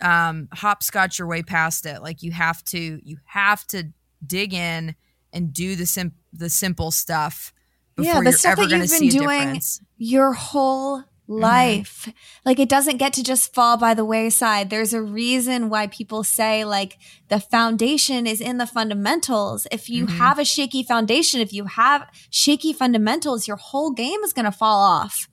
um, 0.00 0.48
hopscotch 0.52 1.18
your 1.18 1.28
way 1.28 1.42
past 1.42 1.86
it. 1.86 2.02
Like 2.02 2.22
you 2.22 2.32
have 2.32 2.64
to, 2.66 3.00
you 3.04 3.18
have 3.24 3.66
to 3.68 3.84
dig 4.24 4.54
in 4.54 4.94
and 5.32 5.52
do 5.52 5.76
the 5.76 5.86
sim- 5.86 6.14
the 6.32 6.50
simple 6.50 6.90
stuff. 6.90 7.52
yeah, 7.98 8.20
the 8.20 8.32
stuff 8.32 8.56
that 8.56 8.70
you've 8.70 8.90
been 8.90 9.08
doing 9.08 9.60
your 9.96 10.32
whole. 10.32 11.02
Life. 11.28 12.02
Mm-hmm. 12.02 12.10
Like 12.46 12.58
it 12.58 12.68
doesn't 12.68 12.96
get 12.96 13.12
to 13.12 13.22
just 13.22 13.54
fall 13.54 13.76
by 13.76 13.94
the 13.94 14.04
wayside. 14.04 14.70
There's 14.70 14.94
a 14.94 15.02
reason 15.02 15.68
why 15.68 15.86
people 15.86 16.24
say 16.24 16.64
like 16.64 16.98
the 17.28 17.38
foundation 17.38 18.26
is 18.26 18.40
in 18.40 18.58
the 18.58 18.66
fundamentals. 18.66 19.66
If 19.70 19.88
you 19.88 20.06
mm-hmm. 20.06 20.16
have 20.16 20.38
a 20.38 20.44
shaky 20.44 20.82
foundation, 20.82 21.40
if 21.40 21.52
you 21.52 21.66
have 21.66 22.08
shaky 22.30 22.72
fundamentals, 22.72 23.46
your 23.46 23.58
whole 23.58 23.92
game 23.92 24.24
is 24.24 24.32
going 24.32 24.46
to 24.46 24.52
fall 24.52 24.80
off. 24.80 25.28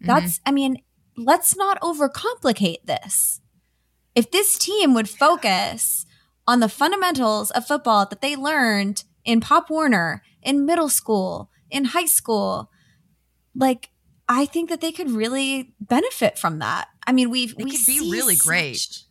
Mm-hmm. 0.00 0.06
That's, 0.06 0.40
I 0.46 0.52
mean, 0.52 0.78
let's 1.16 1.56
not 1.56 1.80
overcomplicate 1.80 2.84
this. 2.84 3.40
If 4.14 4.30
this 4.30 4.56
team 4.58 4.94
would 4.94 5.08
focus 5.08 6.06
on 6.46 6.60
the 6.60 6.68
fundamentals 6.68 7.50
of 7.50 7.66
football 7.66 8.06
that 8.06 8.20
they 8.20 8.36
learned 8.36 9.04
in 9.24 9.40
Pop 9.40 9.70
Warner, 9.70 10.22
in 10.42 10.66
middle 10.66 10.88
school, 10.88 11.50
in 11.70 11.86
high 11.86 12.06
school, 12.06 12.70
like 13.54 13.90
I 14.32 14.46
think 14.46 14.70
that 14.70 14.80
they 14.80 14.92
could 14.92 15.10
really 15.10 15.74
benefit 15.78 16.38
from 16.38 16.58
that. 16.60 16.88
I 17.06 17.12
mean, 17.12 17.28
we've 17.28 17.54
it 17.58 17.64
we 17.64 17.70
could 17.72 17.86
be 17.86 18.10
really 18.10 18.36
such, 18.36 18.46
great. 18.46 19.02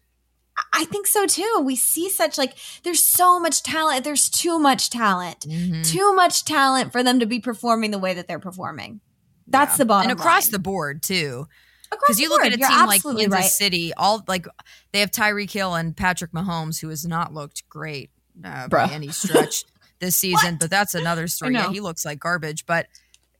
I 0.74 0.86
think 0.86 1.06
so 1.06 1.28
too. 1.28 1.62
We 1.64 1.76
see 1.76 2.10
such 2.10 2.40
like 2.40 2.56
there's 2.84 3.04
so 3.04 3.40
much 3.40 3.62
talent. 3.62 4.04
There's 4.04 4.30
too 4.30 4.58
much 4.58 4.90
talent. 4.90 5.42
Mm-hmm. 5.42 5.84
Too 5.84 6.14
much 6.16 6.44
talent 6.44 6.92
for 6.92 7.04
them 7.04 7.20
to 7.20 7.28
be 7.28 7.40
performing 7.40 7.92
the 7.92 8.00
way 8.00 8.16
that 8.16 8.28
they're 8.28 8.40
performing. 8.40 9.00
That's 9.46 9.74
yeah. 9.74 9.78
the 9.78 9.86
bottom 9.86 10.10
and 10.10 10.20
across 10.20 10.48
line. 10.48 10.54
the 10.54 10.60
board 10.60 11.04
too. 11.04 11.48
Because 11.92 12.20
you 12.20 12.30
look 12.30 12.42
at 12.42 12.54
a 12.54 12.58
You're 12.58 12.70
team 12.70 12.88
like 12.88 13.04
Kansas 13.04 13.28
right. 13.30 13.44
City, 13.44 13.94
all 13.94 14.24
like 14.28 14.48
they 14.92 15.02
have 15.02 15.12
Tyreek 15.12 15.52
Hill 15.52 15.76
and 15.76 15.96
Patrick 15.96 16.32
Mahomes, 16.32 16.82
who 16.82 16.90
has 16.90 17.06
not 17.06 17.32
looked 17.32 17.68
great 17.70 18.10
uh, 18.44 18.70
by 18.70 18.90
any 18.90 19.10
stretch 19.10 19.66
this 20.00 20.16
season. 20.16 20.58
but 20.60 20.72
that's 20.72 20.96
another 20.96 21.28
story. 21.28 21.54
Yeah, 21.54 21.70
he 21.70 21.80
looks 21.80 22.06
like 22.06 22.20
garbage, 22.20 22.66
but 22.66 22.88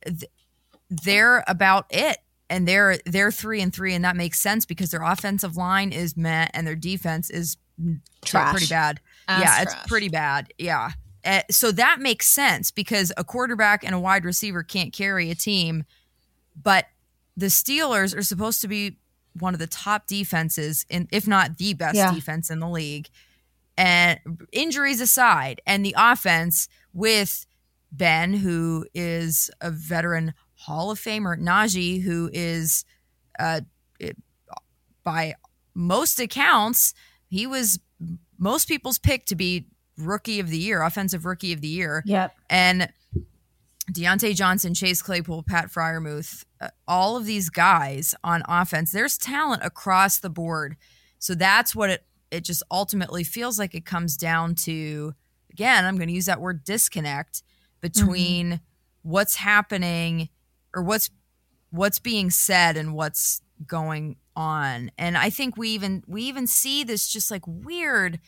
th- 0.04 0.30
they're 1.04 1.42
about 1.46 1.86
it, 1.90 2.18
and 2.50 2.68
they're 2.68 2.98
they're 3.06 3.32
three 3.32 3.60
and 3.60 3.74
three, 3.74 3.94
and 3.94 4.04
that 4.04 4.16
makes 4.16 4.38
sense 4.38 4.66
because 4.66 4.90
their 4.90 5.02
offensive 5.02 5.56
line 5.56 5.92
is 5.92 6.16
met 6.16 6.50
and 6.54 6.66
their 6.66 6.76
defense 6.76 7.30
is 7.30 7.56
trash. 8.24 8.52
pretty 8.52 8.66
bad. 8.66 9.00
Ass 9.28 9.40
yeah, 9.40 9.62
trash. 9.62 9.62
it's 9.62 9.88
pretty 9.88 10.08
bad. 10.08 10.52
Yeah, 10.58 10.90
Uh, 11.24 11.40
so 11.50 11.72
that 11.72 12.00
makes 12.00 12.26
sense 12.26 12.70
because 12.70 13.12
a 13.16 13.24
quarterback 13.24 13.84
and 13.84 13.94
a 13.94 13.98
wide 14.00 14.24
receiver 14.24 14.62
can't 14.62 14.92
carry 14.92 15.30
a 15.30 15.34
team, 15.34 15.84
but 16.60 16.86
the 17.36 17.46
Steelers 17.46 18.16
are 18.16 18.22
supposed 18.22 18.60
to 18.60 18.68
be 18.68 18.98
one 19.38 19.54
of 19.54 19.60
the 19.60 19.66
top 19.66 20.06
defenses 20.06 20.84
in 20.90 21.08
if 21.10 21.26
not 21.26 21.56
the 21.56 21.72
best 21.74 21.96
yeah. 21.96 22.12
defense 22.12 22.50
in 22.50 22.58
the 22.58 22.68
league. 22.68 23.08
And 23.78 24.46
injuries 24.52 25.00
aside, 25.00 25.62
and 25.66 25.84
the 25.84 25.94
offense 25.96 26.68
with 26.92 27.46
Ben, 27.90 28.34
who 28.34 28.86
is 28.94 29.50
a 29.60 29.70
veteran 29.70 30.34
Hall 30.62 30.90
of 30.90 30.98
Famer, 30.98 31.38
Najee, 31.38 32.02
who 32.02 32.30
is 32.32 32.84
uh, 33.38 33.62
by 35.02 35.34
most 35.74 36.20
accounts, 36.20 36.94
he 37.28 37.46
was 37.46 37.80
most 38.38 38.68
people's 38.68 38.98
pick 38.98 39.24
to 39.26 39.34
be 39.34 39.66
rookie 39.98 40.40
of 40.40 40.50
the 40.50 40.58
year, 40.58 40.82
offensive 40.82 41.24
rookie 41.24 41.52
of 41.52 41.60
the 41.60 41.68
year. 41.68 42.02
Yep. 42.06 42.36
And 42.48 42.92
Diontae 43.90 44.34
Johnson, 44.34 44.74
Chase 44.74 45.02
Claypool, 45.02 45.42
Pat 45.44 45.66
Freiermuth, 45.66 46.44
uh, 46.60 46.68
all 46.86 47.16
of 47.16 47.26
these 47.26 47.50
guys 47.50 48.14
on 48.22 48.42
offense, 48.48 48.92
there's 48.92 49.18
talent 49.18 49.64
across 49.64 50.18
the 50.18 50.30
board. 50.30 50.76
So 51.18 51.34
that's 51.34 51.74
what 51.74 51.90
it 51.90 52.04
it 52.30 52.44
just 52.44 52.62
ultimately 52.70 53.24
feels 53.24 53.58
like 53.58 53.74
it 53.74 53.84
comes 53.84 54.16
down 54.16 54.54
to 54.54 55.14
again, 55.50 55.84
I'm 55.84 55.96
going 55.96 56.08
to 56.08 56.14
use 56.14 56.26
that 56.26 56.40
word 56.40 56.64
disconnect 56.64 57.42
between 57.80 58.46
mm-hmm. 58.46 59.10
what's 59.10 59.34
happening 59.34 60.30
or 60.74 60.82
what's 60.82 61.10
what's 61.70 61.98
being 61.98 62.30
said 62.30 62.76
and 62.76 62.94
what's 62.94 63.40
going 63.66 64.16
on. 64.36 64.90
And 64.98 65.16
I 65.16 65.30
think 65.30 65.56
we 65.56 65.70
even 65.70 66.02
we 66.06 66.22
even 66.22 66.46
see 66.46 66.84
this 66.84 67.08
just 67.08 67.30
like 67.30 67.42
weird 67.46 68.20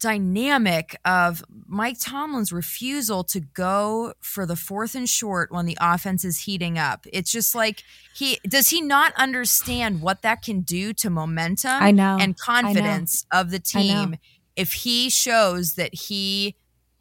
dynamic 0.00 0.96
of 1.04 1.42
Mike 1.66 1.96
Tomlin's 1.98 2.52
refusal 2.52 3.24
to 3.24 3.40
go 3.40 4.14
for 4.20 4.46
the 4.46 4.54
fourth 4.54 4.94
and 4.94 5.08
short 5.08 5.50
when 5.50 5.66
the 5.66 5.76
offense 5.80 6.24
is 6.24 6.40
heating 6.40 6.78
up. 6.78 7.06
It's 7.12 7.32
just 7.32 7.54
like 7.54 7.82
he 8.14 8.38
does 8.48 8.68
he 8.68 8.80
not 8.80 9.12
understand 9.16 10.00
what 10.00 10.22
that 10.22 10.42
can 10.42 10.60
do 10.60 10.92
to 10.94 11.10
momentum 11.10 11.82
I 11.82 11.90
know 11.90 12.16
and 12.20 12.38
confidence 12.38 13.26
know. 13.32 13.40
of 13.40 13.50
the 13.50 13.58
team 13.58 14.16
if 14.56 14.72
he 14.72 15.10
shows 15.10 15.74
that 15.74 15.94
he 15.94 16.54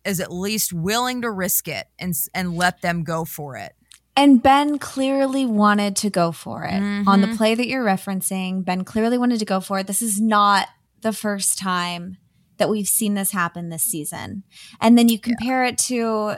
is 0.03 0.19
at 0.19 0.31
least 0.31 0.73
willing 0.73 1.21
to 1.21 1.29
risk 1.29 1.67
it 1.67 1.87
and 1.99 2.15
and 2.33 2.55
let 2.55 2.81
them 2.81 3.03
go 3.03 3.25
for 3.25 3.57
it. 3.57 3.73
And 4.17 4.41
Ben 4.41 4.79
clearly 4.79 5.45
wanted 5.45 5.95
to 5.97 6.09
go 6.09 6.31
for 6.31 6.63
it. 6.63 6.71
Mm-hmm. 6.71 7.07
On 7.07 7.21
the 7.21 7.35
play 7.37 7.53
that 7.53 7.67
you're 7.67 7.85
referencing, 7.85 8.65
Ben 8.65 8.83
clearly 8.83 9.17
wanted 9.17 9.37
to 9.39 9.45
go 9.45 9.61
for 9.61 9.77
it. 9.77 9.85
This 9.85 10.01
is 10.01 10.19
not 10.19 10.67
the 11.01 11.13
first 11.13 11.59
time 11.59 12.17
that 12.57 12.67
we've 12.67 12.87
seen 12.87 13.13
this 13.13 13.31
happen 13.31 13.69
this 13.69 13.83
season. 13.83 14.43
And 14.81 14.97
then 14.97 15.07
you 15.07 15.19
compare 15.19 15.63
yeah. 15.63 15.69
it 15.69 15.77
to, 15.77 16.37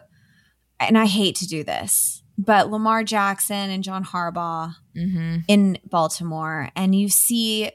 and 0.78 0.98
I 0.98 1.06
hate 1.06 1.38
to 1.38 1.48
do 1.48 1.64
this, 1.64 2.22
but 2.38 2.70
Lamar 2.70 3.06
Jackson 3.06 3.70
and 3.70 3.82
John 3.82 4.04
Harbaugh 4.04 4.76
mm-hmm. 4.96 5.38
in 5.48 5.78
Baltimore, 5.86 6.72
and 6.76 6.94
you 6.94 7.08
see 7.08 7.72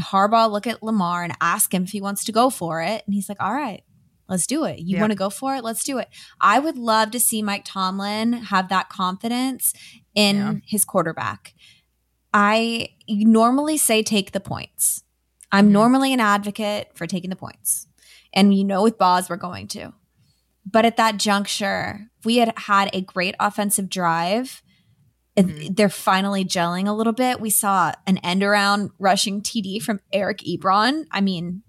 Harbaugh 0.00 0.48
look 0.48 0.68
at 0.68 0.84
Lamar 0.84 1.24
and 1.24 1.32
ask 1.40 1.74
him 1.74 1.82
if 1.82 1.90
he 1.90 2.00
wants 2.00 2.22
to 2.24 2.32
go 2.32 2.48
for 2.48 2.80
it. 2.80 3.02
And 3.06 3.14
he's 3.14 3.28
like, 3.28 3.42
all 3.42 3.52
right, 3.52 3.82
Let's 4.30 4.46
do 4.46 4.64
it. 4.64 4.78
You 4.78 5.00
want 5.00 5.10
to 5.10 5.16
go 5.16 5.28
for 5.28 5.56
it? 5.56 5.64
Let's 5.64 5.82
do 5.82 5.98
it. 5.98 6.08
I 6.40 6.60
would 6.60 6.78
love 6.78 7.10
to 7.10 7.20
see 7.20 7.42
Mike 7.42 7.64
Tomlin 7.64 8.32
have 8.32 8.68
that 8.68 8.88
confidence 8.88 9.74
in 10.14 10.36
yeah. 10.36 10.54
his 10.64 10.84
quarterback. 10.84 11.52
I 12.32 12.90
normally 13.08 13.76
say 13.76 14.04
take 14.04 14.30
the 14.30 14.38
points. 14.38 15.02
I'm 15.50 15.66
mm-hmm. 15.66 15.72
normally 15.72 16.12
an 16.12 16.20
advocate 16.20 16.92
for 16.94 17.08
taking 17.08 17.28
the 17.28 17.36
points. 17.36 17.88
And 18.32 18.54
you 18.54 18.62
know, 18.62 18.84
with 18.84 18.98
Boz, 18.98 19.28
we're 19.28 19.36
going 19.36 19.66
to. 19.68 19.92
But 20.64 20.84
at 20.84 20.96
that 20.96 21.16
juncture, 21.16 22.08
we 22.24 22.36
had 22.36 22.56
had 22.56 22.88
a 22.92 23.00
great 23.00 23.34
offensive 23.40 23.88
drive. 23.88 24.62
Mm-hmm. 25.36 25.74
They're 25.74 25.88
finally 25.88 26.44
gelling 26.44 26.86
a 26.86 26.92
little 26.92 27.12
bit. 27.12 27.40
We 27.40 27.50
saw 27.50 27.92
an 28.06 28.18
end 28.18 28.44
around 28.44 28.90
rushing 29.00 29.42
TD 29.42 29.82
from 29.82 29.98
Eric 30.12 30.38
Ebron. 30.38 31.06
I 31.10 31.20
mean, 31.20 31.64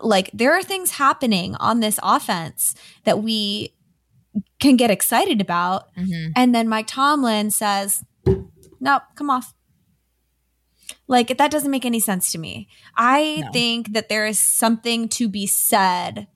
like 0.00 0.30
there 0.32 0.52
are 0.52 0.62
things 0.62 0.92
happening 0.92 1.54
on 1.56 1.80
this 1.80 1.98
offense 2.02 2.74
that 3.04 3.22
we 3.22 3.74
can 4.58 4.76
get 4.76 4.90
excited 4.90 5.40
about. 5.40 5.94
Mm-hmm. 5.94 6.32
And 6.36 6.54
then 6.54 6.68
Mike 6.68 6.86
Tomlin 6.86 7.50
says, 7.50 8.04
nope, 8.80 9.02
come 9.14 9.30
off. 9.30 9.54
Like 11.06 11.36
that 11.36 11.50
doesn't 11.50 11.70
make 11.70 11.84
any 11.84 12.00
sense 12.00 12.32
to 12.32 12.38
me. 12.38 12.68
I 12.96 13.42
no. 13.44 13.52
think 13.52 13.92
that 13.92 14.08
there 14.08 14.26
is 14.26 14.38
something 14.38 15.08
to 15.10 15.28
be 15.28 15.46
said 15.46 16.28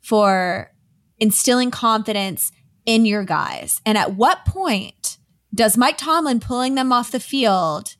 for 0.00 0.72
instilling 1.18 1.70
confidence 1.70 2.50
in 2.86 3.06
your 3.06 3.24
guys. 3.24 3.80
And 3.86 3.96
at 3.96 4.14
what 4.14 4.44
point 4.44 5.18
does 5.54 5.76
Mike 5.76 5.98
Tomlin 5.98 6.40
pulling 6.40 6.74
them 6.74 6.92
off 6.92 7.10
the 7.10 7.20
field? 7.20 7.94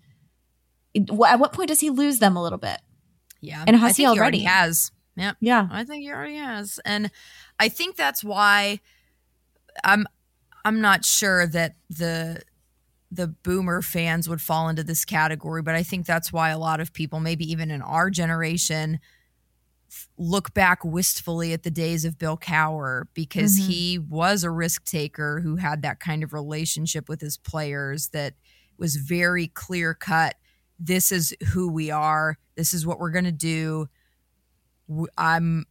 At 0.97 1.39
what 1.39 1.53
point 1.53 1.69
does 1.69 1.81
he 1.81 1.91
lose 1.91 2.19
them 2.19 2.37
a 2.37 2.43
little 2.43 2.59
bit? 2.59 2.81
Yeah. 3.41 3.65
And 3.67 3.77
has 3.77 3.97
he 3.97 4.05
already? 4.05 4.17
he 4.17 4.21
already 4.21 4.41
has. 4.45 4.93
Yeah. 5.17 5.33
Yeah. 5.41 5.69
I 5.71 5.85
think 5.85 6.03
he 6.03 6.11
already 6.11 6.37
has. 6.37 6.81
And 6.85 7.11
I 7.59 7.69
think 7.69 7.97
that's 7.97 8.25
why 8.25 8.81
I'm 9.85 10.07
I'm 10.65 10.81
not 10.81 11.05
sure 11.05 11.47
that 11.47 11.75
the 11.89 12.43
the 13.11 13.27
boomer 13.27 13.83
fans 13.83 14.29
would 14.29 14.41
fall 14.41 14.69
into 14.69 14.85
this 14.85 15.05
category, 15.05 15.63
but 15.63 15.75
I 15.75 15.83
think 15.83 16.07
that's 16.07 16.33
why 16.33 16.51
a 16.51 16.59
lot 16.59 16.81
of 16.81 16.93
people, 16.93 17.19
maybe 17.19 17.51
even 17.51 17.71
in 17.71 17.83
our 17.83 18.09
generation, 18.09 19.01
look 20.17 20.55
back 20.55 20.85
wistfully 20.85 21.53
at 21.53 21.65
the 21.65 21.71
days 21.71 22.05
of 22.05 22.19
Bill 22.19 22.37
Cowher 22.37 23.07
because 23.13 23.59
mm-hmm. 23.59 23.71
he 23.71 23.99
was 23.99 24.45
a 24.45 24.51
risk 24.51 24.85
taker 24.85 25.41
who 25.41 25.57
had 25.57 25.83
that 25.83 25.99
kind 25.99 26.23
of 26.23 26.33
relationship 26.33 27.09
with 27.09 27.21
his 27.21 27.37
players 27.37 28.09
that 28.09 28.35
was 28.79 28.95
very 28.97 29.49
clear 29.49 29.93
cut 29.93 30.37
this 30.81 31.13
is 31.13 31.35
who 31.53 31.71
we 31.71 31.91
are. 31.91 32.39
This 32.57 32.75
is 32.75 32.87
what 32.87 32.99
we're 32.99 33.11
going 33.11 33.27
to 33.27 33.33
do. 33.33 33.89
I'm 35.17 35.67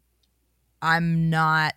I'm 0.81 1.29
not 1.29 1.73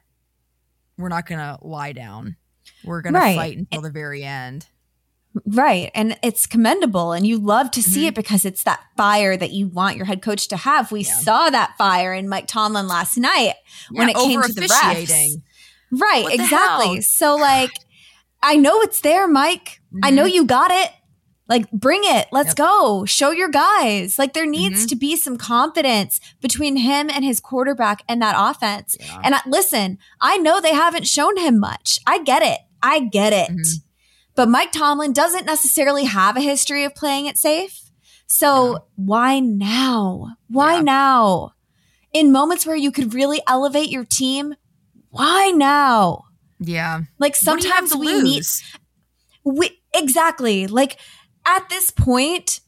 we're 0.99 1.09
not 1.09 1.27
going 1.27 1.41
to 1.41 1.59
lie 1.63 1.93
down. 1.93 2.37
We're 2.85 3.03
going 3.03 3.15
right. 3.15 3.33
to 3.33 3.39
fight 3.39 3.59
until 3.59 3.81
the 3.81 3.91
very 3.91 4.23
end. 4.23 4.69
Right. 5.47 5.91
And 5.95 6.19
it's 6.23 6.47
commendable 6.47 7.13
and 7.13 7.27
you 7.27 7.39
love 7.39 7.71
to 7.73 7.83
see 7.83 8.01
mm-hmm. 8.01 8.09
it 8.09 8.15
because 8.15 8.45
it's 8.45 8.65
that 8.65 8.85
fire 8.97 9.37
that 9.37 9.51
you 9.51 9.67
want 9.67 9.97
your 9.97 10.05
head 10.05 10.21
coach 10.21 10.49
to 10.49 10.59
have. 10.59 10.93
We 10.93 11.05
yeah. 11.05 11.19
saw 11.21 11.51
that 11.51 11.77
fire 11.79 12.13
in 12.13 12.29
Mike 12.29 12.47
Tomlin 12.47 12.87
last 12.87 13.17
night 13.17 13.55
yeah, 13.91 14.01
when 14.01 14.09
it 14.11 14.17
came 14.17 14.43
to 14.43 14.53
the 14.53 14.61
refs. 14.61 15.41
Right, 15.91 16.27
exactly. 16.31 17.01
So 17.01 17.37
like 17.37 17.71
I 18.43 18.57
know 18.57 18.83
it's 18.83 19.01
there, 19.01 19.27
Mike. 19.27 19.81
Mm-hmm. 19.87 20.01
I 20.05 20.11
know 20.11 20.25
mm-hmm. 20.25 20.35
you 20.35 20.45
got 20.45 20.71
it. 20.71 20.91
Like, 21.49 21.71
bring 21.71 22.03
it. 22.05 22.29
Let's 22.33 22.51
yep. 22.51 22.57
go. 22.57 23.05
Show 23.05 23.31
your 23.31 23.49
guys. 23.49 24.19
Like, 24.19 24.33
there 24.33 24.47
needs 24.47 24.81
mm-hmm. 24.81 24.87
to 24.87 24.97
be 24.97 25.17
some 25.17 25.37
confidence 25.37 26.21
between 26.41 26.77
him 26.77 27.11
and 27.11 27.25
his 27.25 27.41
quarterback 27.41 28.03
and 28.09 28.23
that 28.23 28.37
offense. 28.39 28.97
Yeah. 28.99 29.21
And 29.25 29.35
I, 29.35 29.41
listen, 29.47 29.99
I 30.21 30.39
know 30.39 30.61
they 30.61 30.75
haven't 30.75 31.07
shown 31.07 31.37
him 31.37 31.59
much. 31.59 31.99
I 32.07 32.23
get 32.23 32.43
it. 32.43 32.59
I 32.83 33.01
get 33.01 33.33
it. 33.33 33.51
Mm-hmm. 33.51 33.87
But 34.35 34.49
Mike 34.49 34.73
Tomlin 34.73 35.13
doesn't 35.13 35.45
necessarily 35.45 36.05
have 36.05 36.37
a 36.37 36.41
history 36.41 36.85
of 36.85 36.95
playing 36.95 37.27
it 37.27 37.37
safe. 37.37 37.91
So 38.27 38.73
yeah. 38.73 38.79
why 38.97 39.41
now? 39.41 40.37
Why 40.49 40.77
yeah. 40.77 40.81
now? 40.83 41.53
In 42.13 42.33
moments 42.33 42.67
where 42.67 42.77
you 42.77 42.91
could 42.91 43.15
really 43.15 43.43
elevate 43.47 43.91
your 43.91 44.05
team, 44.05 44.55
why 45.11 45.51
now? 45.51 46.25
Yeah. 46.59 47.03
Like 47.19 47.37
sometimes 47.37 47.95
we 47.95 48.07
lose? 48.07 48.23
need 48.25 48.45
we 49.45 49.83
exactly. 49.95 50.67
Like 50.67 50.99
at 51.47 51.69
this 51.69 51.91
point, 51.91 52.61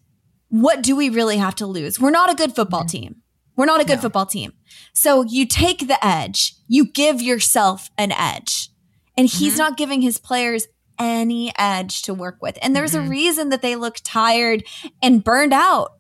what 0.49 0.83
do 0.83 0.97
we 0.97 1.11
really 1.11 1.37
have 1.37 1.55
to 1.57 1.67
lose? 1.67 2.01
We're 2.01 2.11
not 2.11 2.33
a 2.33 2.35
good 2.35 2.55
football 2.55 2.85
team. 2.85 3.17
We're 3.57 3.67
not 3.67 3.81
a 3.81 3.85
good 3.85 3.97
no. 3.97 4.03
football 4.03 4.27
team. 4.27 4.53
So 4.93 5.23
you 5.23 5.47
take 5.47 5.87
the 5.87 6.05
edge, 6.05 6.55
you 6.67 6.87
give 6.87 7.23
yourself 7.23 7.91
an 7.97 8.13
edge. 8.13 8.69
And 9.17 9.29
he's 9.29 9.53
mm-hmm. 9.53 9.59
not 9.59 9.77
giving 9.77 10.01
his 10.01 10.19
players 10.19 10.67
any 10.99 11.53
edge 11.57 12.03
to 12.03 12.15
work 12.15 12.39
with. 12.41 12.59
And 12.63 12.75
there's 12.75 12.95
mm-hmm. 12.95 13.07
a 13.07 13.11
reason 13.11 13.49
that 13.51 13.63
they 13.63 13.77
look 13.77 13.97
tired 14.03 14.65
and 15.03 15.23
burned 15.23 15.53
out. 15.53 15.93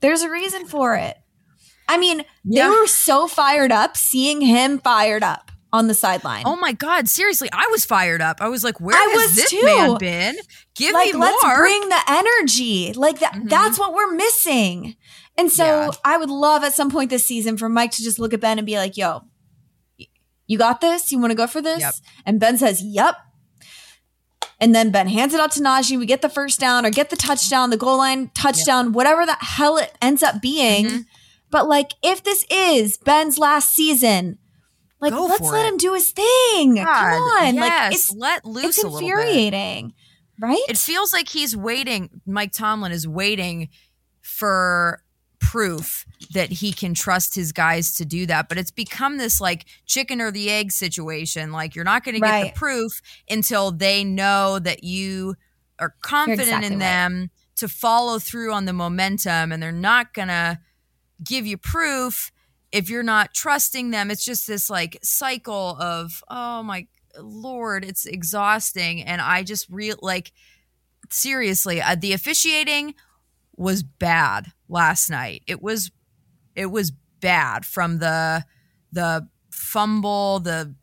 There's 0.00 0.22
a 0.22 0.30
reason 0.30 0.66
for 0.66 0.96
it. 0.96 1.16
I 1.88 1.98
mean, 1.98 2.24
yeah. 2.44 2.68
they 2.68 2.76
were 2.76 2.86
so 2.86 3.26
fired 3.26 3.72
up 3.72 3.96
seeing 3.96 4.40
him 4.40 4.78
fired 4.78 5.22
up 5.22 5.49
on 5.72 5.86
the 5.86 5.94
sideline. 5.94 6.42
Oh 6.46 6.56
my 6.56 6.72
god, 6.72 7.08
seriously, 7.08 7.48
I 7.52 7.68
was 7.70 7.84
fired 7.84 8.20
up. 8.20 8.40
I 8.40 8.48
was 8.48 8.64
like, 8.64 8.80
where 8.80 8.96
I 8.96 9.16
has 9.20 9.36
this 9.36 9.50
too. 9.50 9.64
man 9.64 9.98
been? 9.98 10.36
Give 10.74 10.94
like, 10.94 11.12
me 11.12 11.18
more. 11.18 11.26
Let's 11.26 11.58
bring 11.58 11.88
the 11.88 12.00
energy. 12.08 12.92
Like 12.92 13.20
that 13.20 13.34
mm-hmm. 13.34 13.48
that's 13.48 13.78
what 13.78 13.94
we're 13.94 14.12
missing. 14.12 14.96
And 15.36 15.50
so 15.50 15.64
yeah. 15.64 15.90
I 16.04 16.16
would 16.16 16.30
love 16.30 16.64
at 16.64 16.74
some 16.74 16.90
point 16.90 17.10
this 17.10 17.24
season 17.24 17.56
for 17.56 17.68
Mike 17.68 17.92
to 17.92 18.02
just 18.02 18.18
look 18.18 18.34
at 18.34 18.40
Ben 18.40 18.58
and 18.58 18.66
be 18.66 18.76
like, 18.76 18.96
"Yo, 18.96 19.22
you 20.46 20.58
got 20.58 20.80
this? 20.80 21.12
You 21.12 21.18
want 21.18 21.30
to 21.30 21.36
go 21.36 21.46
for 21.46 21.62
this?" 21.62 21.80
Yep. 21.80 21.94
And 22.26 22.40
Ben 22.40 22.58
says, 22.58 22.82
"Yep." 22.82 23.16
And 24.62 24.74
then 24.74 24.90
Ben 24.90 25.08
hands 25.08 25.32
it 25.32 25.40
out 25.40 25.52
to 25.52 25.60
Najee. 25.60 25.98
We 25.98 26.04
get 26.04 26.20
the 26.20 26.28
first 26.28 26.60
down 26.60 26.84
or 26.84 26.90
get 26.90 27.08
the 27.08 27.16
touchdown, 27.16 27.70
the 27.70 27.78
goal 27.78 27.96
line 27.96 28.30
touchdown, 28.34 28.86
yep. 28.86 28.94
whatever 28.94 29.24
the 29.24 29.36
hell 29.40 29.78
it 29.78 29.96
ends 30.02 30.22
up 30.22 30.42
being. 30.42 30.84
Mm-hmm. 30.84 31.00
But 31.50 31.66
like, 31.66 31.92
if 32.02 32.22
this 32.22 32.44
is 32.50 32.98
Ben's 32.98 33.38
last 33.38 33.74
season, 33.74 34.38
Like, 35.00 35.12
Go 35.12 35.26
let's 35.26 35.40
let 35.40 35.66
it. 35.66 35.72
him 35.72 35.76
do 35.78 35.94
his 35.94 36.10
thing. 36.10 36.74
God, 36.74 36.84
Come 36.84 37.22
on. 37.22 37.54
Yes, 37.54 37.56
like, 37.56 37.92
it's, 37.94 38.14
let 38.14 38.44
loose 38.44 38.78
it's 38.78 38.84
infuriating, 38.84 39.94
right? 40.38 40.62
It 40.68 40.76
feels 40.76 41.12
like 41.12 41.28
he's 41.28 41.56
waiting. 41.56 42.20
Mike 42.26 42.52
Tomlin 42.52 42.92
is 42.92 43.08
waiting 43.08 43.70
for 44.20 45.02
proof 45.40 46.04
that 46.34 46.52
he 46.52 46.70
can 46.70 46.92
trust 46.92 47.34
his 47.34 47.50
guys 47.50 47.94
to 47.96 48.04
do 48.04 48.26
that. 48.26 48.48
But 48.48 48.58
it's 48.58 48.70
become 48.70 49.16
this 49.16 49.40
like 49.40 49.64
chicken 49.86 50.20
or 50.20 50.30
the 50.30 50.50
egg 50.50 50.70
situation. 50.70 51.50
Like, 51.50 51.74
you're 51.74 51.84
not 51.84 52.04
going 52.04 52.14
to 52.16 52.20
get 52.20 52.42
the 52.42 52.52
proof 52.58 53.00
until 53.28 53.70
they 53.72 54.04
know 54.04 54.58
that 54.58 54.84
you 54.84 55.34
are 55.78 55.94
confident 56.02 56.40
exactly 56.40 56.72
in 56.74 56.78
them 56.78 57.20
right. 57.20 57.30
to 57.56 57.68
follow 57.68 58.18
through 58.18 58.52
on 58.52 58.66
the 58.66 58.74
momentum. 58.74 59.50
And 59.50 59.62
they're 59.62 59.72
not 59.72 60.12
going 60.12 60.28
to 60.28 60.58
give 61.24 61.46
you 61.46 61.56
proof 61.56 62.30
if 62.72 62.88
you're 62.88 63.02
not 63.02 63.34
trusting 63.34 63.90
them, 63.90 64.10
it's 64.10 64.24
just 64.24 64.46
this 64.46 64.70
like 64.70 64.98
cycle 65.02 65.76
of, 65.80 66.22
oh 66.28 66.62
my 66.62 66.86
lord, 67.18 67.84
it's 67.84 68.06
exhausting. 68.06 69.02
And 69.02 69.20
I 69.20 69.42
just 69.42 69.68
real 69.70 69.96
like 70.00 70.32
seriously, 71.10 71.80
uh, 71.80 71.96
the 71.96 72.12
officiating 72.12 72.94
was 73.56 73.82
bad 73.82 74.52
last 74.68 75.10
night. 75.10 75.42
It 75.46 75.62
was 75.62 75.90
it 76.54 76.66
was 76.66 76.92
bad 77.20 77.64
from 77.64 77.98
the 77.98 78.44
the 78.92 79.28
fumble, 79.50 80.40
the 80.40 80.74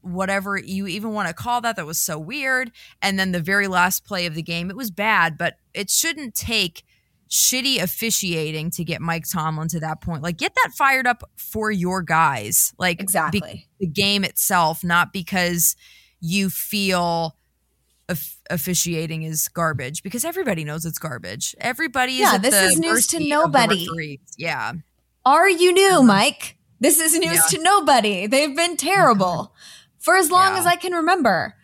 whatever 0.00 0.58
you 0.58 0.86
even 0.86 1.12
want 1.12 1.28
to 1.28 1.34
call 1.34 1.60
that 1.62 1.76
that 1.76 1.86
was 1.86 1.98
so 1.98 2.18
weird 2.18 2.70
and 3.00 3.18
then 3.18 3.32
the 3.32 3.40
very 3.40 3.66
last 3.66 4.04
play 4.04 4.26
of 4.26 4.34
the 4.34 4.42
game 4.42 4.68
it 4.68 4.76
was 4.76 4.90
bad 4.90 5.38
but 5.38 5.56
it 5.72 5.88
shouldn't 5.88 6.34
take 6.34 6.84
shitty 7.28 7.82
officiating 7.82 8.70
to 8.72 8.84
get 8.84 9.00
Mike 9.00 9.24
Tomlin 9.28 9.68
to 9.68 9.80
that 9.80 10.00
point. 10.00 10.22
Like, 10.22 10.36
get 10.36 10.54
that 10.54 10.72
fired 10.72 11.06
up 11.06 11.22
for 11.36 11.70
your 11.70 12.02
guys. 12.02 12.72
Like, 12.78 13.00
exactly 13.00 13.68
the 13.80 13.86
game 13.86 14.24
itself, 14.24 14.84
not 14.84 15.12
because 15.12 15.76
you 16.20 16.50
feel 16.50 17.36
officiating 18.50 19.22
is 19.22 19.48
garbage 19.48 20.02
because 20.02 20.24
everybody 20.24 20.64
knows 20.64 20.84
it's 20.84 20.98
garbage. 20.98 21.54
Everybody 21.58 22.14
is 22.14 22.32
yeah. 22.32 22.38
this 22.38 22.54
is 22.54 22.78
news 22.78 23.06
to 23.08 23.20
nobody. 23.20 23.86
Yeah. 24.36 24.72
Are 25.24 25.48
you 25.48 25.72
new, 25.72 26.02
Mike? 26.02 26.58
This 26.80 26.98
is 27.00 27.18
news 27.18 27.34
yeah. 27.34 27.56
to 27.56 27.62
nobody. 27.62 28.26
They've 28.26 28.54
been 28.54 28.76
terrible 28.76 29.54
for 29.98 30.16
as 30.16 30.30
long 30.30 30.52
yeah. 30.52 30.60
as 30.60 30.66
I 30.66 30.76
can 30.76 30.92
remember. 30.92 31.54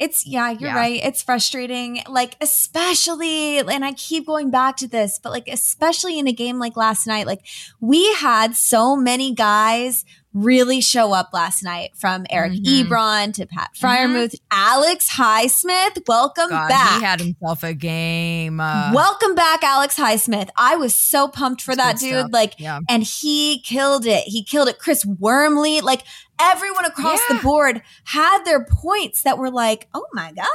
It's 0.00 0.26
yeah, 0.26 0.50
you're 0.50 0.70
yeah. 0.70 0.76
right. 0.76 1.00
It's 1.04 1.22
frustrating. 1.22 2.02
Like 2.08 2.36
especially 2.40 3.58
and 3.58 3.84
I 3.84 3.92
keep 3.92 4.26
going 4.26 4.50
back 4.50 4.78
to 4.78 4.88
this, 4.88 5.20
but 5.22 5.30
like 5.30 5.46
especially 5.46 6.18
in 6.18 6.26
a 6.26 6.32
game 6.32 6.58
like 6.58 6.74
last 6.74 7.06
night, 7.06 7.26
like 7.26 7.42
we 7.80 8.12
had 8.14 8.56
so 8.56 8.96
many 8.96 9.34
guys 9.34 10.06
really 10.32 10.80
show 10.80 11.12
up 11.12 11.30
last 11.32 11.62
night 11.62 11.90
from 11.96 12.24
Eric 12.30 12.52
mm-hmm. 12.52 12.92
Ebron 12.92 13.34
to 13.34 13.46
Pat 13.46 13.70
Freiermuth, 13.74 14.34
mm-hmm. 14.34 14.46
Alex 14.50 15.10
Highsmith. 15.10 16.06
Welcome 16.06 16.50
God, 16.50 16.68
back. 16.68 16.98
He 16.98 17.04
had 17.04 17.20
himself 17.20 17.62
a 17.62 17.74
game. 17.74 18.60
Uh, 18.60 18.92
welcome 18.94 19.34
back, 19.34 19.64
Alex 19.64 19.96
Highsmith. 19.96 20.48
I 20.56 20.76
was 20.76 20.94
so 20.94 21.26
pumped 21.26 21.62
for 21.62 21.74
that 21.74 21.98
dude. 21.98 22.18
Stuff. 22.20 22.30
Like, 22.32 22.54
yeah. 22.58 22.80
and 22.88 23.02
he 23.02 23.60
killed 23.62 24.06
it. 24.06 24.24
He 24.24 24.44
killed 24.44 24.68
it. 24.68 24.78
Chris 24.78 25.04
Wormley, 25.04 25.80
like 25.80 26.02
everyone 26.40 26.84
across 26.84 27.20
yeah. 27.28 27.36
the 27.36 27.42
board 27.42 27.82
had 28.04 28.44
their 28.44 28.64
points 28.64 29.22
that 29.22 29.38
were 29.38 29.50
like, 29.50 29.88
oh 29.94 30.06
my 30.12 30.32
God, 30.32 30.46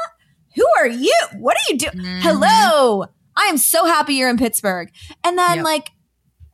who 0.56 0.66
are 0.80 0.88
you? 0.88 1.16
What 1.38 1.58
are 1.58 1.72
you 1.72 1.78
doing? 1.78 1.98
Mm-hmm. 1.98 2.22
Hello. 2.22 3.06
I 3.38 3.48
am 3.48 3.58
so 3.58 3.86
happy 3.86 4.14
you're 4.14 4.30
in 4.30 4.38
Pittsburgh. 4.38 4.90
And 5.24 5.38
then 5.38 5.58
yep. 5.58 5.66
like 5.66 5.92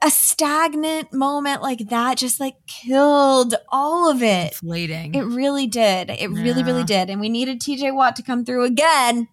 a 0.03 0.09
stagnant 0.09 1.13
moment 1.13 1.61
like 1.61 1.89
that 1.89 2.17
just 2.17 2.39
like 2.39 2.55
killed 2.67 3.55
all 3.69 4.09
of 4.09 4.23
it. 4.23 4.53
Inflating. 4.53 5.13
It 5.15 5.21
really 5.21 5.67
did. 5.67 6.09
It 6.09 6.21
yeah. 6.21 6.27
really, 6.27 6.63
really 6.63 6.83
did. 6.83 7.09
And 7.09 7.21
we 7.21 7.29
needed 7.29 7.61
TJ 7.61 7.93
Watt 7.93 8.15
to 8.15 8.23
come 8.23 8.43
through 8.43 8.65
again 8.65 9.27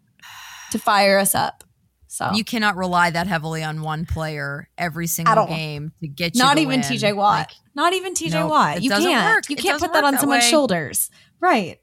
to 0.71 0.79
fire 0.79 1.19
us 1.19 1.35
up. 1.35 1.64
So 2.09 2.33
you 2.33 2.43
cannot 2.43 2.77
rely 2.77 3.11
that 3.11 3.27
heavily 3.27 3.62
on 3.62 3.83
one 3.83 4.07
player 4.07 4.69
every 4.79 5.07
single 5.07 5.47
game 5.47 5.93
to 6.01 6.09
get 6.09 6.35
you. 6.35 6.43
Not 6.43 6.59
even 6.59 6.81
win. 6.81 6.91
TJ 6.91 7.14
Watt. 7.14 7.49
Like, 7.49 7.51
Not 7.75 7.93
even 7.93 8.14
TJ 8.14 8.31
nope, 8.33 8.51
Watt. 8.51 8.83
You 8.83 8.91
can't. 8.91 9.37
Work. 9.37 9.51
You 9.51 9.57
can't 9.57 9.81
put 9.81 9.93
that 9.93 10.05
on 10.05 10.19
someone's 10.19 10.45
way. 10.45 10.51
shoulders. 10.51 11.11
Right. 11.41 11.81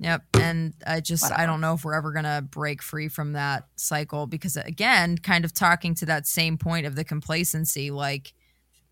Yep. 0.00 0.22
And 0.34 0.74
I 0.86 1.00
just, 1.00 1.24
Whatever. 1.24 1.40
I 1.40 1.46
don't 1.46 1.60
know 1.60 1.74
if 1.74 1.84
we're 1.84 1.94
ever 1.94 2.12
going 2.12 2.24
to 2.24 2.42
break 2.48 2.82
free 2.82 3.08
from 3.08 3.32
that 3.32 3.66
cycle 3.76 4.26
because, 4.26 4.56
again, 4.56 5.18
kind 5.18 5.44
of 5.44 5.52
talking 5.52 5.94
to 5.96 6.06
that 6.06 6.26
same 6.26 6.56
point 6.56 6.86
of 6.86 6.94
the 6.94 7.04
complacency, 7.04 7.90
like 7.90 8.32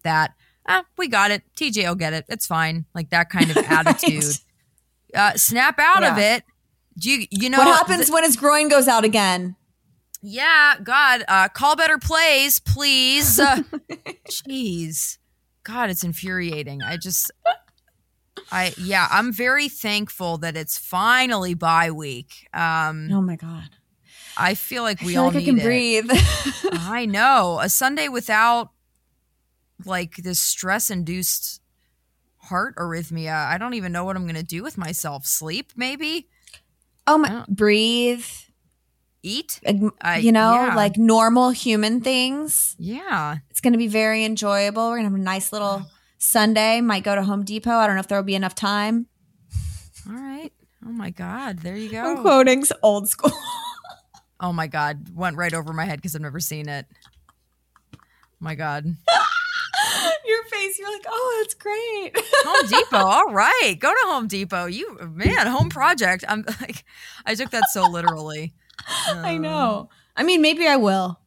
that, 0.03 0.33
ah, 0.69 0.85
we 0.99 1.09
got 1.09 1.31
it. 1.31 1.43
TJ 1.57 1.89
will 1.89 1.95
get 1.95 2.13
it. 2.13 2.25
It's 2.29 2.47
fine. 2.47 2.87
Like 2.95 3.11
that 3.11 3.31
kind 3.31 3.51
of 3.51 3.57
attitude. 3.69 4.35
Uh, 5.15 5.35
snap 5.35 5.79
out 5.79 6.03
yeah. 6.03 6.13
of 6.13 6.19
it. 6.19 6.45
Do 6.99 7.11
you, 7.11 7.27
you 7.31 7.51
know 7.51 7.59
what 7.59 7.69
happens 7.69 8.07
th- 8.07 8.11
when 8.11 8.25
his 8.25 8.37
groin 8.37 8.69
goes 8.69 8.89
out 8.89 9.05
again? 9.05 9.55
Yeah, 10.23 10.75
God, 10.83 11.25
uh, 11.29 11.49
call 11.49 11.77
better 11.77 11.99
plays, 11.99 12.59
please. 12.59 13.39
Uh, 13.39 13.63
jeez, 14.29 15.19
God, 15.63 15.91
it's 15.91 16.03
infuriating. 16.03 16.83
I 16.83 16.97
just, 16.97 17.31
I 18.51 18.75
yeah, 18.79 19.09
I'm 19.11 19.33
very 19.33 19.69
thankful 19.69 20.39
that 20.39 20.57
it's 20.57 20.79
finally 20.79 21.55
bye 21.55 21.91
week. 21.91 22.49
Um, 22.55 23.11
oh 23.13 23.21
my 23.21 23.37
god, 23.37 23.71
I 24.37 24.55
feel 24.55 24.83
like 24.83 25.01
we 25.01 25.13
I 25.13 25.15
feel 25.15 25.23
all 25.23 25.29
like 25.29 25.37
need 25.37 25.43
I 25.43 25.47
can 25.47 25.59
it. 25.59 25.63
breathe. 25.63 26.11
I 26.73 27.07
know 27.09 27.59
a 27.61 27.69
Sunday 27.69 28.09
without 28.09 28.71
like 29.85 30.17
this 30.17 30.39
stress 30.39 30.91
induced 30.91 31.61
heart 32.39 32.77
arrhythmia. 32.77 33.47
I 33.47 33.59
don't 33.59 33.75
even 33.75 33.93
know 33.93 34.05
what 34.05 34.17
I'm 34.17 34.25
going 34.25 34.37
to 34.37 34.43
do 34.43 34.63
with 34.63 34.79
myself. 34.79 35.27
Sleep, 35.27 35.73
maybe. 35.77 36.29
Oh 37.07 37.19
my, 37.19 37.45
breathe. 37.49 38.25
Eat, 39.23 39.59
you 39.65 40.31
know, 40.31 40.53
yeah. 40.55 40.75
like 40.77 40.97
normal 40.97 41.51
human 41.51 42.01
things. 42.01 42.77
Yeah. 42.79 43.39
It's 43.51 43.61
going 43.61 43.73
to 43.73 43.79
be 43.79 43.89
very 43.89 44.25
enjoyable. 44.25 44.89
We're 44.89 44.99
going 44.99 45.11
to 45.11 45.11
have 45.11 45.21
a 45.21 45.25
nice 45.25 45.53
little 45.53 45.85
Sunday. 46.19 46.81
Might 46.81 47.05
go 47.05 47.15
to 47.15 47.23
Home 47.23 47.45
Depot. 47.45 47.71
I 47.71 47.87
don't 47.87 47.97
know 47.97 48.01
if 48.01 48.09
there 48.09 48.19
will 48.19 48.25
be 48.25 48.35
enough 48.35 48.55
time. 48.55 49.07
All 50.09 50.15
right. 50.15 50.53
Oh 50.85 50.93
my 50.93 51.11
God. 51.11 51.61
There 51.61 51.77
you 51.77 51.91
go. 51.91 52.03
I'm 52.03 52.23
quoting 52.23 52.65
old 52.83 53.09
school. 53.09 53.33
oh 54.41 54.53
my 54.53 54.67
God. 54.67 55.15
Went 55.15 55.37
right 55.37 55.53
over 55.53 55.73
my 55.73 55.85
head 55.85 55.97
because 55.99 56.15
I've 56.15 56.23
never 56.23 56.41
seen 56.41 56.69
it. 56.69 56.87
My 58.39 58.55
God. 58.55 58.85
Your 60.27 60.45
face, 60.45 60.79
you're 60.79 60.91
like, 60.91 61.05
oh, 61.09 61.39
that's 61.43 61.55
great. 61.55 62.13
Home 62.17 62.67
Depot. 62.69 63.05
All 63.05 63.33
right. 63.33 63.77
Go 63.79 63.91
to 63.91 64.01
Home 64.07 64.27
Depot. 64.27 64.67
You, 64.67 64.99
man, 65.13 65.47
home 65.47 65.69
project. 65.69 66.25
I'm 66.29 66.45
like, 66.61 66.85
I 67.25 67.35
took 67.35 67.51
that 67.51 67.71
so 67.71 67.89
literally. 67.89 68.53
Um, 69.11 69.25
I 69.25 69.39
know. 69.39 69.89
I 70.17 70.23
mean, 70.25 70.43
maybe 70.43 70.67
I 70.67 70.77
will. 70.77 71.19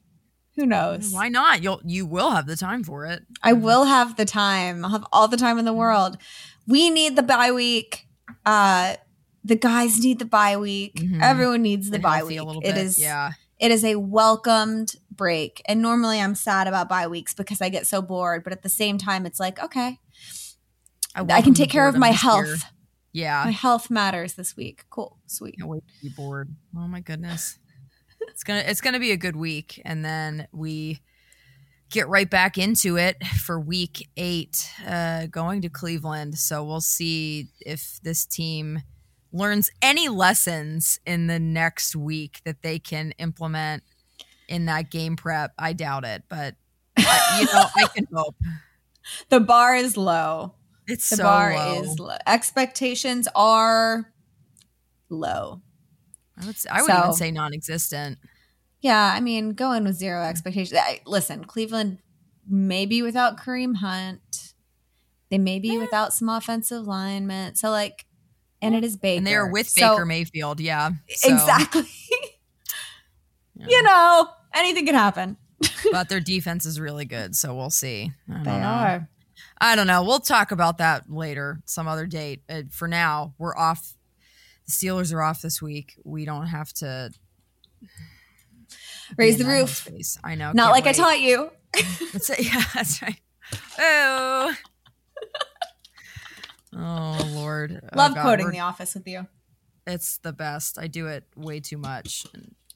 Who 0.60 0.66
knows? 0.66 1.14
Why 1.14 1.30
not? 1.30 1.64
You'll 1.64 1.82
you 1.86 2.05
will 2.05 2.32
have 2.32 2.45
the 2.45 2.57
time 2.57 2.84
for 2.84 3.05
it. 3.05 3.24
I 3.41 3.53
will 3.53 3.86
have 3.86 4.18
the 4.18 4.26
time. 4.26 4.84
I'll 4.84 4.91
have 4.91 5.05
all 5.14 5.30
the 5.30 5.38
time 5.38 5.57
in 5.57 5.64
the 5.64 5.72
world. 5.72 6.18
We 6.68 6.89
need 6.89 7.16
the 7.16 7.24
bye 7.24 7.53
week. 7.53 8.05
Uh 8.45 8.95
the 9.45 9.55
guys 9.55 10.03
need 10.03 10.20
the 10.20 10.26
bye 10.26 10.57
week. 10.57 10.95
Mm-hmm. 10.95 11.24
Everyone 11.24 11.62
needs 11.62 11.89
the 11.89 11.97
bye 11.97 12.24
week. 12.24 12.41
It 12.62 12.76
is 12.76 12.99
yeah. 12.99 13.32
It 13.57 13.72
is 13.72 13.86
a 13.86 13.95
welcomed 13.95 14.95
break. 15.10 15.62
And 15.66 15.82
normally 15.82 16.20
I'm 16.20 16.36
sad 16.36 16.68
about 16.68 16.89
bye 16.89 17.07
weeks 17.07 17.34
because 17.34 17.62
I 17.62 17.70
get 17.70 17.88
so 17.88 18.01
bored, 18.01 18.43
but 18.43 18.51
at 18.51 18.62
the 18.62 18.68
same 18.68 18.97
time 18.97 19.26
it's 19.26 19.39
like, 19.39 19.64
okay. 19.64 19.97
I, 21.16 21.26
I 21.30 21.41
can 21.41 21.53
take 21.53 21.70
care 21.70 21.88
of 21.88 21.95
my 21.95 22.10
health. 22.10 22.47
Year. 22.47 22.57
Yeah. 23.14 23.43
My 23.45 23.51
health 23.51 23.89
matters 23.89 24.34
this 24.34 24.57
week. 24.57 24.84
Cool. 24.89 25.18
Sweet. 25.26 25.55
Can't 25.57 25.70
wait 25.70 25.84
to 25.88 26.03
be 26.03 26.10
bored. 26.10 26.53
Oh 26.76 26.86
my 26.89 26.99
goodness 26.99 27.59
it's 28.30 28.44
gonna 28.44 28.64
it's 28.66 28.82
gonna 28.82 29.00
be 29.00 29.12
a 29.12 29.18
good 29.18 29.36
week, 29.36 29.82
and 29.86 30.04
then 30.04 30.48
we 30.52 31.02
get 31.90 32.08
right 32.08 32.30
back 32.30 32.58
into 32.58 32.98
it 32.98 33.24
for 33.26 33.60
week 33.60 34.08
eight, 34.16 34.70
uh, 34.88 35.26
going 35.28 35.62
to 35.62 35.70
Cleveland. 35.70 36.38
So 36.38 36.64
we'll 36.64 36.82
see 36.82 37.50
if 37.62 38.00
this 38.04 38.26
team 38.26 38.82
learns 39.32 39.70
any 39.82 40.08
lessons 40.08 41.00
in 41.06 41.28
the 41.28 41.40
next 41.40 41.96
week 41.96 42.42
that 42.46 42.62
they 42.62 42.80
can 42.80 43.12
implement 43.14 43.84
in 44.48 44.66
that 44.66 44.90
game 44.92 45.16
prep. 45.16 45.54
I 45.58 45.74
doubt 45.74 46.06
it, 46.06 46.24
but 46.30 46.56
you 46.98 47.46
know, 47.46 47.66
I 47.76 47.88
can 47.94 48.08
hope. 48.14 48.36
The 49.30 49.40
bar 49.40 49.76
is 49.76 49.98
low. 49.98 50.54
It's 50.88 51.10
the 51.10 51.18
so 51.18 51.24
bar 51.24 51.56
low. 51.56 51.82
is 51.82 52.00
low. 52.00 52.18
Expectations 52.26 53.28
are 53.36 54.12
low. 55.10 55.62
I 56.42 56.46
would, 56.46 56.56
I 56.72 56.82
would 56.82 56.92
so, 56.92 56.98
even 56.98 57.14
say 57.14 57.32
non-existent. 57.32 58.18
Yeah, 58.82 59.14
I 59.14 59.20
mean, 59.20 59.54
going 59.54 59.84
with 59.84 59.96
zero 59.96 60.24
expectations. 60.24 60.80
I, 60.82 61.02
listen, 61.06 61.44
Cleveland 61.44 62.00
maybe 62.48 63.02
without 63.02 63.38
Kareem 63.38 63.78
Hunt. 63.78 64.54
They 65.30 65.38
may 65.38 65.60
be 65.60 65.70
yeah. 65.70 65.80
without 65.80 66.14
some 66.14 66.30
offensive 66.30 66.88
linemen. 66.88 67.56
So 67.56 67.70
like, 67.70 68.06
and 68.62 68.76
it 68.76 68.84
is 68.84 68.98
Baker. 68.98 69.18
And 69.20 69.28
they're 69.28 69.48
with 69.48 69.70
so, 69.70 69.92
Baker 69.92 70.06
Mayfield. 70.06 70.60
Yeah, 70.60 70.92
so. 71.10 71.30
exactly. 71.30 71.88
yeah. 73.56 73.68
You 73.68 73.84
know, 73.84 74.30
anything 74.54 74.86
can 74.86 74.96
happen. 74.96 75.38
but 75.92 76.10
their 76.10 76.20
defense 76.20 76.66
is 76.66 76.80
really 76.80 77.06
good, 77.06 77.36
so 77.36 77.54
we'll 77.54 77.70
see. 77.70 78.12
They 78.28 78.44
know. 78.44 78.66
are. 78.66 79.10
I 79.60 79.76
don't 79.76 79.88
know. 79.88 80.04
We'll 80.04 80.20
talk 80.20 80.52
about 80.52 80.78
that 80.78 81.10
later, 81.10 81.62
some 81.66 81.88
other 81.88 82.06
date. 82.06 82.44
Uh, 82.50 82.64
for 82.72 82.88
now, 82.88 83.34
we're 83.38 83.56
off. 83.56 83.96
The 84.70 84.88
Steelers 84.88 85.11
are 85.15 85.24
off 85.24 85.41
this 85.41 85.63
week. 85.63 85.95
We 86.03 86.26
don't 86.26 86.45
have 86.45 86.72
to 86.74 87.09
raise 89.17 89.39
the 89.39 89.45
roof. 89.45 89.78
Space. 89.78 90.20
I 90.24 90.36
know. 90.36 90.51
Not 90.53 90.72
like 90.72 90.86
wait. 90.86 90.91
I 90.91 90.93
taught 90.93 91.20
you. 91.20 91.49
that's 92.13 92.30
it. 92.30 92.39
Yeah, 92.45 92.63
that's 92.76 93.01
right. 93.01 93.20
Oh. 93.80 94.53
oh 96.76 97.32
Lord. 97.34 97.80
Oh, 97.82 97.97
Love 97.97 98.13
oh, 98.15 98.22
quoting 98.22 98.51
The 98.51 98.59
Office 98.59 98.93
with 98.93 99.07
you. 99.07 99.26
It's 99.88 100.20
the 100.20 100.34
best. 100.34 100.78
I 100.78 100.86
do 100.86 101.07
it 101.07 101.24
way 101.36 101.61
too 101.61 101.80
much. 101.80 102.28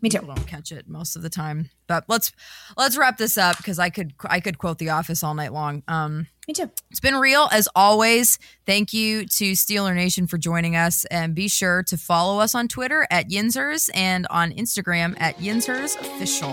Me 0.04 0.10
too. 0.10 0.20
People 0.20 0.36
don't 0.36 0.45
catch 0.45 0.74
it 0.74 0.88
most 0.89 1.16
of 1.16 1.22
the 1.22 1.30
time. 1.30 1.70
But 1.88 2.04
let's 2.10 2.34
let's 2.76 2.97
wrap 2.97 3.18
this 3.18 3.38
up 3.38 3.56
because 3.56 3.80
I 3.80 3.89
could 3.89 4.14
I 4.26 4.41
could 4.41 4.58
quote 4.58 4.78
The 4.78 4.89
Office 4.89 5.24
all 5.24 5.34
night 5.34 5.54
long. 5.54 5.82
Um, 5.88 6.28
Me 6.45 6.54
too. 6.54 6.70
It's 6.91 6.99
been 6.99 7.16
real 7.16 7.47
as 7.54 7.70
always. 7.74 8.38
Thank 8.66 8.93
you 8.93 9.26
to 9.26 9.54
Steeler 9.54 9.95
Nation 9.95 10.28
for 10.28 10.38
joining 10.38 10.76
us, 10.76 11.06
and 11.06 11.34
be 11.34 11.47
sure 11.47 11.84
to 11.84 11.97
follow 11.97 12.39
us 12.39 12.54
on 12.54 12.68
Twitter 12.68 13.08
at 13.10 13.30
Yinzers 13.30 13.89
and 13.95 14.28
on 14.30 14.51
Instagram 14.51 15.16
at 15.22 15.38
Yinzers 15.38 15.97
Official. 15.99 16.51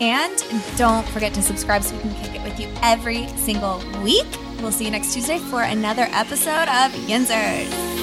And 0.00 0.44
don't 0.76 1.06
forget 1.08 1.32
to 1.34 1.42
subscribe 1.42 1.84
so 1.84 1.94
we 1.94 2.02
can 2.02 2.14
kick 2.16 2.34
it 2.34 2.42
with 2.42 2.58
you 2.58 2.68
every 2.82 3.28
single 3.36 3.82
week. 4.02 4.26
We'll 4.60 4.72
see 4.72 4.84
you 4.84 4.90
next 4.90 5.14
Tuesday 5.14 5.38
for 5.38 5.62
another 5.62 6.08
episode 6.10 6.68
of 6.68 6.92
Yinzers. 7.06 7.97